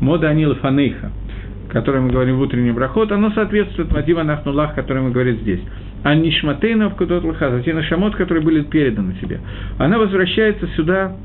«Мода 0.00 0.30
анил 0.30 0.56
фанейха», 0.56 1.12
которое 1.74 1.98
мы 2.00 2.10
говорим 2.10 2.36
в 2.36 2.40
утренний 2.40 2.70
брахот, 2.70 3.10
оно 3.10 3.32
соответствует 3.32 3.90
«Мадима 3.90 4.22
нахнулах», 4.22 4.76
который 4.76 5.02
мы 5.02 5.10
говорим 5.10 5.38
здесь. 5.40 5.58
А 6.04 6.14
нишматейна 6.14 6.88
в 6.88 6.94
кудот 6.94 7.24
лаха, 7.24 7.60
те 7.64 7.74
нашамот, 7.74 8.14
которые 8.14 8.44
были 8.44 8.62
переданы 8.62 9.14
тебе. 9.20 9.40
Она 9.76 9.98
возвращается 9.98 10.68
сюда 10.76 11.16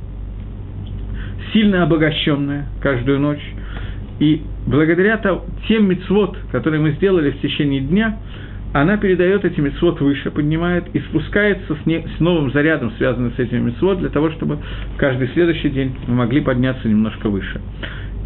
сильно 1.54 1.84
обогащенная 1.84 2.66
каждую 2.82 3.20
ночь. 3.20 3.44
И 4.20 4.42
благодаря 4.66 5.22
тем 5.68 5.88
мецвод, 5.88 6.36
которые 6.52 6.82
мы 6.82 6.94
сделали 6.94 7.30
в 7.30 7.42
течение 7.42 7.82
дня, 7.82 8.18
она 8.74 8.98
передает 8.98 9.46
эти 9.46 9.60
мецвод 9.60 10.02
выше, 10.02 10.32
поднимает 10.32 10.86
и 10.94 11.00
спускается 11.00 11.76
с, 11.76 11.86
не, 11.86 12.08
с 12.18 12.20
новым 12.20 12.52
зарядом, 12.52 12.92
связанным 12.98 13.34
с 13.34 13.40
этими 13.40 13.60
мецвод, 13.60 14.00
для 14.00 14.10
того, 14.10 14.32
чтобы 14.32 14.58
каждый 14.98 15.28
следующий 15.30 15.70
день 15.70 15.96
мы 16.08 16.16
могли 16.16 16.42
подняться 16.42 16.88
немножко 16.88 17.30
выше. 17.30 17.62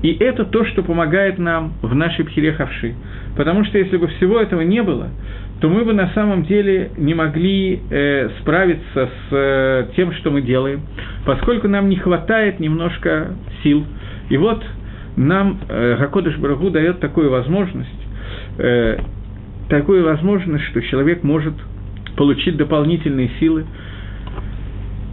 И 0.03 0.17
это 0.19 0.45
то, 0.45 0.65
что 0.65 0.83
помогает 0.83 1.39
нам 1.39 1.73
в 1.81 1.95
нашей 1.95 2.25
пхирехавши. 2.25 2.93
Потому 3.35 3.63
что 3.65 3.77
если 3.77 3.97
бы 3.97 4.07
всего 4.07 4.39
этого 4.39 4.61
не 4.61 4.83
было, 4.83 5.09
то 5.61 5.69
мы 5.69 5.85
бы 5.85 5.93
на 5.93 6.09
самом 6.09 6.43
деле 6.43 6.91
не 6.97 7.13
могли 7.13 7.79
э, 7.89 8.29
справиться 8.41 9.09
с 9.29 9.31
э, 9.31 9.87
тем, 9.95 10.11
что 10.15 10.29
мы 10.29 10.41
делаем, 10.41 10.81
поскольку 11.25 11.69
нам 11.69 11.87
не 11.87 11.95
хватает 11.95 12.59
немножко 12.59 13.29
сил. 13.63 13.85
И 14.29 14.35
вот 14.35 14.61
нам 15.15 15.59
э, 15.69 15.95
Гакодыш 15.97 16.37
Барагу 16.37 16.69
дает 16.69 16.99
такую 16.99 17.29
возможность, 17.29 17.89
э, 18.57 18.97
такую 19.69 20.03
возможность, 20.03 20.65
что 20.65 20.81
человек 20.81 21.23
может 21.23 21.53
получить 22.17 22.57
дополнительные 22.57 23.31
силы. 23.39 23.65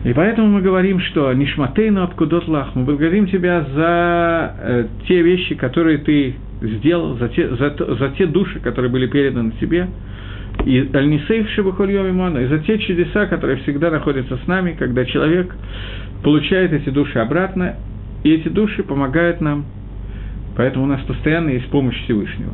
И 0.04 0.12
поэтому 0.14 0.48
мы 0.48 0.62
говорим, 0.62 0.98
что 1.00 1.32
Нишматейну 1.32 2.02
Абкудот 2.02 2.48
Лах, 2.48 2.74
мы 2.74 2.84
благодарим 2.84 3.26
тебя 3.26 3.66
за 3.74 4.54
э, 4.58 4.86
те 5.06 5.20
вещи, 5.20 5.54
которые 5.54 5.98
ты 5.98 6.36
сделал, 6.62 7.18
за 7.18 7.28
те, 7.28 7.48
за, 7.48 7.70
за 7.76 8.08
те 8.16 8.26
души, 8.26 8.60
которые 8.60 8.90
были 8.90 9.06
переданы 9.08 9.52
тебе, 9.60 9.88
и 10.64 10.88
Аль-Нисейх 10.94 11.50
Шибахольем 11.50 12.08
Имана, 12.10 12.38
и 12.38 12.46
за 12.46 12.60
те 12.60 12.78
чудеса, 12.78 13.26
которые 13.26 13.58
всегда 13.58 13.90
находятся 13.90 14.38
с 14.42 14.46
нами, 14.46 14.74
когда 14.78 15.04
человек 15.04 15.54
получает 16.22 16.72
эти 16.72 16.88
души 16.88 17.18
обратно, 17.18 17.76
и 18.24 18.32
эти 18.32 18.48
души 18.48 18.82
помогают 18.82 19.42
нам, 19.42 19.66
поэтому 20.56 20.84
у 20.84 20.88
нас 20.88 21.00
постоянно 21.02 21.50
есть 21.50 21.66
помощь 21.66 21.96
Всевышнего. 22.04 22.52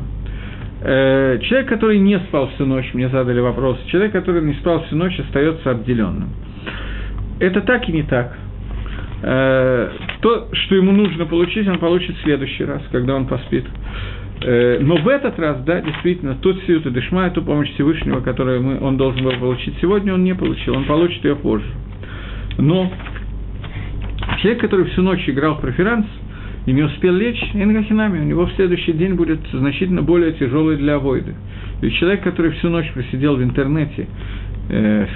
Э, 0.81 1.39
человек, 1.43 1.69
который 1.69 1.99
не 1.99 2.19
спал 2.19 2.49
всю 2.55 2.65
ночь, 2.65 2.93
мне 2.93 3.07
задали 3.07 3.39
вопрос, 3.39 3.79
человек, 3.87 4.11
который 4.11 4.41
не 4.41 4.53
спал 4.55 4.83
всю 4.83 4.97
ночь, 4.97 5.17
остается 5.17 5.71
обделенным. 5.71 6.29
Это 7.39 7.61
так 7.61 7.87
и 7.87 7.91
не 7.91 8.03
так. 8.03 8.35
Э, 9.21 9.89
то, 10.21 10.47
что 10.51 10.75
ему 10.75 10.91
нужно 10.91 11.25
получить, 11.25 11.67
он 11.67 11.79
получит 11.79 12.15
в 12.17 12.21
следующий 12.21 12.65
раз, 12.65 12.81
когда 12.91 13.15
он 13.15 13.25
поспит. 13.25 13.65
Э, 14.41 14.79
но 14.79 14.97
в 14.97 15.07
этот 15.07 15.39
раз, 15.39 15.63
да, 15.63 15.81
действительно, 15.81 16.35
тот 16.35 16.57
сиют 16.65 16.85
и 16.85 16.91
дешма, 16.91 17.29
ту 17.31 17.41
помощь 17.41 17.71
Всевышнего, 17.73 18.21
которую 18.21 18.61
мы, 18.61 18.79
он 18.79 18.97
должен 18.97 19.23
был 19.23 19.33
получить 19.33 19.75
сегодня, 19.81 20.13
он 20.13 20.23
не 20.23 20.35
получил, 20.35 20.75
он 20.75 20.85
получит 20.85 21.23
ее 21.23 21.35
позже. 21.35 21.67
Но 22.57 22.91
человек, 24.41 24.61
который 24.61 24.85
всю 24.85 25.01
ночь 25.01 25.27
играл 25.27 25.55
в 25.55 25.61
преферанс 25.61 26.05
и 26.65 26.71
не 26.71 26.83
успел 26.83 27.13
лечь, 27.15 27.41
ингахинами, 27.53 28.19
у 28.19 28.23
него 28.23 28.45
в 28.45 28.53
следующий 28.53 28.93
день 28.93 29.13
будет 29.15 29.39
значительно 29.51 30.01
более 30.01 30.33
тяжелый 30.33 30.77
для 30.77 30.95
авойды. 30.95 31.33
И 31.81 31.89
человек, 31.91 32.23
который 32.23 32.51
всю 32.51 32.69
ночь 32.69 32.91
просидел 32.93 33.37
в 33.37 33.43
интернете, 33.43 34.07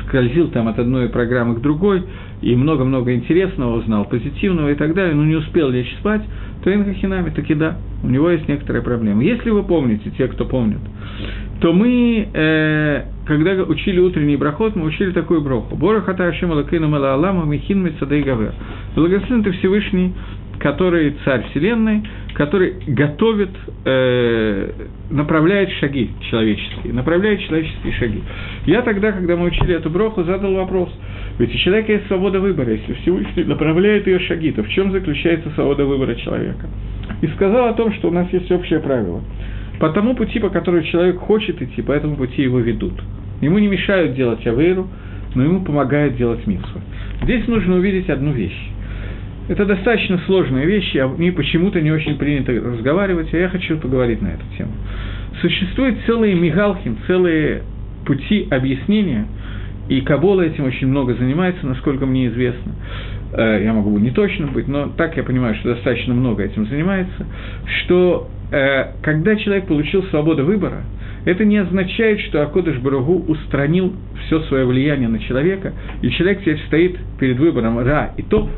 скользил 0.08 0.49
там 0.49 0.68
от 0.68 0.80
одной 0.80 1.10
программы 1.10 1.56
к 1.56 1.62
другой, 1.62 2.04
и 2.41 2.56
много-много 2.56 3.14
интересного 3.14 3.78
узнал, 3.78 4.06
позитивного 4.06 4.72
и 4.72 4.76
так 4.76 4.93
далее, 4.93 5.14
но 5.14 5.24
не 5.24 5.36
успел 5.36 5.70
лечь 5.70 5.93
спать, 5.99 6.22
то 6.64 6.74
инхахинами 6.74 7.30
таки 7.30 7.54
да, 7.54 7.78
у 8.04 8.08
него 8.08 8.30
есть 8.30 8.47
некоторые 8.47 8.84
проблемы. 8.84 9.24
Если 9.24 9.49
вы 9.49 9.64
помните, 9.64 10.12
те, 10.18 10.28
кто 10.28 10.45
помнит, 10.45 10.80
то 11.60 11.74
мы, 11.74 12.28
э, 12.34 13.04
когда 13.26 13.52
учили 13.64 13.99
утренний 13.99 14.36
брахот, 14.36 14.76
мы 14.76 14.86
учили 14.86 15.12
такую 15.12 15.41
броху. 15.41 15.76
Бора 15.76 16.02
хата 16.02 16.28
Ашем 16.28 16.52
Алакейну 16.52 16.88
Мала 16.88 17.14
Алама 17.14 17.45
Михин 17.45 17.84
Мецадей 17.84 18.24
Гавер. 18.24 18.54
Благословен 18.95 19.43
ты 19.43 19.52
Всевышний, 19.52 20.14
который 20.62 21.16
царь 21.26 21.43
Вселенной, 21.49 22.03
который 22.36 22.76
готовит, 22.88 23.49
э, 23.84 24.70
направляет 25.09 25.72
шаги 25.80 26.12
человеческие, 26.30 26.93
направляет 26.93 27.41
человеческие 27.41 27.93
шаги. 27.93 28.22
Я 28.66 28.84
тогда, 28.84 29.12
когда 29.12 29.36
мы 29.36 29.47
учили 29.47 29.76
эту 29.76 29.89
броху, 29.89 30.24
задал 30.24 30.53
вопрос. 30.53 30.89
Ведь 31.39 31.53
у 31.53 31.57
человека 31.57 31.93
есть 31.93 32.07
свобода 32.07 32.39
выбора. 32.39 32.72
Если 32.72 32.93
Всевышний 32.93 33.43
направляет 33.43 34.05
ее 34.05 34.20
шаги, 34.20 34.51
то 34.51 34.64
в 34.64 34.70
чем 34.70 34.91
заключается 34.91 35.49
свобода 35.55 35.86
выбора 35.86 36.16
человека? 36.16 36.68
И 37.22 37.28
сказал 37.28 37.70
о 37.70 37.74
том, 37.74 37.91
что 37.93 38.09
у 38.09 38.12
нас 38.12 38.32
есть 38.32 38.51
общее 38.51 38.80
правило. 38.80 39.22
По 39.80 39.89
тому 39.89 40.16
пути, 40.16 40.39
по 40.39 40.49
которому 40.49 40.84
человек 40.84 41.18
хочет 41.18 41.59
идти, 41.62 41.82
по 41.82 41.91
этому 41.91 42.16
пути 42.16 42.43
его 42.43 42.59
ведут. 42.59 42.93
Ему 43.41 43.57
не 43.57 43.68
мешают 43.68 44.14
делать 44.14 44.45
авейру, 44.45 44.88
но 45.34 45.43
ему 45.43 45.62
помогают 45.62 46.18
делать 46.18 46.45
митсвы. 46.45 46.82
Здесь 47.24 47.47
нужно 47.47 47.78
увидеть 47.78 48.09
одну 48.09 48.32
вещь. 48.32 48.70
Это 49.47 49.65
достаточно 49.65 50.19
сложные 50.25 50.65
вещи, 50.65 50.97
а 50.97 51.07
мне 51.07 51.31
почему-то 51.31 51.81
не 51.81 51.91
очень 51.91 52.17
принято 52.17 52.53
разговаривать, 52.53 53.33
а 53.33 53.37
я 53.37 53.49
хочу 53.49 53.77
поговорить 53.77 54.21
на 54.21 54.29
эту 54.29 54.43
тему. 54.57 54.71
Существуют 55.41 55.97
целые 56.05 56.35
мигалхим, 56.35 56.97
целые 57.07 57.63
пути 58.05 58.47
объяснения, 58.49 59.25
и 59.89 60.01
Кабола 60.01 60.41
этим 60.41 60.65
очень 60.65 60.87
много 60.87 61.15
занимается, 61.15 61.65
насколько 61.65 62.05
мне 62.05 62.27
известно. 62.27 62.73
Э, 63.33 63.61
я 63.63 63.73
могу 63.73 63.97
не 63.97 64.11
точно 64.11 64.47
быть, 64.47 64.67
но 64.67 64.87
так 64.87 65.17
я 65.17 65.23
понимаю, 65.23 65.55
что 65.55 65.73
достаточно 65.73 66.13
много 66.13 66.43
этим 66.43 66.65
занимается, 66.67 67.25
что 67.83 68.29
э, 68.51 68.93
когда 69.01 69.35
человек 69.35 69.67
получил 69.67 70.03
свободу 70.03 70.45
выбора, 70.45 70.83
это 71.25 71.45
не 71.45 71.57
означает, 71.57 72.19
что 72.21 72.41
Акодыш 72.41 72.77
Барагу 72.79 73.25
устранил 73.27 73.93
все 74.25 74.41
свое 74.43 74.65
влияние 74.65 75.07
на 75.07 75.19
человека, 75.19 75.73
и 76.01 76.09
человек 76.11 76.41
теперь 76.41 76.59
стоит 76.67 76.97
перед 77.19 77.37
выбором 77.37 77.79
Ра 77.79 78.13
и 78.17 78.23
Топ, 78.23 78.49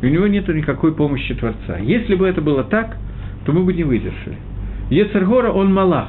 и 0.00 0.06
у 0.06 0.08
него 0.08 0.26
нет 0.26 0.48
никакой 0.48 0.94
помощи 0.94 1.34
Творца. 1.34 1.78
Если 1.78 2.14
бы 2.14 2.26
это 2.26 2.40
было 2.40 2.64
так, 2.64 2.96
то 3.44 3.52
мы 3.52 3.64
бы 3.64 3.72
не 3.72 3.84
выдержали. 3.84 4.36
Ецергора, 4.90 5.50
он 5.50 5.72
малах, 5.72 6.08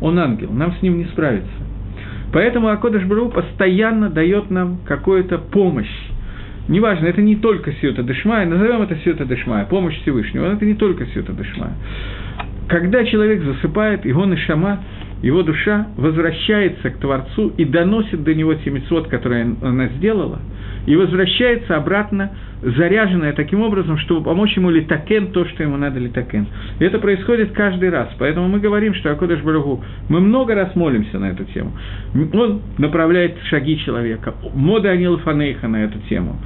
он 0.00 0.18
ангел, 0.18 0.52
нам 0.52 0.74
с 0.74 0.82
ним 0.82 0.98
не 0.98 1.04
справиться. 1.06 1.50
Поэтому 2.32 2.68
Акодыш 2.68 3.04
Бару 3.04 3.28
постоянно 3.28 4.08
дает 4.08 4.50
нам 4.50 4.78
какую-то 4.86 5.38
помощь. 5.38 5.92
Неважно, 6.68 7.06
это 7.06 7.20
не 7.20 7.36
только 7.36 7.72
Сиота 7.72 8.02
Дешмая, 8.02 8.46
назовем 8.46 8.82
это 8.82 8.96
Сиота 9.04 9.24
Дешмая, 9.24 9.66
помощь 9.66 10.00
Всевышнего, 10.02 10.46
это 10.46 10.64
не 10.64 10.74
только 10.74 11.04
Сиота 11.06 11.32
Дешмая. 11.32 11.72
Когда 12.68 13.04
человек 13.04 13.42
засыпает, 13.42 14.06
его 14.06 14.24
Нишама, 14.24 14.80
его 15.22 15.42
душа 15.42 15.88
возвращается 15.96 16.90
к 16.90 16.98
Творцу 16.98 17.52
и 17.56 17.64
доносит 17.64 18.22
до 18.24 18.34
него 18.34 18.54
те 18.54 18.70
митцвот, 18.70 19.08
которые 19.08 19.56
она 19.62 19.88
сделала– 19.88 20.40
и 20.86 20.96
возвращается 20.96 21.76
обратно, 21.76 22.32
заряженная 22.62 23.32
таким 23.32 23.62
образом, 23.62 23.98
чтобы 23.98 24.24
помочь 24.24 24.56
ему 24.56 24.70
литакен 24.70 25.32
то, 25.32 25.44
что 25.46 25.62
ему 25.62 25.76
надо 25.76 26.00
литакен. 26.00 26.46
И 26.80 26.84
это 26.84 26.98
происходит 26.98 27.52
каждый 27.52 27.90
раз. 27.90 28.08
Поэтому 28.18 28.48
мы 28.48 28.58
говорим, 28.58 28.94
что 28.94 29.10
Акодыш 29.12 29.40
Барагу, 29.42 29.82
мы 30.08 30.20
много 30.20 30.54
раз 30.54 30.74
молимся 30.74 31.18
на 31.18 31.30
эту 31.30 31.44
тему. 31.44 31.72
Он 32.32 32.62
направляет 32.78 33.36
шаги 33.48 33.78
человека. 33.78 34.34
Мода 34.54 34.90
Анил 34.90 35.18
Фанейха 35.18 35.68
на 35.68 35.84
эту 35.84 35.98
тему. 36.08 36.36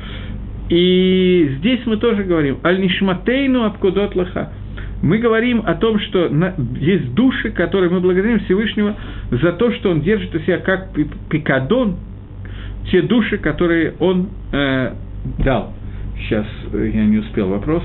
И 0.68 1.54
здесь 1.58 1.80
мы 1.86 1.96
тоже 1.96 2.24
говорим, 2.24 2.58
«Аль-Нишматейну 2.64 3.64
Абкудот 3.64 4.16
Лаха». 4.16 4.52
Мы 5.02 5.18
говорим 5.18 5.62
о 5.64 5.74
том, 5.74 5.98
что 6.00 6.30
есть 6.80 7.14
души, 7.14 7.50
которые 7.50 7.90
мы 7.90 8.00
благодарим 8.00 8.40
Всевышнего 8.40 8.96
за 9.30 9.52
то, 9.52 9.70
что 9.72 9.90
он 9.90 10.00
держит 10.00 10.34
у 10.34 10.38
себя 10.40 10.58
как 10.58 10.88
пикадон, 11.30 11.96
те 12.90 13.02
души, 13.02 13.38
которые 13.38 13.94
он 13.98 14.28
э, 14.52 14.92
дал. 15.44 15.72
Сейчас 16.18 16.46
э, 16.72 16.90
я 16.94 17.04
не 17.04 17.18
успел 17.18 17.48
вопрос. 17.48 17.82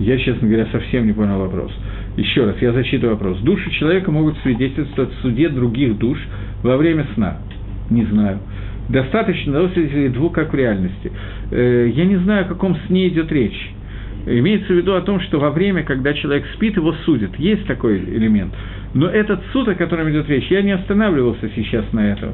Я, 0.00 0.18
честно 0.18 0.48
говоря, 0.48 0.66
совсем 0.72 1.06
не 1.06 1.12
понял 1.12 1.38
вопрос. 1.38 1.72
Еще 2.16 2.44
раз, 2.44 2.56
я 2.60 2.72
зачитываю 2.72 3.16
вопрос. 3.16 3.38
Души 3.40 3.70
человека 3.72 4.10
могут 4.10 4.36
свидетельствовать 4.38 5.12
в 5.14 5.20
суде 5.22 5.48
других 5.48 5.98
душ 5.98 6.18
во 6.62 6.76
время 6.76 7.06
сна. 7.14 7.38
Не 7.90 8.04
знаю. 8.04 8.40
Достаточно, 8.88 9.52
да, 9.52 10.08
двух, 10.10 10.32
как 10.32 10.52
в 10.52 10.56
реальности. 10.56 11.10
Э, 11.50 11.90
я 11.92 12.04
не 12.04 12.16
знаю, 12.16 12.44
о 12.44 12.48
каком 12.48 12.76
сне 12.86 13.08
идет 13.08 13.32
речь. 13.32 13.70
Имеется 14.26 14.72
в 14.72 14.76
виду 14.76 14.94
о 14.94 15.00
том, 15.02 15.20
что 15.20 15.38
во 15.38 15.50
время, 15.50 15.82
когда 15.82 16.14
человек 16.14 16.44
спит, 16.54 16.76
его 16.76 16.92
судят. 17.04 17.36
Есть 17.38 17.66
такой 17.66 17.98
элемент. 17.98 18.52
Но 18.94 19.08
этот 19.08 19.40
суд, 19.52 19.68
о 19.68 19.74
котором 19.74 20.10
идет 20.10 20.28
речь, 20.28 20.46
я 20.50 20.62
не 20.62 20.72
останавливался 20.72 21.50
сейчас 21.54 21.84
на 21.92 22.12
этом. 22.12 22.32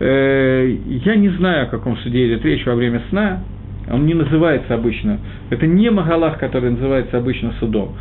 Э, 0.00 0.76
я 1.04 1.16
не 1.16 1.30
знаю, 1.30 1.64
о 1.64 1.66
каком 1.66 1.96
суде 1.98 2.26
идет 2.26 2.44
речь 2.44 2.64
во 2.66 2.74
время 2.74 3.02
сна. 3.10 3.42
Он 3.90 4.06
не 4.06 4.14
называется 4.14 4.74
обычно. 4.74 5.18
Это 5.50 5.66
не 5.66 5.90
Магалах, 5.90 6.38
который 6.38 6.70
называется 6.70 7.18
обычно 7.18 7.54
судом. 7.60 7.94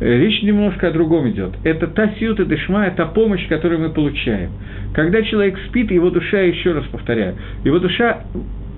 Э, 0.00 0.18
речь 0.18 0.42
немножко 0.42 0.88
о 0.88 0.90
другом 0.92 1.28
идет. 1.30 1.54
Это 1.64 1.86
та 1.86 2.10
сиута 2.18 2.44
дешма, 2.44 2.90
та 2.90 3.06
помощь, 3.06 3.46
которую 3.48 3.80
мы 3.80 3.90
получаем. 3.90 4.50
Когда 4.94 5.22
человек 5.22 5.58
спит, 5.68 5.90
его 5.90 6.10
душа, 6.10 6.40
еще 6.40 6.72
раз 6.72 6.84
повторяю, 6.86 7.36
его 7.64 7.78
душа 7.78 8.20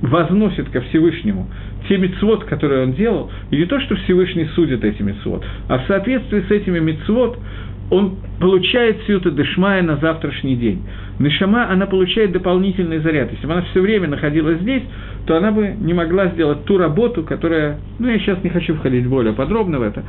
возносит 0.01 0.69
ко 0.71 0.81
Всевышнему 0.83 1.49
те 1.89 1.97
мецвод, 1.97 2.45
которые 2.45 2.85
он 2.85 2.93
делал, 2.93 3.31
и 3.51 3.57
не 3.57 3.65
то, 3.65 3.81
что 3.81 3.97
Всевышний 3.97 4.45
судит 4.55 4.85
эти 4.85 5.03
мецвод, 5.03 5.45
а 5.69 5.79
в 5.79 5.87
соответствии 5.87 6.41
с 6.41 6.51
этими 6.51 6.79
мецвод 6.79 7.39
он 7.91 8.17
получает 8.39 8.99
сиута 9.07 9.31
дешмая 9.31 9.83
на 9.83 9.97
завтрашний 9.97 10.57
день. 10.57 10.83
Нишама, 11.19 11.71
она 11.71 11.87
получает 11.87 12.33
дополнительный 12.33 12.99
заряд. 12.99 13.33
Если 13.33 13.47
бы 13.47 13.55
она 13.55 13.63
все 13.63 13.81
время 13.81 14.09
находилась 14.09 14.61
здесь, 14.61 14.83
то 15.29 15.37
она 15.37 15.53
бы 15.53 15.75
не 15.79 15.93
могла 15.93 16.29
сделать 16.29 16.65
ту 16.65 16.79
работу, 16.79 17.23
которая... 17.23 17.79
Ну, 17.99 18.09
я 18.09 18.19
сейчас 18.19 18.43
не 18.43 18.49
хочу 18.49 18.75
входить 18.77 19.07
более 19.07 19.35
подробно 19.35 19.79
в 19.79 19.83
это. 19.83 20.03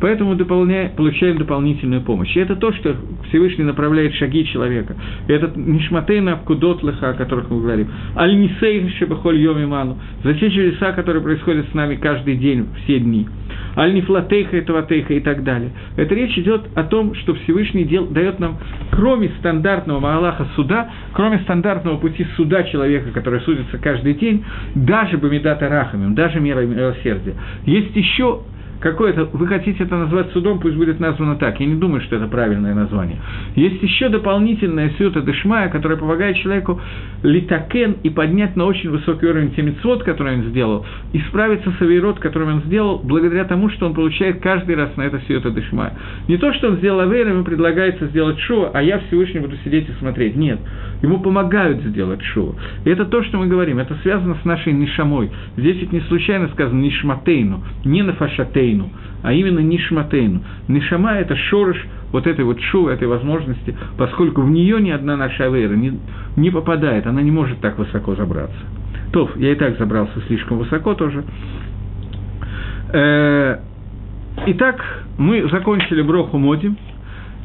Поэтому 0.00 0.34
дополняя, 0.34 0.88
получаем 0.88 1.38
дополнительную 1.38 2.02
помощь. 2.02 2.36
И 2.36 2.40
это 2.40 2.56
то, 2.56 2.72
что 2.72 2.96
Всевышний 3.28 3.62
направляет 3.62 4.14
шаги 4.14 4.44
человека. 4.46 4.96
И 5.28 5.32
это 5.32 5.52
Нишматейна 5.54 6.32
Абкудот 6.32 6.82
Леха, 6.82 7.10
о 7.10 7.14
которых 7.14 7.50
мы 7.50 7.60
говорим. 7.60 7.88
Аль-Нисей 8.16 8.88
Шебахоль 8.98 9.38
Йоми 9.38 9.64
Ману. 9.64 9.96
За 10.24 10.34
те 10.34 10.50
чудеса, 10.50 10.90
которые 10.90 11.22
происходят 11.22 11.66
с 11.70 11.74
нами 11.74 11.94
каждый 11.94 12.36
день, 12.36 12.66
все 12.82 12.98
дни. 12.98 13.28
Аль-Нифлатейха, 13.76 14.58
Этаватейха 14.58 15.14
и 15.14 15.20
так 15.20 15.44
далее. 15.44 15.70
Это 15.96 16.14
речь 16.14 16.36
идет 16.38 16.62
о 16.74 16.84
том, 16.84 17.14
что 17.14 17.34
Всевышний 17.34 17.84
дел, 17.84 18.06
дает 18.06 18.40
нам, 18.40 18.58
кроме 18.90 19.30
стандартного 19.38 20.00
Маалаха 20.00 20.46
суда, 20.56 20.90
кроме 21.12 21.38
стандартного 21.40 21.98
пути 21.98 22.26
суда 22.36 22.64
человека, 22.64 23.10
который 23.12 23.40
судится 23.40 23.78
каждый 23.78 24.14
день, 24.14 24.44
даже 24.74 25.18
Бамидата 25.18 25.68
Рахамим, 25.68 26.14
даже 26.14 26.40
мера 26.40 26.60
милосердия, 26.60 27.34
есть 27.64 27.94
еще 27.94 28.40
какое-то, 28.84 29.24
вы 29.32 29.46
хотите 29.46 29.82
это 29.82 29.96
назвать 29.96 30.30
судом, 30.32 30.60
пусть 30.60 30.76
будет 30.76 31.00
названо 31.00 31.36
так. 31.36 31.58
Я 31.58 31.66
не 31.66 31.74
думаю, 31.74 32.02
что 32.02 32.16
это 32.16 32.26
правильное 32.26 32.74
название. 32.74 33.16
Есть 33.56 33.82
еще 33.82 34.10
дополнительная 34.10 34.90
сюта 34.98 35.22
Дешмая, 35.22 35.70
которая 35.70 35.96
помогает 35.96 36.36
человеку 36.36 36.78
литакен 37.22 37.96
и 38.02 38.10
поднять 38.10 38.56
на 38.56 38.66
очень 38.66 38.90
высокий 38.90 39.26
уровень 39.26 39.52
те 39.54 39.62
митцвот, 39.62 40.02
который 40.02 40.34
он 40.36 40.42
сделал, 40.50 40.84
и 41.14 41.20
справиться 41.20 41.72
с 41.78 41.80
авейрот, 41.80 42.18
который 42.18 42.46
он 42.46 42.62
сделал, 42.66 43.00
благодаря 43.02 43.44
тому, 43.44 43.70
что 43.70 43.86
он 43.86 43.94
получает 43.94 44.40
каждый 44.40 44.76
раз 44.76 44.94
на 44.96 45.02
это 45.02 45.18
сюта 45.26 45.48
Дешмая. 45.48 45.94
Не 46.28 46.36
то, 46.36 46.52
что 46.52 46.68
он 46.68 46.76
сделал 46.76 47.00
авейр, 47.00 47.28
ему 47.28 47.42
предлагается 47.42 48.06
сделать 48.08 48.38
шоу, 48.40 48.70
а 48.74 48.82
я 48.82 48.98
Всевышний 48.98 49.40
буду 49.40 49.56
сидеть 49.64 49.88
и 49.88 49.92
смотреть. 49.98 50.36
Нет. 50.36 50.58
Ему 51.04 51.18
помогают 51.18 51.82
сделать 51.82 52.22
шоу. 52.22 52.54
И 52.86 52.88
это 52.88 53.04
то, 53.04 53.22
что 53.22 53.36
мы 53.36 53.46
говорим. 53.46 53.78
Это 53.78 53.94
связано 54.02 54.36
с 54.40 54.44
нашей 54.46 54.72
нишамой. 54.72 55.30
Здесь 55.54 55.76
ведь 55.76 55.92
не 55.92 56.00
случайно 56.00 56.48
сказано 56.48 56.80
нишматейну, 56.80 57.62
не 57.84 58.02
нафашатейну 58.02 58.88
а 59.22 59.32
именно 59.32 59.60
нишматейну. 59.60 60.42
Нишама– 60.68 61.12
это 61.16 61.36
шорыш 61.36 61.78
вот 62.12 62.26
этой 62.26 62.44
вот 62.44 62.58
шу, 62.60 62.88
этой 62.88 63.06
возможности, 63.08 63.76
поскольку 63.98 64.42
в 64.42 64.50
нее 64.50 64.80
ни 64.80 64.90
одна 64.90 65.16
наша 65.16 65.46
авейра 65.46 65.74
не, 65.74 65.98
не 66.36 66.50
попадает, 66.50 67.06
она 67.06 67.20
не 67.22 67.30
может 67.30 67.58
так 67.60 67.78
высоко 67.78 68.14
забраться. 68.14 68.56
То, 69.12 69.30
я 69.36 69.52
и 69.52 69.54
так 69.54 69.78
забрался 69.78 70.20
слишком 70.26 70.58
высоко 70.58 70.94
тоже. 70.94 71.24
Э, 72.92 73.58
итак, 74.46 75.04
мы 75.16 75.48
закончили 75.50 76.02
Броху 76.02 76.36
Модим, 76.38 76.76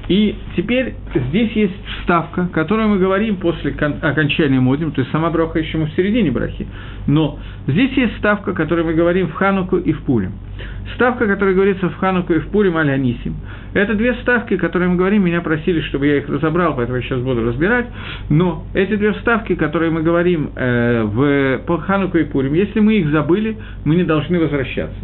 и 0.10 0.36
теперь 0.56 0.96
здесь 1.14 1.52
есть 1.52 1.74
вставка, 2.02 2.50
которую 2.52 2.90
мы 2.90 2.98
говорим 2.98 3.38
после 3.38 3.72
окончания 3.72 4.60
модим, 4.60 4.92
то 4.92 5.02
есть 5.02 5.12
сама 5.12 5.30
броха 5.30 5.60
еще 5.60 5.78
мы 5.78 5.86
в 5.86 5.92
середине 5.92 6.32
брахи. 6.32 6.66
Но 7.06 7.38
здесь 7.68 7.92
есть 7.94 8.16
вставка, 8.16 8.54
которую 8.54 8.88
мы 8.88 8.96
говорим 8.96 9.28
в 9.28 9.34
Хануку 9.34 9.78
и 9.78 9.94
в 9.94 10.02
Пулем. 10.02 10.32
Ставка, 10.96 11.28
которая 11.28 11.54
говорится 11.54 11.90
в 11.90 11.96
Хануку 11.98 12.34
и 12.34 12.40
в 12.40 12.48
Пулем 12.48 12.76
аль 12.78 12.90
Анисим. 12.90 13.36
Это 13.74 13.94
две 13.94 14.16
ставки, 14.16 14.58
которые 14.58 14.90
мы 14.90 14.96
говорим, 14.96 15.24
меня 15.24 15.42
просили, 15.42 15.82
чтобы 15.82 16.08
я 16.08 16.18
их 16.18 16.28
разобрал, 16.28 16.76
поэтому 16.76 16.98
я 16.98 17.04
сейчас 17.04 17.20
буду 17.20 17.46
разбирать. 17.46 17.86
Но 18.30 18.66
эти 18.74 18.96
две 18.96 19.14
вставки, 19.14 19.54
которые 19.54 19.92
мы 19.92 20.02
говорим 20.02 20.50
э, 20.56 21.04
в, 21.04 21.60
по 21.68 21.78
Хануку 21.78 22.18
и 22.18 22.24
Пулем, 22.24 22.54
если 22.54 22.80
мы 22.80 22.96
их 22.96 23.10
забыли, 23.12 23.58
мы 23.86 23.96
не 23.96 24.04
должны 24.04 24.40
возвращаться. 24.40 24.98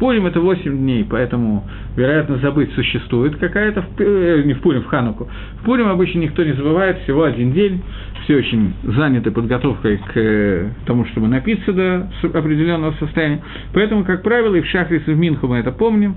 Пурим 0.00 0.24
это 0.26 0.40
8 0.40 0.78
дней, 0.78 1.06
поэтому, 1.08 1.68
вероятно, 1.94 2.38
забыть 2.38 2.72
существует 2.72 3.36
какая-то, 3.36 3.84
э, 3.98 4.42
не 4.46 4.54
в 4.54 4.60
Пурим, 4.62 4.82
в 4.82 4.86
Хануку. 4.86 5.28
В 5.60 5.64
Пурим 5.64 5.88
обычно 5.88 6.20
никто 6.20 6.42
не 6.42 6.54
забывает, 6.54 7.00
всего 7.00 7.24
один 7.24 7.52
день, 7.52 7.82
все 8.24 8.36
очень 8.36 8.72
заняты 8.82 9.30
подготовкой 9.30 9.98
к 9.98 10.12
э, 10.16 10.70
тому, 10.86 11.04
чтобы 11.04 11.28
напиться 11.28 11.74
до 11.74 12.10
определенного 12.22 12.92
состояния. 12.98 13.42
Поэтому, 13.74 14.04
как 14.04 14.22
правило, 14.22 14.54
и 14.54 14.62
в 14.62 14.66
Шахрис, 14.68 15.02
и 15.06 15.12
в 15.12 15.18
Минху 15.18 15.46
мы 15.48 15.58
это 15.58 15.70
помним, 15.70 16.14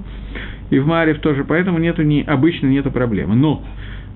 и 0.70 0.80
в 0.80 0.88
Марев 0.88 1.20
тоже, 1.20 1.44
поэтому 1.44 1.78
нету 1.78 2.04
ни, 2.04 2.22
обычно 2.22 2.68
нету 2.68 2.90
проблемы. 2.90 3.36
Но 3.36 3.64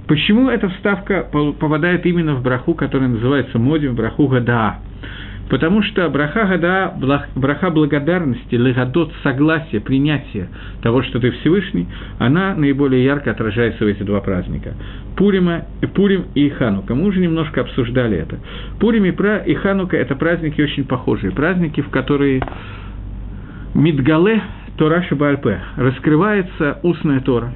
почему 0.08 0.50
эта 0.50 0.70
вставка 0.70 1.28
попадает 1.30 2.06
именно 2.06 2.36
в 2.36 2.42
браху, 2.42 2.74
которая 2.74 3.10
называется 3.10 3.60
Модим, 3.60 3.96
браху 3.96 4.28
Гадаа? 4.28 4.80
Потому 5.50 5.82
что 5.82 6.10
браха 6.10 6.46
гада, 6.46 6.94
браха 7.36 7.70
благодарности, 7.70 8.56
легадот, 8.56 9.14
согласия, 9.24 9.80
принятия 9.80 10.50
того, 10.82 11.04
что 11.04 11.20
ты 11.20 11.32
Всевышний, 11.32 11.88
она 12.20 12.54
наиболее 12.56 13.04
ярко 13.04 13.32
отражается 13.32 13.86
в 13.86 13.88
эти 13.88 14.04
два 14.04 14.20
праздника. 14.20 14.74
Пурима, 15.16 15.66
Пурим 15.96 16.26
и 16.36 16.50
Ханука. 16.50 16.96
Мы 16.96 17.08
уже 17.08 17.20
немножко 17.22 17.62
обсуждали 17.62 18.18
это. 18.18 18.40
Пурим 18.80 19.06
и, 19.06 19.12
Пра, 19.12 19.38
и 19.38 19.54
Ханука– 19.54 19.96
это 19.98 20.16
праздники 20.16 20.62
очень 20.62 20.84
похожие. 20.84 21.32
Праздники, 21.32 21.82
в 21.82 21.90
которые 21.90 22.42
Мидгале 23.74 24.42
Тора 24.78 25.02
Шабальпе 25.04 25.60
раскрывается 25.78 26.80
устная 26.84 27.22
Тора. 27.22 27.54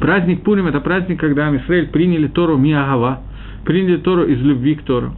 Праздник 0.00 0.42
Пурим– 0.42 0.66
это 0.68 0.80
праздник, 0.80 1.18
когда 1.18 1.46
Амисраэль 1.46 1.88
приняли 1.88 2.26
Тору 2.26 2.58
Миагава, 2.58 3.22
приняли 3.64 3.96
Тору 3.96 4.24
из 4.24 4.40
любви 4.42 4.74
к 4.74 4.82
Тору 4.82 5.14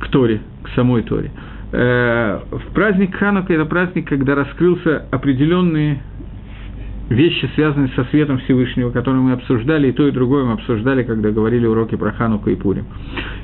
к 0.00 0.08
Торе, 0.08 0.40
к 0.62 0.68
самой 0.70 1.02
Торе. 1.02 1.30
Э, 1.72 2.40
в 2.50 2.72
праздник 2.72 3.14
Ханука 3.16 3.52
это 3.52 3.64
праздник, 3.66 4.08
когда 4.08 4.34
раскрылся 4.34 5.04
определенные 5.10 6.00
вещи, 7.10 7.48
связанные 7.54 7.90
со 7.94 8.04
светом 8.04 8.38
Всевышнего, 8.38 8.90
которые 8.90 9.22
мы 9.22 9.32
обсуждали, 9.32 9.88
и 9.88 9.92
то, 9.92 10.06
и 10.06 10.10
другое 10.10 10.44
мы 10.44 10.52
обсуждали, 10.52 11.02
когда 11.02 11.30
говорили 11.30 11.66
уроки 11.66 11.96
про 11.96 12.12
Хануку 12.12 12.50
и 12.50 12.54
Пурим. 12.54 12.86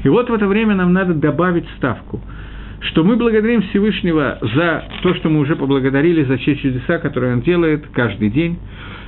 И 0.02 0.08
вот 0.08 0.28
в 0.28 0.34
это 0.34 0.46
время 0.46 0.74
нам 0.74 0.92
надо 0.92 1.14
добавить 1.14 1.66
ставку, 1.76 2.20
что 2.80 3.04
мы 3.04 3.16
благодарим 3.16 3.62
Всевышнего 3.62 4.38
за 4.54 4.84
то, 5.02 5.14
что 5.14 5.30
мы 5.30 5.40
уже 5.40 5.56
поблагодарили, 5.56 6.24
за 6.24 6.38
те 6.38 6.56
чудеса, 6.56 6.98
которые 6.98 7.34
Он 7.34 7.40
делает 7.40 7.86
каждый 7.92 8.30
день, 8.30 8.58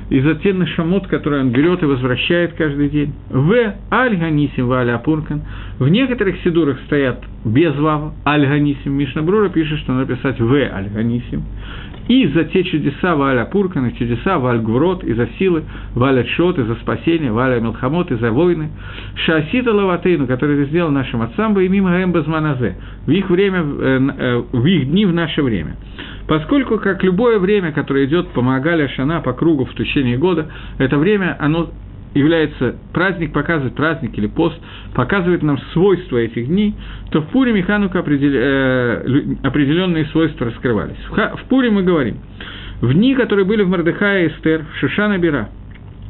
и 0.09 0.20
за 0.20 0.34
те 0.36 0.52
нашамот, 0.52 1.09
которые 1.09 1.42
он 1.42 1.50
берет 1.50 1.82
и 1.82 1.86
возвращает 1.86 2.54
каждый 2.54 2.88
день. 2.88 3.12
В 3.30 3.74
аль-ганисим 3.90 4.66
ва 4.66 4.82
апуркан. 4.82 5.42
В 5.78 5.88
некоторых 5.88 6.36
сидурах 6.42 6.78
стоят 6.86 7.22
без 7.44 7.74
вава, 7.76 8.14
аль-ганисим. 8.24 8.92
Мишнабрура 8.92 9.48
пишет, 9.48 9.78
что 9.80 9.92
надо 9.92 10.14
писать 10.14 10.40
в 10.40 10.52
аль-ганисим. 10.52 11.42
И 12.09 12.26
за 12.28 12.44
те 12.44 12.62
чудеса 12.64 13.16
Валя 13.16 13.44
Пуркана, 13.44 13.92
чудеса 13.92 14.38
Валь 14.38 14.61
Гврот, 14.61 15.02
и 15.02 15.12
за 15.12 15.28
силы, 15.38 15.64
Валя 15.94 16.24
Чот, 16.24 16.59
и 16.59 16.62
за 16.62 16.74
спасение, 16.76 17.32
Валя 17.32 17.61
Мелхамот, 17.61 18.11
и 18.12 18.16
за 18.16 18.30
войны. 18.30 18.70
Шасита 19.14 19.72
Лаватейну, 19.72 20.26
который 20.26 20.64
ты 20.64 20.70
сделал 20.70 20.90
нашим 20.90 21.22
отцам, 21.22 21.59
и 21.59 21.68
мимо 21.68 22.02
Эмбазманазе, 22.02 22.76
в 23.07 23.11
их 23.11 23.28
время, 23.28 23.61
э, 23.61 24.00
э, 24.18 24.42
в 24.52 24.66
их 24.66 24.88
дни 24.90 25.04
в 25.07 25.12
наше 25.12 25.42
время. 25.42 25.76
Поскольку, 26.28 26.78
как 26.78 27.02
любое 27.02 27.38
время, 27.38 27.72
которое 27.72 28.04
идет 28.07 28.28
по 28.28 28.42
Магаля 28.42 28.88
Шана, 28.88 29.20
по 29.20 29.32
кругу 29.32 29.64
в 29.64 29.74
течение 29.74 30.16
года, 30.16 30.48
это 30.78 30.98
время, 30.98 31.36
оно 31.40 31.70
является 32.17 32.77
праздник, 32.93 33.33
показывает 33.33 33.75
праздник 33.75 34.17
или 34.19 34.27
пост, 34.27 34.57
показывает 34.95 35.43
нам 35.43 35.59
свойства 35.73 36.17
этих 36.19 36.47
дней, 36.49 36.75
то 37.11 37.21
в 37.21 37.27
Пуре 37.29 37.53
Механука 37.53 37.99
э, 37.99 39.37
определенные 39.43 40.07
свойства 40.07 40.47
раскрывались. 40.47 40.97
В, 41.11 41.49
Пуре 41.49 41.71
мы 41.71 41.83
говорим, 41.83 42.19
в 42.81 42.93
дни, 42.93 43.14
которые 43.14 43.45
были 43.45 43.62
в 43.62 43.69
Мардыхае 43.69 44.27
и 44.27 44.29
Эстер, 44.29 44.64
в 44.64 44.79
Шишана 44.79 45.19
Бира, 45.19 45.49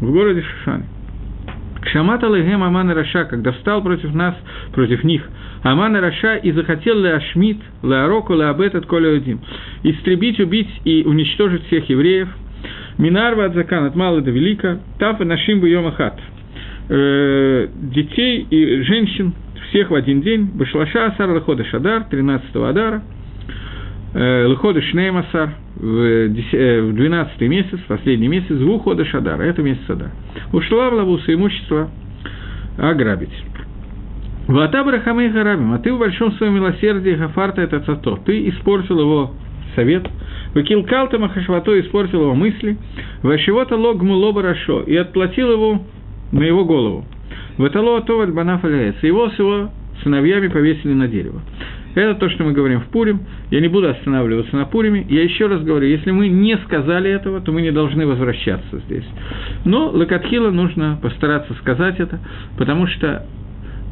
в 0.01 0.11
городе 0.11 0.43
Шишане, 0.43 0.85
Кшамата 1.83 2.27
Легем 2.27 2.63
Аман 2.63 2.91
Раша, 2.91 3.25
когда 3.25 3.53
встал 3.53 3.83
против 3.83 4.13
нас, 4.13 4.35
против 4.73 5.05
них, 5.05 5.23
Аман 5.63 5.97
Раша 5.97 6.37
и 6.37 6.51
захотел 6.53 6.99
Леашмит, 6.99 7.59
Леароку, 7.83 8.35
Леабетет, 8.35 8.87
Колеодим, 8.87 9.41
истребить, 9.85 10.41
убить 10.41 10.69
и 10.85 11.05
уничтожить 11.05 11.65
всех 11.67 11.89
евреев, 11.89 12.29
Минарва 12.99 13.45
от 13.45 13.55
закан, 13.55 13.85
от 13.85 13.97
мала 13.97 14.21
до 14.21 14.31
велика, 14.31 14.79
Тафа 14.99 15.25
Нашим 15.25 15.65
Йомахат, 15.65 16.19
э, 16.89 17.69
детей 17.75 18.47
и 18.51 18.83
женщин, 18.83 19.35
всех 19.69 19.91
в 19.91 19.95
один 19.95 20.23
день, 20.23 20.51
Башлаша 20.55 21.07
Асар 21.07 21.31
Лахода 21.31 21.65
Шадар, 21.65 22.05
13 22.05 22.57
Адара, 22.57 23.03
э, 24.15 24.47
Лыхода 24.47 24.81
Шнеймасар 24.81 25.51
в 25.77 26.29
12 26.31 27.43
э, 27.43 27.49
месяц, 27.49 27.79
последний 27.87 28.29
месяц, 28.29 28.51
Вухода 28.51 29.05
Шадара, 29.05 29.43
это 29.43 29.63
месяц 29.63 29.89
Адар. 29.89 30.11
Ушла 30.53 30.91
в 30.91 30.95
лавусу 30.95 31.33
имущество 31.33 31.91
ограбить. 32.79 33.45
Вата 34.47 34.85
Брахамей 34.85 35.29
Гарабим, 35.29 35.73
а 35.73 35.79
ты 35.79 35.93
в 35.93 35.99
большом 35.99 36.33
своем 36.33 36.55
милосердии 36.55 37.11
Гафарта 37.11 37.63
это 37.63 37.81
цато. 37.81 38.17
Ты 38.25 38.49
испортил 38.49 39.01
его 39.01 39.35
совет, 39.75 40.07
выкилкал 40.57 41.09
Махашвато, 41.19 41.79
испортил 41.81 42.23
его 42.23 42.35
мысли, 42.35 42.79
Вашивота 43.23 43.77
лог 43.77 44.03
муло 44.03 44.33
барашо, 44.33 44.83
и 44.83 44.97
отплатил 44.97 45.53
его 45.53 45.83
на 46.33 46.43
его 46.43 46.65
голову. 46.65 47.05
Ватало 47.59 47.99
Атоваль 47.99 48.33
Банаф 48.33 48.65
Его 48.65 49.29
с 49.29 49.39
его 49.39 49.71
сыновьями 50.03 50.49
повесили 50.49 50.95
на 50.95 51.09
дерево. 51.09 51.43
Это 51.95 52.15
то, 52.15 52.29
что 52.29 52.45
мы 52.45 52.53
говорим 52.53 52.81
в 52.81 52.87
Пурим. 52.89 53.21
Я 53.51 53.61
не 53.61 53.69
буду 53.69 53.89
останавливаться 53.89 54.55
на 54.55 54.67
Пуриме. 54.67 55.07
Я 55.09 55.23
еще 55.23 55.47
раз 55.47 55.63
говорю, 55.63 55.87
если 55.87 56.11
мы 56.11 56.29
не 56.29 56.57
сказали 56.59 57.11
этого, 57.11 57.41
то 57.41 57.53
мы 57.53 57.63
не 57.63 57.71
должны 57.71 58.07
возвращаться 58.07 58.81
здесь. 58.87 59.05
Но 59.65 59.89
Лакатхила 59.89 60.51
нужно 60.51 60.99
постараться 61.01 61.55
сказать 61.55 61.99
это, 61.99 62.19
потому 62.59 62.87
что 62.87 63.27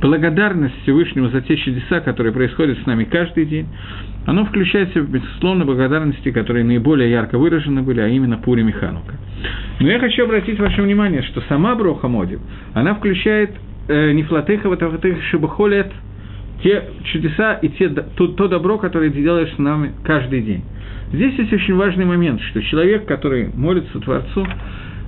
благодарность 0.00 0.74
Всевышнему 0.82 1.28
за 1.28 1.40
те 1.40 1.56
чудеса, 1.56 2.00
которые 2.00 2.32
происходят 2.32 2.78
с 2.78 2.86
нами 2.86 3.04
каждый 3.04 3.46
день, 3.46 3.66
оно 4.26 4.44
включает 4.44 4.94
в 4.94 5.10
безусловно, 5.10 5.64
благодарности, 5.64 6.30
которые 6.30 6.64
наиболее 6.64 7.10
ярко 7.10 7.38
выражены 7.38 7.82
были, 7.82 8.00
а 8.00 8.08
именно 8.08 8.38
Пурим 8.38 8.68
и 8.68 8.72
Ханука. 8.72 9.14
Но 9.80 9.88
я 9.88 9.98
хочу 9.98 10.24
обратить 10.24 10.58
ваше 10.58 10.82
внимание, 10.82 11.22
что 11.22 11.42
сама 11.48 11.74
Броха 11.74 12.08
Модим, 12.08 12.40
она 12.72 12.94
включает 12.94 13.50
э, 13.88 14.12
Нефлатеха, 14.12 14.68
Ватаватеха, 14.68 15.20
Шибахолет, 15.30 15.92
те 16.62 16.82
чудеса 17.12 17.54
и 17.54 17.68
те, 17.68 17.88
то, 17.88 18.28
то 18.28 18.48
добро, 18.48 18.78
которое 18.78 19.10
ты 19.10 19.22
делаешь 19.22 19.52
с 19.54 19.58
нами 19.58 19.92
каждый 20.04 20.40
день. 20.42 20.64
Здесь 21.12 21.34
есть 21.38 21.52
очень 21.52 21.74
важный 21.76 22.06
момент, 22.06 22.40
что 22.40 22.62
человек, 22.62 23.06
который 23.06 23.50
молится 23.54 24.00
Творцу, 24.00 24.46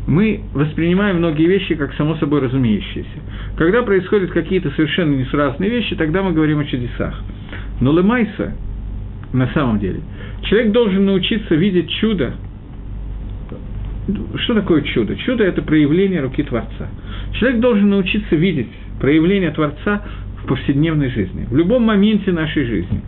мы 0.07 0.41
воспринимаем 0.55 1.17
многие 1.17 1.47
вещи 1.47 1.75
как 1.75 1.93
само 1.95 2.17
собой 2.17 2.41
разумеющиеся. 2.41 3.19
Когда 3.57 3.83
происходят 3.83 4.31
какие-то 4.31 4.71
совершенно 4.71 5.15
несуразные 5.15 5.69
вещи, 5.69 5.97
тогда 5.97 6.23
мы 6.23 6.33
говорим 6.33 6.61
о 6.61 6.65
чудесах. 6.65 7.21
Но 7.81 7.93
Лемайса, 7.93 8.55
на 9.33 9.49
самом 9.49 9.81
деле, 9.81 10.01
человек 10.43 10.73
должен 10.73 11.05
научиться 11.05 11.55
видеть 11.55 11.91
чудо. 11.91 12.35
Что 14.37 14.55
такое 14.55 14.83
чудо? 14.83 15.17
Чудо– 15.17 15.43
это 15.45 15.63
проявление 15.63 16.21
руки 16.21 16.45
Творца. 16.45 16.89
Человек 17.33 17.61
должен 17.61 17.91
научиться 17.91 18.37
видеть 18.37 18.69
проявление 19.01 19.51
Творца 19.51 20.05
в 20.43 20.47
повседневной 20.47 21.11
жизни, 21.11 21.47
в 21.51 21.57
любом 21.57 21.83
моменте 21.83 22.31
нашей 22.31 22.65
жизни. 22.65 23.01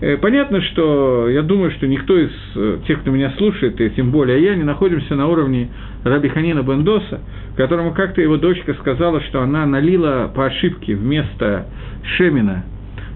Э, 0.00 0.18
понятно, 0.18 0.60
что 0.60 1.28
я 1.28 1.42
думаю, 1.42 1.70
что 1.72 1.86
никто 1.86 2.18
из 2.18 2.30
э, 2.54 2.78
тех, 2.86 3.00
кто 3.00 3.10
меня 3.10 3.32
слушает, 3.38 3.80
и 3.80 3.90
тем 3.90 4.10
более 4.10 4.42
я, 4.42 4.54
не 4.54 4.62
находимся 4.62 5.14
на 5.14 5.26
уровне 5.26 5.70
Раби 6.04 6.28
Ханина 6.28 6.62
Бендоса, 6.62 7.20
которому 7.56 7.94
как-то 7.94 8.20
его 8.20 8.36
дочка 8.36 8.74
сказала, 8.74 9.22
что 9.22 9.40
она 9.40 9.64
налила 9.64 10.30
по 10.34 10.46
ошибке 10.46 10.94
вместо 10.94 11.68
шемина, 12.16 12.64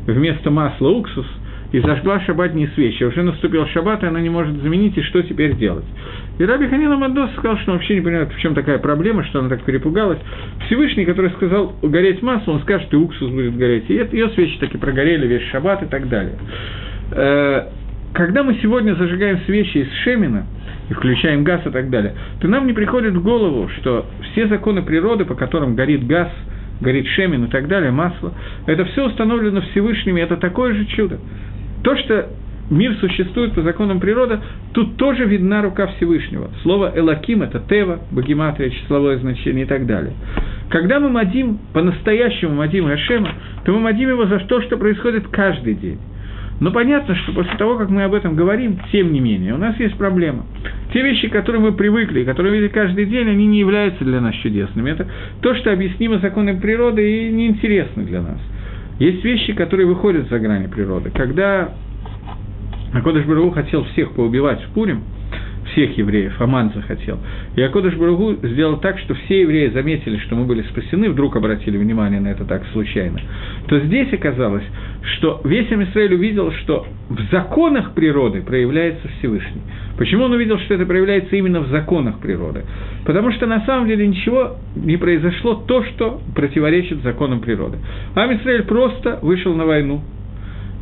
вместо 0.07 0.51
масла 0.51 0.89
уксус, 0.89 1.26
и 1.73 1.81
зажгла 1.81 2.21
шаббатные 2.21 2.68
свечи. 2.75 3.05
Уже 3.05 3.23
наступил 3.23 3.66
шаббат, 3.68 4.03
и 4.03 4.07
она 4.07 4.21
не 4.21 4.31
может 4.31 4.61
заменить, 4.62 4.97
и 4.97 5.03
что 5.03 5.23
теперь 5.23 5.57
делать? 5.57 5.85
И 6.39 6.45
Раби 6.45 6.66
Ханина 6.68 6.97
Мандос 6.97 7.31
сказал, 7.33 7.59
что 7.59 7.73
он 7.73 7.79
вообще 7.79 7.95
не 7.97 8.01
понимает, 8.01 8.33
в 8.33 8.39
чем 8.41 8.55
такая 8.55 8.79
проблема, 8.79 9.25
что 9.25 9.41
она 9.41 9.49
так 9.49 9.62
перепугалась. 9.62 10.18
Всевышний, 10.66 11.05
который 11.05 11.31
сказал 11.33 11.75
гореть 11.83 12.23
масло, 12.23 12.53
он 12.53 12.61
скажет, 12.61 12.93
и 12.93 12.97
уксус 12.97 13.31
будет 13.31 13.57
гореть. 13.57 13.85
И 13.89 13.95
ее 13.95 14.31
свечи 14.31 14.59
таки 14.59 14.79
прогорели 14.79 15.27
весь 15.27 15.49
шаббат 15.51 15.83
и 15.83 15.87
так 15.87 16.09
далее. 16.09 16.35
Э, 17.12 17.68
когда 18.12 18.43
мы 18.43 18.55
сегодня 18.62 18.95
зажигаем 18.95 19.41
свечи 19.47 19.79
из 19.79 19.93
шемина, 20.03 20.47
и 20.91 20.93
включаем 20.93 21.45
газ 21.45 21.61
и 21.64 21.71
так 21.71 21.89
далее, 21.89 22.14
то 22.41 22.49
нам 22.49 22.66
не 22.66 22.73
приходит 22.73 23.14
в 23.14 23.23
голову, 23.23 23.68
что 23.79 24.07
все 24.33 24.49
законы 24.49 24.83
природы, 24.83 25.25
по 25.25 25.35
которым 25.35 25.77
горит 25.77 26.07
газ, 26.07 26.29
горит 26.81 27.07
шемин 27.07 27.45
и 27.45 27.49
так 27.49 27.68
далее, 27.68 27.93
масло, 27.93 28.35
это 28.66 28.85
все 28.87 29.07
установлено 29.07 29.61
Всевышним, 29.71 30.18
и 30.18 30.21
это 30.21 30.37
такое 30.37 30.75
же 30.75 30.85
чудо. 30.87 31.18
То, 31.83 31.97
что 31.97 32.28
мир 32.70 32.95
существует 33.01 33.53
по 33.53 33.62
законам 33.62 34.01
природы, 34.01 34.39
тут 34.72 34.97
тоже 34.97 35.24
видна 35.24 35.62
рука 35.62 35.89
Всевышнего. 35.89 36.51
Слово 36.62 36.93
«элаким»– 36.95 37.43
это 37.45 37.61
«тева», 37.61 38.01
«багематрия», 38.11 38.70
числовое 38.70 39.18
значение 39.18 39.64
и 39.64 39.68
так 39.68 39.87
далее. 39.87 40.12
Когда 40.70 41.01
мы 41.01 41.09
мадим, 41.09 41.59
по-настоящему 41.72 42.55
мадим 42.55 42.87
Гашема, 42.87 43.31
то 43.64 43.72
мы 43.72 43.81
мадим 43.81 44.11
его 44.11 44.26
за 44.26 44.39
то, 44.41 44.62
что 44.62 44.76
происходит 44.76 45.26
каждый 45.28 45.74
день. 45.74 45.99
Но 46.61 46.70
понятно, 46.70 47.16
что 47.16 47.33
после 47.33 47.57
того, 47.57 47.76
как 47.76 47.89
мы 47.89 48.05
об 48.05 48.12
этом 48.12 48.37
говорим, 48.37 48.78
тем 48.93 49.12
не 49.12 49.20
менее, 49.20 49.55
у 49.55 49.57
нас 49.57 49.81
есть 49.81 49.97
проблема. 49.97 50.45
Те 50.93 51.03
вещи, 51.03 51.28
к 51.28 51.33
которым 51.33 51.62
мы 51.62 51.72
привыкли, 51.72 52.22
которые 52.24 52.55
видим 52.61 52.72
каждый 52.72 53.07
день, 53.07 53.28
они 53.31 53.47
не 53.47 53.61
являются 53.61 54.05
для 54.05 54.20
нас 54.20 54.35
чудесными. 54.37 54.91
Это 54.91 55.09
то, 55.41 55.55
что 55.55 55.72
объяснимо 55.72 56.18
законами 56.18 56.61
природы 56.61 57.28
и 57.28 57.33
неинтересно 57.33 58.05
для 58.05 58.20
нас. 58.20 58.39
Есть 59.01 59.25
вещи, 59.25 59.55
которые 59.55 59.87
выходят 59.87 60.29
за 60.29 60.39
грани 60.39 60.67
природы. 60.67 61.11
Когда 61.11 61.73
Акодыш 62.93 63.25
Барагу 63.25 63.51
хотел 63.51 63.85
всех 63.85 64.13
поубивать 64.13 64.63
в 64.63 64.69
Пурим, 64.75 65.03
всех 65.73 65.97
евреев, 65.97 66.41
Аман 66.41 66.73
захотел. 66.75 67.18
И 67.57 67.62
Акодыш 67.62 67.95
Барагу 67.95 68.37
сделал 68.43 68.79
так, 68.79 68.99
что 68.99 69.14
все 69.14 69.43
евреи 69.43 69.68
заметили, 69.68 70.18
что 70.18 70.37
мы 70.37 70.45
были 70.45 70.62
спасены, 70.62 71.11
вдруг 71.11 71.37
обратили 71.37 71.77
внимание 71.77 72.21
на 72.21 72.29
это 72.29 72.45
так 72.45 72.62
случайно, 72.73 73.21
то 73.66 73.79
здесь 73.81 74.12
оказалось, 74.12 74.64
что 75.16 75.41
весь 75.45 75.71
Амисраиль 75.73 76.14
увидел, 76.14 76.53
что 76.53 76.87
в 77.09 77.21
законах 77.31 77.95
природы 77.95 78.43
проявляется 78.43 79.09
Всевышний. 79.18 79.62
Почему 79.97 80.25
он 80.25 80.33
увидел, 80.33 80.59
что 80.61 80.75
это 80.75 80.87
проявляется 80.87 81.37
именно 81.37 81.61
в 81.61 81.68
законах 81.68 82.21
природы? 82.21 82.62
Потому 83.05 83.33
что 83.33 83.47
на 83.47 83.64
самом 83.66 83.87
деле 83.87 84.07
ничего 84.07 84.57
не 84.75 84.97
произошло 84.97 85.55
то, 85.55 85.85
что 85.85 86.21
противоречит 86.35 87.03
законам 87.03 87.41
природы. 87.41 87.79
Амисраиль 88.14 88.62
просто 88.62 89.18
вышел 89.23 89.55
на 89.55 89.66
войну. 89.66 90.03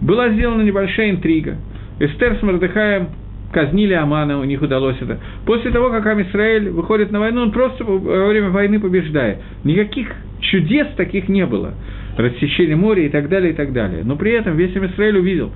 Была 0.00 0.30
сделана 0.30 0.62
небольшая 0.62 1.10
интрига. 1.10 1.56
Эстер 1.98 2.36
с 2.38 2.42
Мордыхаем 2.42 3.08
казнили 3.52 3.94
Амана, 3.94 4.38
у 4.38 4.44
них 4.44 4.60
удалось 4.62 4.96
это. 5.00 5.18
После 5.46 5.70
того, 5.70 5.90
как 5.90 6.06
Амисраэль 6.06 6.70
выходит 6.70 7.10
на 7.10 7.20
войну, 7.20 7.42
он 7.42 7.52
просто 7.52 7.84
во 7.84 8.28
время 8.28 8.50
войны 8.50 8.78
побеждает. 8.80 9.38
Никаких 9.64 10.08
чудес 10.40 10.88
таких 10.96 11.28
не 11.28 11.46
было. 11.46 11.74
Рассечение 12.16 12.76
моря 12.76 13.06
и 13.06 13.08
так 13.08 13.28
далее, 13.28 13.52
и 13.52 13.54
так 13.54 13.72
далее. 13.72 14.02
Но 14.04 14.16
при 14.16 14.32
этом 14.32 14.56
весь 14.56 14.74
Амисраэль 14.76 15.18
увидел, 15.18 15.52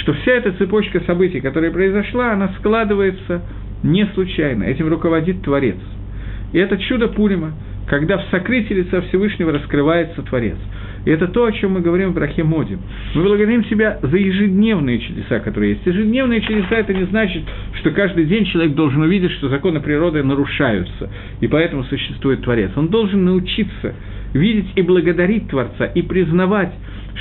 что 0.00 0.12
вся 0.14 0.32
эта 0.32 0.52
цепочка 0.52 1.00
событий, 1.06 1.40
которая 1.40 1.70
произошла, 1.70 2.32
она 2.32 2.52
складывается 2.58 3.42
не 3.82 4.06
случайно. 4.14 4.64
Этим 4.64 4.88
руководит 4.88 5.42
Творец. 5.42 5.76
И 6.52 6.58
это 6.58 6.78
чудо 6.78 7.08
Пурима, 7.08 7.52
когда 7.86 8.18
в 8.18 8.24
сокрытии 8.30 8.74
лица 8.74 9.00
Всевышнего 9.02 9.52
раскрывается 9.52 10.22
Творец. 10.22 10.56
И 11.06 11.10
это 11.10 11.28
то, 11.28 11.44
о 11.44 11.52
чем 11.52 11.72
мы 11.72 11.80
говорим 11.80 12.10
в 12.10 12.14
Брахе 12.14 12.42
Модим. 12.42 12.80
Мы 13.14 13.22
благодарим 13.22 13.64
себя 13.66 13.98
за 14.02 14.16
ежедневные 14.16 14.98
чудеса, 14.98 15.38
которые 15.38 15.74
есть. 15.74 15.86
Ежедневные 15.86 16.40
чудеса– 16.40 16.74
это 16.76 16.92
не 16.92 17.04
значит, 17.04 17.44
что 17.74 17.92
каждый 17.92 18.24
день 18.24 18.44
человек 18.46 18.74
должен 18.74 19.00
увидеть, 19.02 19.30
что 19.32 19.48
законы 19.48 19.80
природы 19.80 20.24
нарушаются, 20.24 21.08
и 21.40 21.46
поэтому 21.46 21.84
существует 21.84 22.42
Творец. 22.42 22.72
Он 22.74 22.88
должен 22.88 23.24
научиться 23.24 23.94
видеть 24.34 24.66
и 24.74 24.82
благодарить 24.82 25.48
Творца, 25.48 25.86
и 25.86 26.02
признавать, 26.02 26.72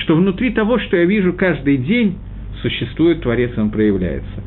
что 0.02 0.16
внутри 0.16 0.50
того, 0.50 0.80
что 0.80 0.98
я 0.98 1.06
вижу 1.06 1.34
каждый 1.34 1.78
день, 1.78 2.18
существует 2.64 3.22
Творец, 3.22 3.52
он 3.56 3.70
проявляется. 3.70 4.44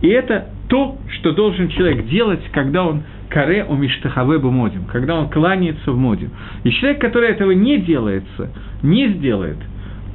И 0.00 0.08
это 0.08 0.46
то, 0.68 0.96
что 1.18 1.32
должен 1.32 1.70
человек 1.70 2.06
делать, 2.06 2.40
когда 2.52 2.86
он 2.86 3.02
каре 3.28 3.64
у 3.68 3.76
миштахаве 3.76 4.38
модим, 4.38 4.84
когда 4.84 5.16
он 5.16 5.28
кланяется 5.28 5.92
в 5.92 5.96
модим. 5.96 6.30
И 6.64 6.70
человек, 6.70 7.00
который 7.00 7.30
этого 7.30 7.52
не 7.52 7.78
делается, 7.78 8.50
не 8.82 9.08
сделает, 9.08 9.58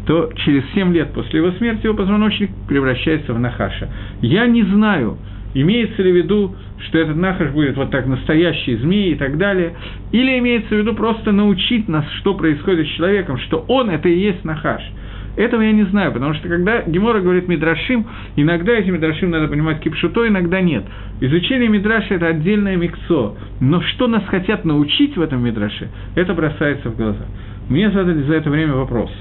то 0.06 0.32
через 0.36 0.64
7 0.74 0.94
лет 0.94 1.14
после 1.14 1.40
его 1.40 1.52
смерти 1.54 1.86
его 1.86 1.96
позвоночник 1.96 2.50
превращается 2.68 3.34
в 3.34 3.40
нахаша. 3.40 3.90
Я 4.22 4.48
не 4.48 4.64
знаю, 4.64 5.18
имеется 5.54 6.02
ли 6.02 6.12
в 6.12 6.16
виду, 6.16 6.56
что 6.88 6.98
этот 6.98 7.16
нахаш 7.16 7.52
будет 7.52 7.78
вот 7.78 7.92
так 7.92 8.08
настоящий 8.08 8.76
змей 8.78 9.14
и 9.14 9.16
так 9.16 9.38
далее, 9.38 9.74
или 10.12 10.40
имеется 10.40 10.76
в 10.76 10.78
виду 10.78 10.96
просто 10.96 11.32
научить 11.32 11.88
нас, 11.88 12.06
что 12.20 12.34
происходит 12.34 12.88
с 12.88 12.92
человеком, 12.92 13.38
что 13.38 13.64
он 13.68 13.90
это 13.90 14.10
и 14.10 14.18
есть 14.18 14.44
нахаш– 14.44 14.82
этого 15.36 15.62
я 15.62 15.72
не 15.72 15.84
знаю, 15.86 16.12
потому 16.12 16.34
что 16.34 16.48
когда 16.50 16.82
Гемора 16.82 17.22
говорит 17.22 17.48
Мидрашим, 17.48 18.06
иногда 18.36 18.74
эти 18.74 18.90
Мидрашим 18.90 19.32
надо 19.32 19.48
понимать 19.48 19.80
кипшуто, 19.80 20.28
иногда 20.28 20.62
нет. 20.62 20.84
Изучение 21.22 21.70
Мидраша– 21.70 22.16
это 22.16 22.28
отдельное 22.28 22.76
микцо. 22.76 23.38
Но 23.60 23.82
что 23.82 24.08
нас 24.08 24.24
хотят 24.26 24.66
научить 24.66 25.16
в 25.16 25.22
этом 25.22 25.44
Мидраше, 25.44 25.90
это 26.16 26.34
бросается 26.34 26.90
в 26.90 26.98
глаза. 26.98 27.26
Мне 27.70 27.90
задали 27.92 28.24
за 28.24 28.36
это 28.36 28.50
время 28.50 28.74
вопрос. 28.74 29.12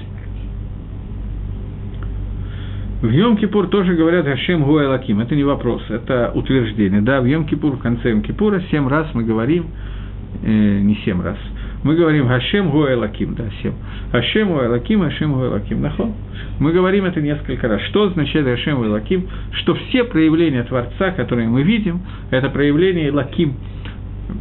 В 3.01 3.07
Йом-Кипур 3.07 3.67
тоже 3.69 3.95
говорят 3.95 4.25
Хашем 4.25 4.63
Гуай 4.63 4.85
Лаким. 4.85 5.21
Это 5.21 5.35
не 5.35 5.43
вопрос, 5.43 5.81
это 5.89 6.31
утверждение. 6.35 7.01
Да, 7.01 7.19
в 7.21 7.25
Йом-Кипур, 7.25 7.77
в 7.77 7.79
конце 7.79 8.11
Йом-Кипура, 8.11 8.61
семь 8.69 8.87
раз 8.87 9.07
мы 9.15 9.23
говорим, 9.23 9.67
э, 10.43 10.79
не 10.81 10.95
семь 11.03 11.21
раз, 11.21 11.37
Мы 11.83 11.95
говорим 11.95 12.27
Хашем 12.27 12.69
Гуэлаким, 12.69 13.33
да, 13.35 13.45
всем. 13.59 13.73
Хашем 14.11 14.49
Гуэлаким, 14.49 15.01
Хашем 15.01 15.33
Гуэлаким. 15.33 15.81
Нахон. 15.81 16.13
Мы 16.59 16.73
говорим 16.73 17.05
это 17.05 17.21
несколько 17.21 17.67
раз. 17.67 17.81
Что 17.89 18.03
означает 18.03 18.45
Хашем 18.45 18.77
Гуэлаким? 18.77 19.27
Что 19.53 19.73
все 19.73 20.03
проявления 20.03 20.63
Творца, 20.63 21.11
которые 21.11 21.47
мы 21.47 21.63
видим, 21.63 22.01
это 22.29 22.49
проявление 22.49 23.11
Лаким, 23.11 23.55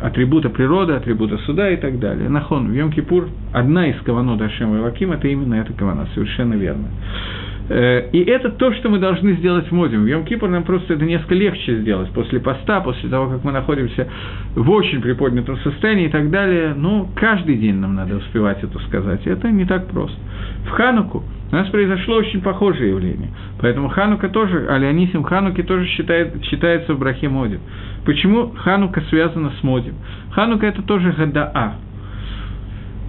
атрибута 0.03 0.51
природы, 0.51 0.93
атрибута 0.93 1.38
суда 1.38 1.70
и 1.70 1.76
так 1.76 1.99
далее. 1.99 2.28
Нахон, 2.28 2.70
в 2.70 2.74
Йом-Кипур 2.74 3.28
одна 3.53 3.88
из 3.88 4.01
каванот 4.03 4.41
Ашем 4.43 4.78
Лаким– 4.80 5.12
это 5.12 5.26
именно 5.28 5.55
эта 5.55 5.72
кавана, 5.72 6.07
совершенно 6.14 6.55
верно. 6.55 6.88
Э, 7.71 8.11
и 8.11 8.18
это 8.25 8.51
то, 8.51 8.73
что 8.75 8.89
мы 8.89 8.99
должны 8.99 9.35
сделать 9.35 9.68
в 9.68 9.73
Модим. 9.73 10.03
В 10.03 10.09
Йом-Кипр 10.09 10.49
нам 10.49 10.64
просто 10.64 10.95
это 10.95 11.05
несколько 11.05 11.37
легче 11.37 11.77
сделать. 11.77 12.11
После 12.11 12.41
поста, 12.41 12.81
после 12.81 13.09
того, 13.09 13.31
как 13.31 13.45
мы 13.45 13.53
находимся 13.53 14.09
в 14.57 14.68
очень 14.71 15.01
приподнятом 15.01 15.57
состоянии 15.59 16.07
и 16.07 16.09
так 16.09 16.31
далее. 16.31 16.75
Ну, 16.77 17.09
каждый 17.14 17.57
день 17.57 17.77
нам 17.77 17.95
надо 17.95 18.16
успевать 18.16 18.64
это 18.64 18.77
сказать. 18.81 19.25
Это 19.25 19.49
не 19.53 19.64
так 19.66 19.87
просто. 19.87 20.18
В 20.66 20.71
Хануку 20.71 21.23
у 21.53 21.55
нас 21.55 21.68
произошло 21.68 22.16
очень 22.16 22.41
похожее 22.41 22.91
явление. 22.91 23.29
Поэтому 23.61 23.89
Ханука 23.89 24.29
тоже, 24.29 24.66
Алионисим 24.68 25.23
Хануки 25.23 25.62
тоже 25.62 25.87
считает, 25.87 26.45
считается 26.47 26.95
в 26.95 26.99
брахе 26.99 27.29
Модим. 27.29 27.61
Почему 28.05 28.51
Ханука 28.51 29.01
связана 29.11 29.53
с 29.61 29.62
Модим? 29.62 29.95
Ханука– 30.33 30.66
это 30.68 30.83
тоже 30.83 31.12
Гадаа. 31.12 31.75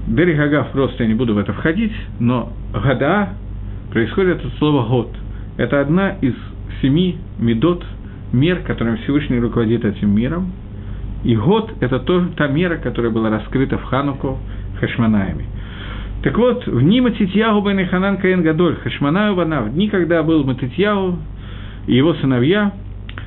Берегагав 0.07 0.69
просто 0.71 1.03
я 1.03 1.09
не 1.09 1.15
буду 1.15 1.33
в 1.33 1.39
это 1.39 1.51
входить, 1.53 1.93
но 2.19 2.53
Гадаа 2.73 3.29
происходит 3.91 4.43
от 4.43 4.53
слова 4.57 4.87
«год». 4.87 5.09
Это 5.57 5.81
одна 5.81 6.11
из 6.21 6.33
семи 6.81 7.17
медот, 7.39 7.83
мер, 8.31 8.61
которым 8.65 8.97
Всевышний 8.97 9.39
руководит 9.39 9.85
этим 9.85 10.15
миром. 10.15 10.51
И 11.23 11.35
год– 11.35 11.71
это 11.81 11.99
тоже 11.99 12.29
та 12.35 12.47
мера, 12.47 12.77
которая 12.77 13.11
была 13.11 13.29
раскрыта 13.29 13.77
в 13.77 13.83
Хануку 13.83 14.39
Хашманаями. 14.79 15.45
Так 16.23 16.37
вот, 16.37 16.65
в 16.65 16.81
дни 16.81 17.01
Матитьягу 17.01 17.61
бен 17.61 17.85
Ханан 17.87 18.17
Каэн 18.17 18.41
Гадоль, 18.41 18.77
Хашманаю 18.77 19.35
Бана, 19.35 19.61
в 19.61 19.73
дни, 19.73 19.89
когда 19.89 20.23
был 20.23 20.43
Матитьягу 20.43 21.19
и 21.87 21.95
его 21.95 22.13
сыновья, 22.15 22.71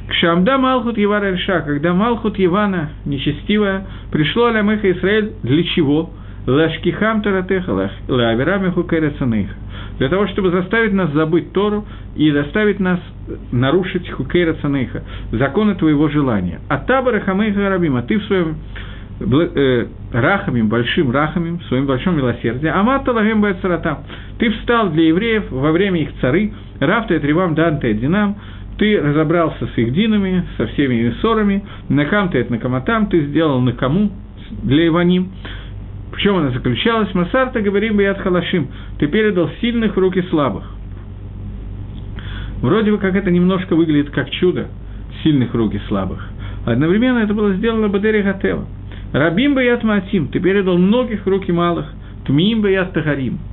к 0.08 0.12
Шамда 0.14 0.58
Малхут 0.58 0.96
Евара 0.96 1.32
Реша, 1.32 1.60
когда 1.60 1.92
Малхут 1.92 2.34
Ивана, 2.38 2.90
нечестивая, 3.04 3.86
пришло 4.10 4.46
Алямеха 4.46 4.90
Израиль 4.90 5.32
для 5.42 5.62
чего? 5.64 6.10
Лашкихам 6.46 7.22
Таратеха, 7.22 7.90
Лаавирамиху 8.08 8.84
Кайрацаныха 8.84 9.54
для 9.98 10.08
того, 10.08 10.26
чтобы 10.28 10.50
заставить 10.50 10.92
нас 10.92 11.10
забыть 11.12 11.52
Тору 11.52 11.84
и 12.16 12.30
заставить 12.30 12.80
нас 12.80 13.00
нарушить 13.52 14.10
хукейра 14.10 14.54
цанейха, 14.54 15.02
законы 15.32 15.74
твоего 15.74 16.08
желания. 16.08 16.60
А 16.68 16.78
табара 16.78 17.20
хамейха 17.20 17.68
рабим, 17.68 17.96
а 17.96 18.02
ты 18.02 18.18
в 18.18 18.24
своем 18.24 18.56
э, 19.20 19.86
рахамим, 20.12 20.68
большим 20.68 21.10
рахамим, 21.10 21.58
в 21.58 21.64
своем 21.64 21.86
большом 21.86 22.16
милосердии, 22.16 22.68
амата 22.68 23.12
лагем 23.12 23.40
байцаратам, 23.40 23.98
ты 24.38 24.50
встал 24.50 24.90
для 24.90 25.08
евреев 25.08 25.50
во 25.50 25.72
время 25.72 26.02
их 26.02 26.10
цары, 26.20 26.52
рафта 26.80 27.18
тревам 27.20 27.54
данте 27.54 27.94
динам, 27.94 28.36
ты 28.78 29.00
разобрался 29.00 29.66
с 29.66 29.78
их 29.78 29.92
динами, 29.92 30.44
со 30.56 30.66
всеми 30.68 30.94
их 30.94 31.14
ссорами, 31.20 31.64
накам 31.88 32.28
ты 32.30 32.38
это 32.38 32.52
накаматам, 32.52 33.06
ты 33.06 33.20
сделал 33.26 33.60
накому 33.60 34.10
для 34.62 34.88
Иваним, 34.88 35.30
в 36.14 36.20
чем 36.20 36.36
она 36.36 36.50
заключалась? 36.50 37.12
Масарта 37.14 37.60
говорим 37.60 37.96
Баят 37.96 38.18
Халашим, 38.20 38.68
ты 38.98 39.06
передал 39.06 39.50
сильных 39.60 39.96
в 39.96 39.98
руки 39.98 40.22
слабых. 40.30 40.64
Вроде 42.60 42.92
бы 42.92 42.98
как 42.98 43.14
это 43.14 43.30
немножко 43.30 43.74
выглядит 43.74 44.10
как 44.10 44.30
чудо, 44.30 44.68
сильных 45.22 45.54
руки 45.54 45.80
слабых. 45.88 46.28
Одновременно 46.66 47.18
это 47.18 47.34
было 47.34 47.52
сделано 47.54 47.88
Бадери 47.88 48.22
Гатева. 48.22 48.66
Рабим 49.12 49.54
Баят 49.54 49.82
Маатим, 49.82 50.28
ты 50.28 50.40
передал 50.40 50.78
многих 50.78 51.26
руки 51.26 51.52
малых. 51.52 51.86
Тмиим 52.26 52.62
Баят 52.62 52.92
Тагарим– 52.92 53.38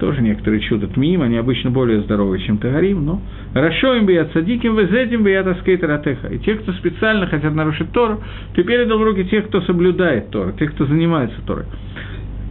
тоже 0.00 0.22
некоторые 0.22 0.60
чудо 0.62 0.88
тмиим, 0.88 1.22
они 1.22 1.36
обычно 1.36 1.70
более 1.70 2.00
здоровые, 2.00 2.42
чем 2.44 2.58
тагарим, 2.58 3.04
но 3.04 3.20
хорошо 3.52 3.94
им 3.94 4.06
бы 4.06 4.12
я 4.12 4.24
цадиким, 4.24 4.76
везетим 4.76 5.22
бы 5.22 5.30
я 5.30 5.44
таскейтер 5.44 6.00
И 6.32 6.38
те, 6.38 6.54
кто 6.54 6.72
специально 6.72 7.26
хотят 7.26 7.54
нарушить 7.54 7.92
Тору, 7.92 8.20
ты 8.54 8.64
передал 8.64 8.98
в 8.98 9.02
руки 9.02 9.24
тех, 9.24 9.46
кто 9.46 9.60
соблюдает 9.60 10.30
Тору, 10.30 10.52
тех, 10.52 10.72
кто 10.72 10.86
занимается 10.86 11.36
Торой. 11.46 11.66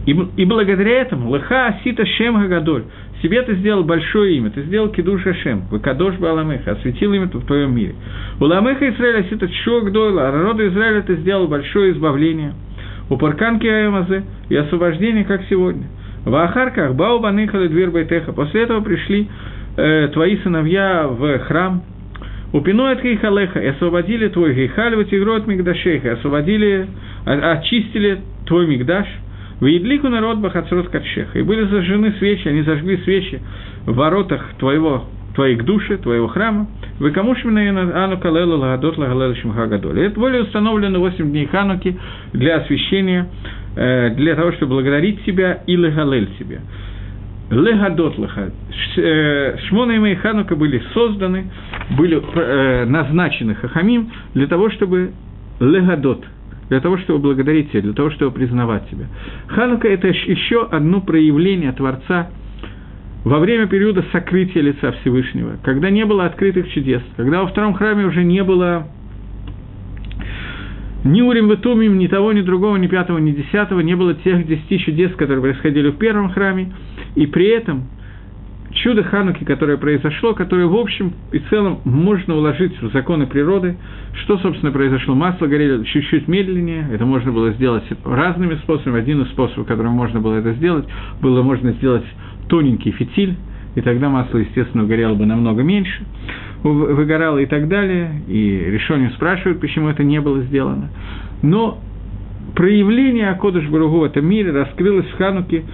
И, 0.06 0.12
и 0.12 0.44
благодаря 0.46 1.02
этому, 1.02 1.28
лыха 1.28 1.66
асита 1.66 2.06
шем 2.06 2.40
гагадоль, 2.40 2.84
себе 3.20 3.42
ты 3.42 3.54
сделал 3.56 3.84
большое 3.84 4.36
имя, 4.36 4.50
ты 4.50 4.62
сделал 4.62 4.88
кидуш 4.88 5.26
Ашем, 5.26 5.64
выкадош 5.70 6.14
Баламеха, 6.16 6.72
осветил 6.72 7.12
имя 7.12 7.26
в 7.26 7.44
твоем 7.44 7.74
мире. 7.74 7.94
У 8.40 8.44
Ламеха 8.44 8.88
Израиля 8.88 9.26
сита 9.28 9.46
чок 9.64 9.92
дойла, 9.92 10.28
а 10.28 10.32
народу 10.32 10.66
Израиля 10.68 11.02
ты 11.02 11.16
сделал 11.16 11.48
большое 11.48 11.92
избавление. 11.92 12.54
У 13.10 13.18
парканки 13.18 13.66
Аймазе 13.66 14.22
и 14.48 14.56
освобождение, 14.56 15.24
как 15.24 15.42
сегодня– 15.50 15.84
в 16.24 16.34
Ахарках 16.34 16.94
Бау 16.94 17.20
Баныхали 17.20 17.68
Дверь 17.68 17.90
Байтеха. 17.90 18.32
После 18.32 18.62
этого 18.62 18.80
пришли 18.80 19.28
э, 19.76 20.08
твои 20.12 20.36
сыновья 20.38 21.06
в 21.08 21.38
храм. 21.40 21.82
Упиноет 22.52 23.02
Гейхалеха 23.02 23.60
и 23.60 23.68
освободили 23.68 24.28
твой 24.28 24.54
Гейхаль, 24.54 24.96
Ватигро 24.96 25.36
от 25.36 25.46
Мигдашейха, 25.46 26.14
освободили, 26.14 26.88
очистили 27.24 28.20
твой 28.46 28.66
Мигдаш. 28.66 29.06
В 29.60 29.66
Едлику 29.66 30.08
народ 30.08 30.38
Бахацрот 30.38 30.88
Катшеха. 30.88 31.38
И 31.38 31.42
были 31.42 31.64
зажжены 31.64 32.12
свечи, 32.18 32.48
они 32.48 32.62
зажгли 32.62 32.96
свечи 33.04 33.40
в 33.86 33.94
воротах 33.94 34.54
твоего 34.58 35.04
твоих 35.34 35.64
души, 35.64 35.96
твоего 35.98 36.26
храма. 36.28 36.66
Вы 36.98 37.12
кому 37.12 37.34
Ану 37.34 38.18
Калелу 38.18 38.58
Лагадот 38.58 38.98
Лагалелу 38.98 39.34
Шимхагадоль. 39.36 40.00
Это 40.00 40.18
более 40.18 40.42
установлено 40.42 40.98
8 40.98 41.30
дней 41.30 41.46
Хануки 41.46 41.96
для 42.32 42.56
освящения 42.56 43.28
для 43.80 44.36
того, 44.36 44.52
чтобы 44.52 44.74
благодарить 44.74 45.24
себя 45.24 45.62
и 45.66 45.74
легалель 45.74 46.28
себя. 46.38 46.60
Легадотлаха. 47.50 48.52
Э, 48.96 49.56
Шмона 49.68 49.92
и 50.06 50.14
Ханука 50.14 50.54
были 50.54 50.80
созданы, 50.94 51.46
были 51.96 52.20
э, 52.20 52.84
назначены 52.84 53.56
Хахамим 53.56 54.10
для 54.34 54.46
того, 54.46 54.70
чтобы 54.70 55.10
легадот, 55.58 56.24
для 56.68 56.80
того, 56.80 56.98
чтобы 56.98 57.18
благодарить 57.18 57.70
себя, 57.70 57.82
для 57.82 57.92
того, 57.92 58.10
чтобы 58.10 58.32
признавать 58.32 58.88
себя. 58.88 59.06
Ханука– 59.48 59.88
это 59.88 60.08
еще 60.08 60.68
одно 60.70 61.00
проявление 61.00 61.72
Творца 61.72 62.28
во 63.24 63.40
время 63.40 63.66
периода 63.66 64.04
сокрытия 64.12 64.62
лица 64.62 64.92
Всевышнего, 65.00 65.58
когда 65.64 65.90
не 65.90 66.04
было 66.04 66.26
открытых 66.26 66.70
чудес, 66.70 67.02
когда 67.16 67.42
во 67.42 67.48
втором 67.48 67.74
храме 67.74 68.06
уже 68.06 68.22
не 68.22 68.44
было 68.44 68.86
ни 71.04 71.22
Урим 71.22 71.48
Ветумим, 71.50 71.98
ни 71.98 72.06
того, 72.06 72.32
ни 72.32 72.42
другого, 72.42 72.76
ни 72.76 72.86
пятого, 72.86 73.18
ни 73.18 73.32
десятого, 73.32 73.80
не 73.80 73.94
было 73.94 74.14
тех 74.14 74.46
десяти 74.46 74.78
чудес, 74.78 75.12
которые 75.12 75.40
происходили 75.40 75.90
в 75.90 75.96
первом 75.96 76.30
храме, 76.30 76.72
и 77.14 77.26
при 77.26 77.46
этом 77.48 77.84
чудо 78.72 79.02
Хануки, 79.02 79.44
которое 79.44 79.76
произошло, 79.76 80.34
которое 80.34 80.66
в 80.66 80.76
общем 80.76 81.12
и 81.32 81.38
целом 81.50 81.80
можно 81.84 82.36
уложить 82.36 82.80
в 82.80 82.92
законы 82.92 83.26
природы, 83.26 83.76
что, 84.22 84.38
собственно, 84.38 84.72
произошло. 84.72 85.14
Масло 85.14 85.46
горело 85.46 85.84
чуть-чуть 85.84 86.28
медленнее, 86.28 86.88
это 86.92 87.04
можно 87.04 87.32
было 87.32 87.52
сделать 87.52 87.84
разными 88.04 88.56
способами. 88.56 89.00
Один 89.00 89.22
из 89.22 89.28
способов, 89.28 89.66
которым 89.66 89.92
можно 89.92 90.20
было 90.20 90.34
это 90.34 90.52
сделать, 90.52 90.86
было 91.20 91.42
можно 91.42 91.72
сделать 91.72 92.04
тоненький 92.48 92.92
фитиль, 92.92 93.36
и 93.74 93.80
тогда 93.80 94.08
масло, 94.08 94.38
естественно, 94.38 94.84
горело 94.84 95.14
бы 95.14 95.26
намного 95.26 95.62
меньше 95.62 96.04
выгорало 96.62 97.38
и 97.38 97.46
так 97.46 97.68
далее, 97.68 98.10
и 98.28 98.64
решение 98.70 99.10
спрашивают, 99.10 99.60
почему 99.60 99.88
это 99.88 100.04
не 100.04 100.20
было 100.20 100.42
сделано. 100.42 100.90
Но 101.42 101.78
проявление 102.54 103.30
Акодыш 103.30 103.66
Баругу 103.68 104.00
в 104.00 104.04
этом 104.04 104.26
мире 104.26 104.50
раскрылось 104.52 105.06
в 105.06 105.16
Хануке 105.16 105.64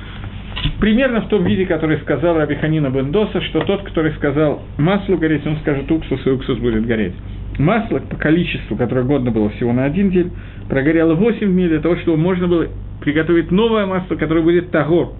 примерно 0.81 1.23
в 1.23 1.29
том 1.29 1.45
виде, 1.45 1.67
который 1.67 1.99
сказал 1.99 2.37
Рабиханина 2.39 2.91
Бендоса, 2.91 3.41
что 3.43 3.61
тот, 3.61 3.83
который 3.83 4.13
сказал 4.13 4.63
масло 4.79 5.17
гореть, 5.17 5.47
он 5.47 5.57
скажет 5.59 5.91
уксус, 5.91 6.25
и 6.25 6.31
уксус 6.31 6.59
будет 6.59 6.87
гореть. 6.87 7.15
Масло 7.59 7.99
по 7.99 8.17
количеству, 8.17 8.77
которое 8.77 9.05
годно 9.05 9.31
было 9.31 9.49
всего 9.51 9.73
на 9.73 9.85
один 9.85 10.11
день, 10.11 10.31
прогорело 10.69 11.15
8 11.15 11.51
дней 11.51 11.69
для 11.69 11.81
того, 11.81 11.97
чтобы 11.97 12.19
можно 12.19 12.47
было 12.47 12.67
приготовить 13.01 13.51
новое 13.51 13.87
масло, 13.87 14.15
которое 14.17 14.43
будет 14.43 14.71
тагор, 14.71 15.15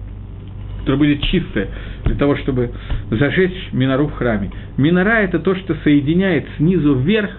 которое 0.87 0.99
будет 0.99 1.21
чистое, 1.23 1.67
для 2.05 2.15
того, 2.15 2.37
чтобы 2.37 2.71
зажечь 3.11 3.73
минору 3.73 4.07
в 4.07 4.13
храме. 4.13 4.51
Минора– 4.77 5.19
это 5.21 5.37
то, 5.39 5.53
что 5.53 5.75
соединяет 5.83 6.45
снизу 6.55 6.95
вверх, 6.95 7.29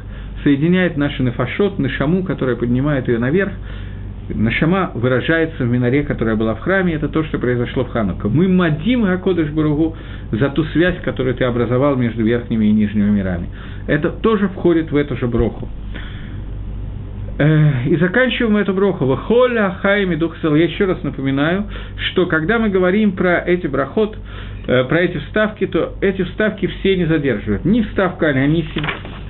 соединяет 0.45 0.99
наши 0.99 1.23
нафашот, 1.23 1.79
нашаму, 1.79 2.25
которая 2.25 2.57
поднимает 2.57 3.09
ее 3.09 3.19
наверх. 3.19 3.53
Нашама 4.29 4.91
выражается 4.95 5.65
в 5.65 5.69
миноре, 5.71 6.03
которая 6.03 6.37
была 6.37 6.57
в 6.57 6.61
храме, 6.61 6.93
это 6.93 7.09
то, 7.09 7.25
что 7.25 7.39
произошло 7.39 7.85
в 7.85 7.89
Ханука. 7.89 8.29
Мы 8.29 8.49
мадим 8.49 9.05
Гакодыш 9.05 9.49
Баругу 9.49 9.97
за 10.31 10.51
ту 10.51 10.65
связь, 10.65 10.97
которую 11.03 11.35
ты 11.35 11.45
образовал 11.45 11.97
между 11.97 12.23
верхними 12.23 12.67
и 12.67 12.73
нижними 12.73 13.09
мирами. 13.09 13.49
Это 13.87 14.11
тоже 14.11 14.49
входит 14.49 14.93
в 14.93 14.97
эту 14.97 15.17
же 15.17 15.27
броху. 15.27 15.67
Э, 17.39 17.85
и 17.87 17.97
заканчиваем 17.97 18.57
эту 18.57 18.75
броху. 18.75 19.07
Вахоля, 19.07 19.77
Хайми, 19.81 20.17
Дух 20.17 20.35
Я 20.43 20.65
еще 20.65 20.87
раз 20.87 21.03
напоминаю, 21.05 21.67
что 22.11 22.27
когда 22.27 22.59
мы 22.59 22.69
говорим 22.69 23.13
про 23.13 23.39
эти 23.39 23.69
брахот, 23.69 24.19
э, 24.67 24.85
про 24.85 25.01
эти 25.01 25.19
вставки, 25.19 25.69
то 25.69 25.95
эти 26.01 26.23
вставки 26.23 26.67
все 26.67 26.97
не 26.97 27.05
задерживают. 27.05 27.65
Ни 27.65 27.83
вставка 27.83 28.27
Алянисим, 28.29 28.85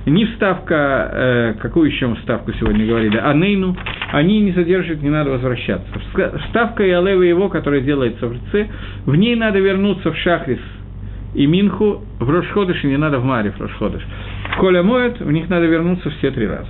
ни 0.07 0.25
вставка, 0.25 1.11
э, 1.13 1.53
какую 1.61 1.91
еще 1.91 2.07
мы 2.07 2.15
вставку 2.15 2.51
сегодня 2.53 2.87
говорили, 2.87 3.17
Анейну, 3.17 3.77
они 4.11 4.41
не 4.41 4.53
задерживают, 4.53 5.03
не 5.03 5.11
надо 5.11 5.29
возвращаться. 5.29 5.87
Вставка 6.47 6.83
и 6.83 6.89
Алева 6.89 7.21
его, 7.21 7.47
которая 7.49 7.81
делается 7.81 8.25
в 8.25 8.31
РЦ, 8.33 8.69
в 9.05 9.15
ней 9.15 9.35
надо 9.35 9.59
вернуться 9.59 10.11
в 10.11 10.17
Шахрис 10.17 10.59
и 11.35 11.45
Минху, 11.45 12.01
в 12.19 12.27
Рошходыш, 12.27 12.83
и 12.83 12.87
не 12.87 12.97
надо 12.97 13.19
в 13.19 13.23
Маре 13.23 13.51
в 13.51 13.61
Рошходыш. 13.61 14.01
Коля 14.57 14.81
моет, 14.81 15.19
в 15.19 15.31
них 15.31 15.47
надо 15.47 15.67
вернуться 15.67 16.09
все 16.09 16.31
три 16.31 16.47
раза. 16.47 16.67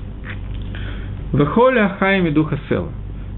Вехоля 1.34 1.90
хайми 2.00 2.30
духа 2.30 2.60
села. 2.70 2.90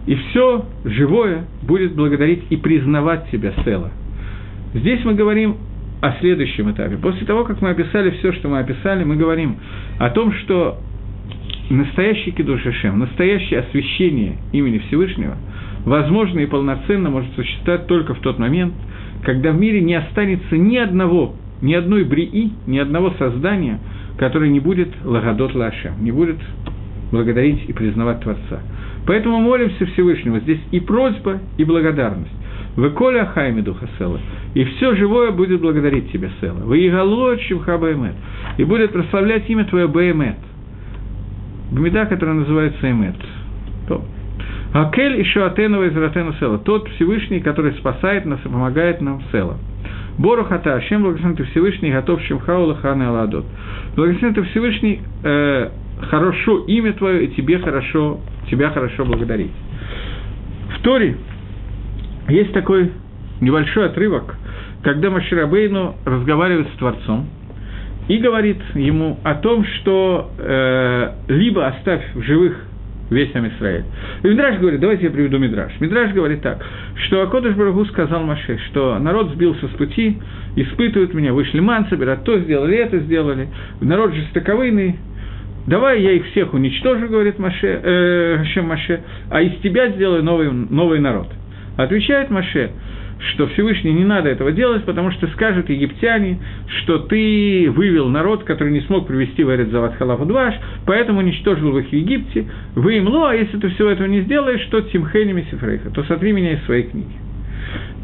И 0.08 0.16
все 0.16 0.66
живое 0.86 1.46
будет 1.62 1.94
благодарить 1.94 2.44
и 2.50 2.58
признавать 2.58 3.28
себя 3.32 3.54
села. 3.64 3.92
Здесь 4.74 5.04
мы 5.04 5.14
говорим 5.14 5.58
о 6.02 6.14
следующем 6.20 6.72
этапе. 6.72 6.98
После 6.98 7.26
того, 7.26 7.44
как 7.44 7.62
мы 7.62 7.70
описали 7.70 8.10
все, 8.12 8.34
что 8.34 8.50
мы 8.50 8.60
описали, 8.60 9.04
мы 9.04 9.16
говорим 9.16 9.58
о 10.00 10.10
том, 10.10 10.34
что 10.34 10.80
настоящий 11.70 12.32
Кидуш 12.32 12.66
Ашем, 12.66 13.00
настоящее 13.00 13.60
освящение 13.60 14.38
имени 14.52 14.80
Всевышнего, 14.80 15.36
возможно 15.86 16.40
и 16.40 16.46
полноценно 16.48 17.10
может 17.10 17.34
существовать 17.36 17.88
только 17.88 18.14
в 18.14 18.20
тот 18.20 18.40
момент, 18.40 18.74
когда 19.24 19.52
в 19.52 19.60
мире 19.60 19.82
не 19.82 19.96
останется 19.96 20.58
ни 20.58 20.78
одного, 20.78 21.36
ни 21.62 21.74
одной 21.74 22.04
брии, 22.04 22.52
ни 22.66 22.80
одного 22.80 23.12
создания, 23.20 23.80
которое 24.18 24.50
не 24.50 24.60
будет 24.60 24.90
лагадот 25.04 25.54
лашем, 25.54 26.04
не 26.04 26.12
будет 26.12 26.38
благодарить 27.12 27.70
и 27.70 27.74
признавать 27.74 28.22
Творца. 28.22 28.60
Поэтому 29.06 29.40
молимся 29.40 29.86
Всевышнего. 29.88 30.40
Здесь 30.40 30.60
и 30.72 30.80
просьба, 30.80 31.40
и 31.58 31.64
благодарность. 31.64 32.32
Вы 32.76 32.90
коля 32.92 33.30
духа 33.64 33.88
села. 33.98 34.20
И 34.54 34.64
все 34.64 34.96
живое 34.96 35.32
будет 35.32 35.62
благодарить 35.62 36.12
тебя, 36.12 36.30
Села. 36.40 36.60
Вы 36.60 36.88
игалот 36.88 37.42
шимха 37.42 37.78
баймет. 37.78 38.14
И 38.58 38.64
будет 38.64 38.92
прославлять 38.92 39.50
имя 39.50 39.66
твое 39.66 39.88
баймет. 39.88 40.38
Бмеда, 41.72 42.06
которая 42.06 42.36
называется 42.36 42.90
эмет. 42.90 43.16
Акель 44.74 45.20
еще 45.20 45.46
атенова 45.46 45.84
из 45.84 45.96
Ратена 45.98 46.34
Села. 46.40 46.58
Тот 46.60 46.88
Всевышний, 46.92 47.42
который 47.42 47.74
спасает 47.74 48.26
нас 48.26 48.40
и 48.46 48.48
помогает 48.48 49.02
нам 49.02 49.22
Села. 49.32 49.58
Бору 50.18 50.46
хата, 50.46 50.82
чем 50.88 51.04
благословен 51.04 51.36
ты 51.36 51.44
Всевышний, 51.46 51.92
готов 51.92 52.22
Шимхаула 52.22 52.76
Хана 52.76 53.10
Аладот. 53.10 53.46
Благословен 53.96 54.34
ты 54.34 54.44
Всевышний, 54.44 55.02
э, 55.24 55.70
хорошо 56.10 56.60
имя 56.66 56.94
твое, 56.94 57.26
и 57.26 57.28
тебе 57.36 57.60
хорошо, 57.60 58.20
тебя 58.50 58.70
хорошо 58.72 59.06
благодарить. 59.06 59.52
В 60.78 60.82
Торе 60.82 61.18
есть 62.28 62.54
такой 62.54 62.92
небольшой 63.40 63.88
отрывок, 63.88 64.36
когда 64.84 65.10
Маширабейну 65.10 65.96
разговаривает 66.06 66.68
с 66.74 66.78
Творцом 66.78 67.28
и 68.08 68.18
говорит 68.18 68.58
ему 68.74 69.20
о 69.24 69.36
том, 69.36 69.66
что 69.66 70.32
э, 70.38 71.12
либо 71.28 71.68
оставь 71.68 72.04
в 72.16 72.22
живых 72.24 72.58
весь 73.12 73.36
Амисраэль. 73.36 73.84
И 74.24 74.28
Мидраш 74.28 74.58
говорит, 74.58 74.80
давайте 74.80 75.06
я 75.06 75.12
приведу 75.12 75.38
Мидраш. 75.38 75.74
Мидраш 75.80 76.14
говорит 76.14 76.42
так, 76.42 76.66
что 77.06 77.22
Акодыш 77.22 77.56
Барагу 77.56 77.86
сказал 77.86 78.24
Маше, 78.24 78.58
что 78.70 78.98
народ 79.00 79.32
сбился 79.32 79.68
с 79.68 79.72
пути, 79.72 80.18
испытывают 80.56 81.14
меня, 81.14 81.34
вышли 81.34 81.60
ман, 81.60 81.88
собирают 81.90 82.24
то 82.24 82.40
сделали, 82.40 82.78
это 82.78 83.00
сделали, 83.00 83.50
народ 83.82 84.14
жестоковыйный, 84.14 84.96
давай 85.68 86.02
я 86.02 86.12
их 86.12 86.26
всех 86.28 86.54
уничтожу, 86.54 87.08
говорит 87.08 87.40
Маше, 87.40 87.68
э, 87.84 88.62
Маше, 88.62 89.02
а 89.30 89.42
из 89.42 89.60
тебя 89.62 89.90
сделаю 89.90 90.24
новый, 90.24 90.52
новый 90.52 91.00
народ. 91.00 91.28
Отвечает 91.78 92.30
Маше, 92.30 92.72
что 93.34 93.48
Всевышний 93.48 93.94
не 93.94 94.04
надо 94.04 94.30
этого 94.30 94.52
делать, 94.52 94.84
потому 94.84 95.12
что 95.12 95.28
скажут 95.28 95.70
египтяне, 95.70 96.40
что 96.82 97.00
ты 97.00 97.70
вывел 97.70 98.10
народ, 98.10 98.44
который 98.44 98.74
не 98.74 98.82
смог 98.82 99.08
привести 99.08 99.44
в 99.44 99.52
Эрет 99.52 99.72
Халафу 99.98 100.26
Дваш, 100.26 100.56
поэтому 100.86 101.20
уничтожил 101.20 101.78
их 101.78 101.90
в 101.90 101.94
Египте, 101.94 102.46
вы 102.76 102.98
им 102.98 103.08
ло, 103.08 103.30
а 103.30 103.36
если 103.36 103.58
ты 103.58 103.70
всего 103.70 103.90
этого 103.90 104.08
не 104.08 104.22
сделаешь, 104.22 104.66
то 104.72 104.82
Тимхени 104.82 105.34
Месифрейха, 105.34 105.92
то 105.92 106.04
сотри 106.04 106.32
меня 106.32 106.54
из 106.54 106.64
своей 106.66 106.84
книги. 106.84 107.31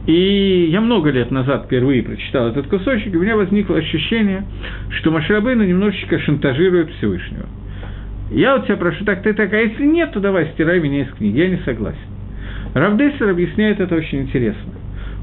И 0.07 0.69
я 0.71 0.79
много 0.79 1.11
лет 1.11 1.31
назад 1.31 1.65
впервые 1.65 2.01
прочитал 2.01 2.47
этот 2.47 2.67
кусочек, 2.67 3.13
и 3.13 3.17
у 3.17 3.21
меня 3.21 3.35
возникло 3.35 3.77
ощущение, 3.77 4.45
что 4.89 5.11
Машрабейну 5.11 5.65
немножечко 5.65 6.17
шантажирует 6.19 6.89
Всевышнего. 6.91 7.45
Я 8.31 8.55
у 8.55 8.63
тебя 8.63 8.77
прошу, 8.77 9.03
так 9.03 9.21
ты 9.21 9.33
так, 9.33 9.51
а 9.51 9.57
если 9.57 9.85
нет, 9.85 10.13
то 10.13 10.21
давай 10.21 10.47
стирай 10.53 10.79
меня 10.79 11.01
из 11.01 11.11
книги. 11.11 11.37
Я 11.37 11.49
не 11.49 11.57
согласен. 11.57 11.99
Равдессер 12.73 13.29
объясняет 13.29 13.81
это 13.81 13.95
очень 13.95 14.21
интересно. 14.21 14.73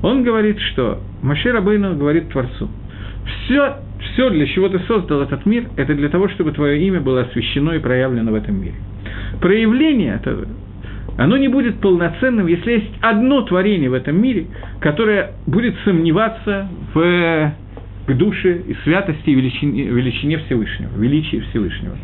Он 0.03 0.22
говорит, 0.22 0.61
что 0.61 1.01
Маше 1.22 1.51
Рабейну 1.51 1.97
говорит 1.97 2.28
Творцу, 2.28 2.68
все, 3.24 3.76
все, 4.01 4.28
для 4.28 4.47
чего 4.47 4.68
ты 4.68 4.80
создал 4.80 5.22
этот 5.22 5.47
мир, 5.47 5.64
это 5.76 5.95
для 5.95 6.11
того, 6.11 6.28
чтобы 6.28 6.53
твое 6.53 6.87
имя 6.87 7.01
было 7.01 7.22
освящено 7.22 7.72
и 7.72 7.78
проявлено 7.78 8.32
в 8.32 8.35
этом 8.35 8.61
мире. 8.61 8.74
Проявление 9.41 10.16
этого, 10.16 10.47
оно 11.16 11.36
не 11.36 11.48
будет 11.48 11.80
полноценным, 11.80 12.46
если 12.46 12.72
есть 12.72 12.90
одно 13.00 13.42
творение 13.42 13.88
в 13.88 13.94
этом 13.94 14.20
мире, 14.20 14.46
которое 14.80 15.32
будет 15.46 15.74
сомневаться 15.84 16.68
в 16.92 17.52
к 18.07 18.12
душе 18.12 18.61
и 18.68 18.74
святости 18.84 19.30
и 19.30 19.34
величине, 19.34 19.84
величине 19.84 20.38
Всевышнего, 20.38 20.90
величии 20.98 21.42
Всевышнего. 21.50 21.96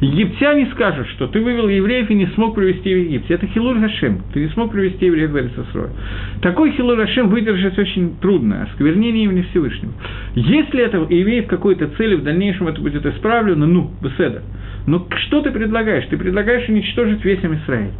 Египтяне 0.00 0.68
скажут, 0.72 1.06
что 1.10 1.28
ты 1.28 1.40
вывел 1.40 1.68
евреев 1.68 2.10
и 2.10 2.14
не 2.14 2.26
смог 2.28 2.56
привести 2.56 2.92
в 2.92 2.98
Египет. 2.98 3.30
Это 3.30 3.46
Хилур 3.46 3.78
Хашем, 3.78 4.22
ты 4.32 4.40
не 4.40 4.48
смог 4.48 4.72
привести 4.72 5.06
евреев 5.06 5.30
в 5.30 5.38
Эрицесрой. 5.38 5.90
Такой 6.42 6.72
Хилур 6.72 6.98
Хашем 6.98 7.28
выдержать 7.28 7.78
очень 7.78 8.16
трудно, 8.20 8.64
осквернение 8.64 9.24
имени 9.24 9.42
Всевышнего. 9.50 9.92
Если 10.34 10.82
это 10.82 10.98
имеет 11.08 11.46
какой-то 11.46 11.88
цели, 11.96 12.16
в 12.16 12.24
дальнейшем 12.24 12.68
это 12.68 12.80
будет 12.80 13.06
исправлено, 13.06 13.66
ну, 13.66 13.90
беседа. 14.02 14.42
Но 14.86 15.06
что 15.26 15.40
ты 15.40 15.50
предлагаешь? 15.50 16.04
Ты 16.10 16.16
предлагаешь 16.16 16.68
уничтожить 16.68 17.24
весь 17.24 17.38
Израиль. 17.38 17.92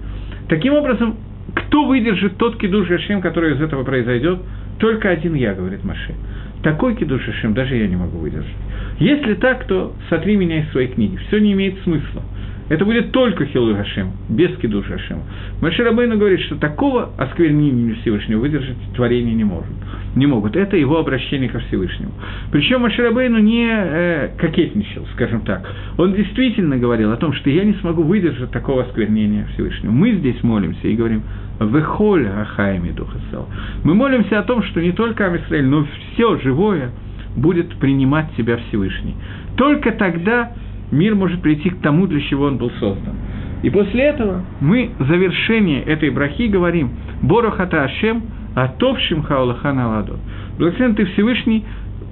Таким 0.48 0.74
образом, 0.74 1.16
кто 1.54 1.84
выдержит 1.86 2.36
тот 2.36 2.56
кидуш 2.58 2.88
Хашем, 2.88 3.20
который 3.20 3.54
из 3.54 3.60
этого 3.60 3.84
произойдет? 3.84 4.40
Только 4.78 5.10
один 5.10 5.34
я, 5.34 5.54
говорит 5.54 5.84
Маше. 5.84 6.14
Такой 6.62 6.96
кидуш 6.96 7.28
Ашем 7.28 7.54
даже 7.54 7.76
я 7.76 7.86
не 7.86 7.96
могу 7.96 8.18
выдержать. 8.18 8.54
Если 8.98 9.34
так, 9.34 9.66
то 9.66 9.92
сотри 10.08 10.36
меня 10.36 10.60
из 10.60 10.70
своей 10.70 10.88
книги. 10.88 11.16
Все 11.28 11.38
не 11.38 11.52
имеет 11.52 11.78
смысла. 11.82 12.22
Это 12.68 12.84
будет 12.84 13.12
только 13.12 13.44
Хилуй 13.44 13.74
Хашем, 13.74 14.12
без 14.28 14.56
Кидуш 14.56 14.86
Хашем. 14.86 15.20
Маширабейну 15.60 16.16
говорит, 16.16 16.40
что 16.40 16.56
такого 16.56 17.10
осквернения 17.18 17.94
Всевышнего 17.96 18.40
выдержать 18.40 18.76
творение 18.94 19.34
не 19.34 19.44
может. 19.44 19.70
Не 20.16 20.26
могут. 20.26 20.56
Это 20.56 20.76
его 20.76 20.98
обращение 20.98 21.48
ко 21.48 21.58
Всевышнему. 21.58 22.12
Причем 22.52 22.80
Маширабейну 22.80 23.38
не 23.38 23.68
э, 23.68 24.30
кокетничал, 24.38 25.06
скажем 25.14 25.42
так. 25.42 25.68
Он 25.98 26.14
действительно 26.14 26.78
говорил 26.78 27.12
о 27.12 27.16
том, 27.16 27.34
что 27.34 27.50
я 27.50 27.64
не 27.64 27.74
смогу 27.74 28.02
выдержать 28.02 28.50
такого 28.50 28.84
осквернения 28.84 29.46
Всевышнего. 29.54 29.92
Мы 29.92 30.12
здесь 30.12 30.42
молимся 30.42 30.88
и 30.88 30.94
говорим, 30.94 31.22
Вехоль 31.60 32.26
Ахайми 32.28 32.90
Духасал. 32.92 33.48
Мы 33.84 33.94
молимся 33.94 34.38
о 34.38 34.42
том, 34.42 34.62
что 34.62 34.80
не 34.80 34.92
только 34.92 35.26
Амисраэль, 35.26 35.66
но 35.66 35.86
все 36.14 36.38
живое 36.38 36.90
будет 37.36 37.74
принимать 37.76 38.26
себя 38.36 38.56
Всевышний. 38.68 39.14
Только 39.56 39.92
тогда 39.92 40.52
мир 40.90 41.14
может 41.14 41.42
прийти 41.42 41.70
к 41.70 41.80
тому, 41.80 42.06
для 42.06 42.20
чего 42.20 42.46
он 42.46 42.56
был 42.56 42.70
создан. 42.78 43.14
И 43.62 43.70
после 43.70 44.04
этого 44.04 44.44
мы 44.60 44.90
завершение 44.98 45.82
этой 45.82 46.10
брахи 46.10 46.48
говорим 46.48 46.90
«Борохата 47.22 47.84
Ашем, 47.84 48.22
Атовшим 48.54 49.22
Хаулахан 49.22 49.78
Аладо». 49.78 50.18
Благословен 50.58 50.94
ты 50.94 51.06
Всевышний, 51.06 51.64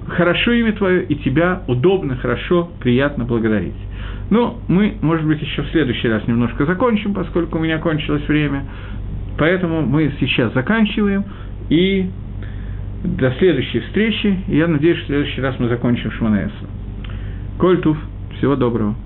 хорошо 0.07 0.51
имя 0.51 0.73
твое, 0.73 1.03
и 1.03 1.15
тебя 1.15 1.61
удобно, 1.67 2.15
хорошо, 2.17 2.71
приятно 2.79 3.25
благодарить. 3.25 3.75
Ну, 4.29 4.57
мы, 4.67 4.95
может 5.01 5.25
быть, 5.25 5.41
еще 5.41 5.61
в 5.61 5.69
следующий 5.69 6.07
раз 6.07 6.27
немножко 6.27 6.65
закончим, 6.65 7.13
поскольку 7.13 7.59
у 7.59 7.61
меня 7.61 7.77
кончилось 7.77 8.27
время. 8.27 8.63
Поэтому 9.37 9.81
мы 9.81 10.11
сейчас 10.19 10.53
заканчиваем, 10.53 11.23
и 11.69 12.09
до 13.03 13.31
следующей 13.37 13.81
встречи. 13.81 14.39
Я 14.47 14.67
надеюсь, 14.67 14.99
в 14.99 15.05
следующий 15.05 15.41
раз 15.41 15.55
мы 15.59 15.67
закончим 15.67 16.11
Шманаэса. 16.11 16.67
Кольтув. 17.59 17.97
Всего 18.43 18.57
доброго. 18.57 19.02